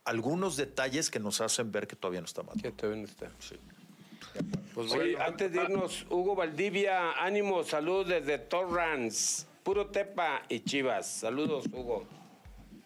algunos 0.05 0.56
detalles 0.56 1.10
que 1.10 1.20
nos 1.20 1.40
hacen 1.40 1.72
ver 1.72 1.86
que 1.86 1.97
todavía 1.97 2.20
no 2.20 2.27
está 2.27 2.43
maduro. 2.43 2.62
Que 2.62 2.72
todavía 2.72 3.02
no 3.02 3.09
está. 3.09 3.31
Pues 4.74 4.93
Oye, 4.93 5.12
bueno, 5.12 5.24
antes 5.24 5.52
de 5.52 5.62
irnos, 5.62 6.06
Hugo 6.09 6.35
Valdivia, 6.35 7.12
ánimo, 7.12 7.64
salud 7.64 8.06
desde 8.06 8.39
Torrance, 8.39 9.47
puro 9.62 9.89
Tepa 9.89 10.43
y 10.48 10.60
Chivas. 10.60 11.06
Saludos, 11.06 11.66
Hugo. 11.72 12.06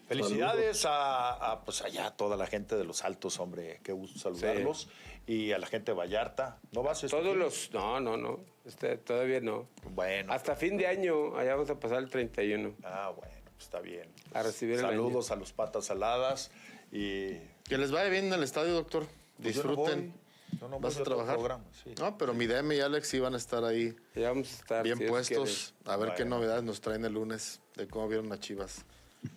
Felicidades 0.07 0.85
a, 0.85 1.51
a, 1.51 1.61
pues 1.61 1.81
allá 1.81 2.07
a 2.07 2.15
toda 2.15 2.37
la 2.37 2.45
gente 2.45 2.75
de 2.75 2.83
los 2.83 3.03
altos, 3.03 3.39
hombre, 3.39 3.79
qué 3.83 3.91
gusto 3.91 4.19
saludarlos. 4.19 4.87
Y 5.27 5.51
a 5.51 5.57
la 5.57 5.65
gente 5.65 5.91
de 5.91 5.97
Vallarta. 5.97 6.59
¿No 6.71 6.83
vas 6.83 7.03
a 7.03 7.07
Todos 7.07 7.35
los. 7.35 7.71
No, 7.73 7.99
no, 7.99 8.15
no. 8.15 8.41
Este, 8.63 8.97
todavía 8.97 9.41
no. 9.41 9.67
Bueno. 9.91 10.31
Hasta 10.31 10.55
fin 10.55 10.77
de 10.77 10.85
año, 10.85 11.35
allá 11.35 11.55
vamos 11.55 11.71
a 11.71 11.79
pasar 11.79 11.97
el 11.97 12.09
31. 12.11 12.75
Ah, 12.83 13.11
bueno, 13.15 13.33
pues 13.43 13.63
está 13.63 13.79
bien. 13.79 14.07
A 14.35 14.43
recibir 14.43 14.75
el 14.75 14.81
Saludos 14.81 15.31
a 15.31 15.35
los 15.35 15.51
patas 15.51 15.85
saladas 15.85 16.51
y 16.95 17.39
que 17.67 17.77
les 17.77 17.91
vaya 17.91 18.09
bien 18.09 18.25
en 18.25 18.33
el 18.33 18.43
estadio, 18.43 18.73
doctor. 18.73 19.05
Pues 19.41 19.55
yo 19.55 19.63
no 19.63 19.69
Disfruten. 19.69 20.13
voy, 20.51 20.59
yo 20.59 20.67
no 20.69 20.79
¿Vas 20.79 20.93
voy 20.95 21.01
a 21.01 21.03
trabajar? 21.05 21.35
programa, 21.35 21.63
sí. 21.83 21.93
No, 21.99 22.17
pero 22.17 22.33
mi 22.33 22.45
DM 22.47 22.71
y 22.73 22.79
Alex 22.79 23.07
sí 23.07 23.19
van 23.19 23.33
a 23.33 23.37
estar 23.37 23.63
ahí 23.65 23.95
Ya 24.15 24.29
vamos 24.29 24.47
a 24.51 24.55
estar. 24.55 24.83
bien 24.83 24.97
si 24.97 25.05
puestos. 25.05 25.73
A 25.85 25.97
ver 25.97 26.13
qué 26.15 26.23
novedades 26.25 26.63
nos 26.63 26.79
traen 26.81 27.03
el 27.05 27.13
lunes 27.13 27.61
de 27.75 27.87
cómo 27.87 28.07
vieron 28.07 28.31
a 28.31 28.39
Chivas. 28.39 28.85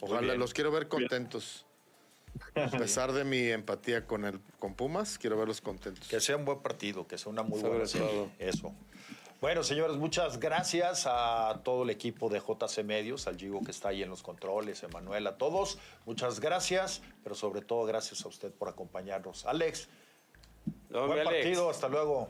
Ojalá 0.01 0.35
los 0.35 0.55
quiero 0.55 0.71
ver 0.71 0.89
contentos. 0.89 1.65
A 2.55 2.71
pesar 2.71 3.13
de 3.13 3.25
mi 3.25 3.49
empatía 3.49 4.07
con 4.07 4.25
el 4.25 4.39
con 4.61 4.75
Pumas, 4.75 5.19
quiero 5.19 5.37
verlos 5.37 5.61
contentos. 5.61 6.07
Que 6.09 6.21
sea 6.21 6.37
un 6.37 6.45
buen 6.45 6.61
partido, 6.61 7.07
que 7.09 7.19
sea 7.19 7.33
una 7.33 7.43
muy 7.43 7.59
Sobre 7.59 7.73
buena 7.73 7.87
serie. 7.89 8.07
todo. 8.09 8.31
Eso. 8.39 8.73
Bueno, 9.41 9.63
señores, 9.63 9.97
muchas 9.97 10.41
gracias 10.41 11.05
a 11.07 11.61
todo 11.63 11.85
el 11.85 11.91
equipo 11.91 12.29
de 12.29 12.41
JC 12.41 12.83
Medios, 12.83 13.29
al 13.29 13.37
Gigo 13.37 13.63
que 13.63 13.71
está 13.71 13.91
ahí 13.91 14.03
en 14.03 14.11
los 14.11 14.21
controles, 14.21 14.83
Emanuel, 14.83 15.29
a 15.29 15.39
todos. 15.39 15.79
Muchas 16.07 16.41
gracias, 16.41 17.03
pero 17.23 17.37
sobre 17.37 17.61
todo 17.61 17.85
gracias 17.85 18.25
a 18.25 18.29
usted 18.29 18.53
por 18.53 18.69
acompañarnos. 18.69 19.47
Alex. 19.47 19.89
No, 20.89 21.07
buen 21.07 21.21
Alex. 21.21 21.37
partido, 21.37 21.71
hasta 21.71 21.89
luego. 21.89 22.29